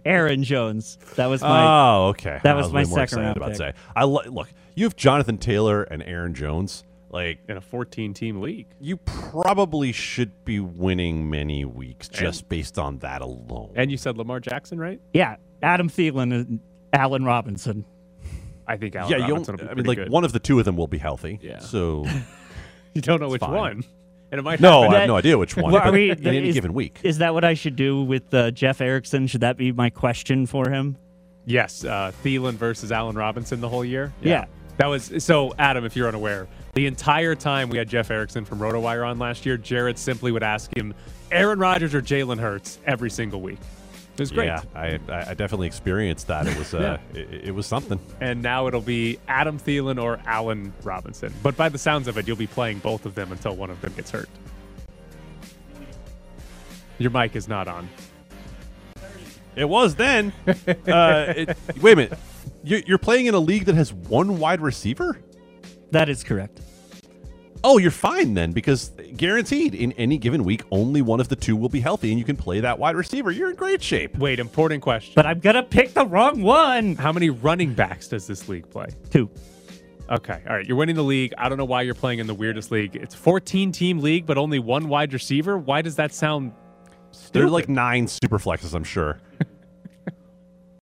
Aaron 0.06 0.44
Jones. 0.44 0.98
That 1.16 1.28
was 1.28 1.42
my 1.42 1.64
oh, 1.64 2.08
okay. 2.10 2.40
That 2.44 2.56
I 2.56 2.60
was 2.60 2.72
my 2.72 2.84
way 2.84 2.90
more 2.90 3.00
second 3.00 3.20
round 3.20 3.38
about 3.38 3.50
pick. 3.50 3.58
Zay. 3.58 3.74
I 3.96 4.04
lo- 4.06 4.24
look. 4.26 4.50
You 4.76 4.86
have 4.86 4.96
Jonathan 4.96 5.38
Taylor 5.38 5.84
and 5.84 6.02
Aaron 6.04 6.34
Jones. 6.34 6.84
Like 7.10 7.40
in 7.48 7.56
a 7.56 7.62
14 7.62 8.14
team 8.14 8.42
league. 8.42 8.68
You 8.82 8.98
probably 8.98 9.94
should 9.94 10.44
be 10.44 10.60
winning 10.60 11.30
many 11.30 11.64
weeks 11.64 12.10
just 12.10 12.50
based 12.50 12.78
on 12.78 13.00
that 13.00 13.22
alone. 13.22 13.72
And 13.76 13.90
you 13.90 13.98
said 13.98 14.18
Lamar 14.18 14.42
Jackson, 14.42 14.78
right? 14.78 15.00
Yeah, 15.14 15.38
Adam 15.64 15.90
Thielen 15.90 16.34
and 16.34 16.60
Allen 16.92 17.24
Robinson. 17.24 17.86
I 18.68 18.76
think 18.76 18.96
Allen 18.96 19.10
yeah, 19.10 19.26
you 19.26 19.34
Robinson 19.34 19.56
don't, 19.56 19.68
will 19.70 19.76
be 19.76 19.80
I 19.80 19.84
mean, 19.84 19.86
like 19.86 19.98
good. 19.98 20.10
one 20.10 20.26
of 20.26 20.34
the 20.34 20.40
two 20.40 20.60
of 20.60 20.66
them 20.66 20.76
will 20.76 20.88
be 20.88 20.98
healthy. 20.98 21.40
Yeah. 21.42 21.60
So 21.60 22.06
You 22.94 23.02
don't 23.02 23.20
know 23.20 23.28
It's 23.28 23.34
which 23.34 23.42
fine. 23.42 23.52
one. 23.54 23.84
And 24.32 24.40
it 24.40 24.42
might 24.42 24.60
No, 24.60 24.82
happen- 24.82 24.96
I 24.96 25.00
have 25.02 25.08
no 25.08 25.16
idea 25.18 25.38
which 25.38 25.56
one. 25.56 25.72
Well, 25.72 25.82
but 25.82 25.88
are 25.88 25.92
we- 25.94 26.12
in 26.12 26.28
any 26.28 26.50
is- 26.50 26.56
given 26.56 26.74
week. 26.74 27.00
Is 27.04 27.20
that 27.20 27.34
what 27.34 27.44
I 27.46 27.54
should 27.54 27.76
do 27.78 28.04
with 28.04 28.34
uh, 28.34 28.52
Jeff 28.52 28.82
Erickson? 28.82 29.28
Should 29.28 29.42
that 29.42 29.56
be 29.58 29.72
my 29.72 29.90
question 29.90 30.46
for 30.46 30.70
him? 30.70 30.98
Yes, 31.46 31.86
uh, 31.86 32.12
Thielen 32.24 32.56
versus 32.56 32.92
Allen 32.92 33.16
Robinson 33.16 33.62
the 33.62 33.70
whole 33.70 33.86
year. 33.86 34.12
Yeah. 34.22 34.46
That 34.78 34.88
was 34.88 35.12
so, 35.24 35.54
Adam, 35.58 35.86
if 35.86 35.96
you're 35.96 36.08
unaware, 36.10 36.48
the 36.74 36.86
entire 36.88 37.36
time 37.36 37.70
we 37.70 37.78
had 37.78 37.88
Jeff 37.88 38.12
Erickson 38.12 38.44
from 38.46 38.60
RotoWire 38.60 39.08
on 39.08 39.18
last 39.18 39.46
year, 39.46 39.58
Jared 39.58 39.98
simply 39.98 40.32
would 40.34 40.44
ask 40.44 40.76
him 40.76 40.94
Aaron 41.32 41.58
Rodgers 41.58 41.96
or 41.96 42.02
Jalen 42.02 42.38
Hurts 42.40 42.80
every 42.86 43.10
single 43.10 43.42
week. 43.42 43.58
It 44.18 44.22
was 44.22 44.32
great. 44.32 44.48
Yeah, 44.48 44.64
I, 44.74 45.00
I 45.10 45.30
I 45.30 45.34
definitely 45.36 45.68
experienced 45.68 46.26
that. 46.28 46.48
It 46.48 46.58
was 46.58 46.74
uh, 46.74 46.98
it, 47.14 47.48
it 47.50 47.52
was 47.56 47.68
something. 47.68 48.00
And 48.20 48.42
now 48.42 48.66
it'll 48.68 48.82
be 48.82 49.20
Adam 49.28 49.60
Thielen 49.60 50.02
or 50.02 50.20
Allen 50.26 50.74
Robinson. 50.84 51.32
But 51.44 51.56
by 51.56 51.70
the 51.70 51.78
sounds 51.78 52.08
of 52.08 52.18
it, 52.18 52.28
you'll 52.28 52.36
be 52.36 52.48
playing 52.48 52.80
both 52.80 53.06
of 53.06 53.14
them 53.14 53.32
until 53.32 53.56
one 53.56 53.70
of 53.70 53.80
them 53.82 53.94
gets 53.96 54.10
hurt. 54.10 54.30
Your 56.98 57.12
mic 57.12 57.36
is 57.36 57.48
not 57.48 57.68
on. 57.68 57.88
It 59.56 59.70
was 59.70 59.94
then. 59.96 60.34
uh, 60.48 61.34
it, 61.36 61.58
wait 61.80 61.94
a 61.94 61.96
minute. 61.96 62.20
You're, 62.64 62.82
you're 62.88 62.98
playing 62.98 63.28
in 63.28 63.36
a 63.36 63.40
league 63.40 63.66
that 63.66 63.76
has 63.76 63.94
one 63.94 64.40
wide 64.40 64.62
receiver. 64.62 65.20
That 65.92 66.10
is 66.10 66.24
correct. 66.24 66.60
Oh, 67.70 67.78
you're 67.78 67.92
fine 67.92 68.34
then, 68.34 68.54
because 68.54 68.94
guaranteed 69.18 69.76
in 69.76 69.92
any 69.94 70.18
given 70.18 70.46
week, 70.46 70.64
only 70.72 71.02
one 71.02 71.20
of 71.20 71.28
the 71.28 71.36
two 71.36 71.58
will 71.58 71.68
be 71.68 71.82
healthy, 71.82 72.12
and 72.12 72.18
you 72.18 72.24
can 72.24 72.38
play 72.38 72.62
that 72.62 72.80
wide 72.80 72.96
receiver. 72.96 73.30
You're 73.30 73.50
in 73.50 73.58
great 73.58 73.84
shape. 73.84 74.18
Wait, 74.18 74.40
important 74.40 74.82
question. 74.82 75.12
But 75.18 75.26
I'm 75.26 75.42
gonna 75.42 75.64
pick 75.64 75.94
the 75.94 76.06
wrong 76.06 76.42
one. 76.42 76.96
How 76.96 77.12
many 77.12 77.30
running 77.30 77.74
backs 77.74 78.08
does 78.08 78.26
this 78.26 78.48
league 78.48 78.70
play? 78.70 78.88
Two. 79.10 79.30
Okay, 80.10 80.42
all 80.48 80.56
right. 80.56 80.66
You're 80.66 80.78
winning 80.78 80.96
the 80.96 81.04
league. 81.04 81.34
I 81.38 81.50
don't 81.50 81.58
know 81.58 81.66
why 81.66 81.82
you're 81.82 81.94
playing 81.94 82.20
in 82.20 82.28
the 82.28 82.34
weirdest 82.34 82.72
league. 82.72 82.96
It's 82.96 83.14
14 83.14 83.74
team 83.74 84.00
league, 84.00 84.26
but 84.26 84.38
only 84.38 84.60
one 84.60 84.88
wide 84.88 85.12
receiver. 85.12 85.58
Why 85.58 85.82
does 85.82 85.98
that 85.98 86.14
sound 86.14 86.54
There 87.34 87.44
are 87.44 87.50
like 87.50 87.68
nine 87.68 88.08
super 88.08 88.40
flexes, 88.40 88.74
I'm 88.76 88.86
sure. 88.86 89.20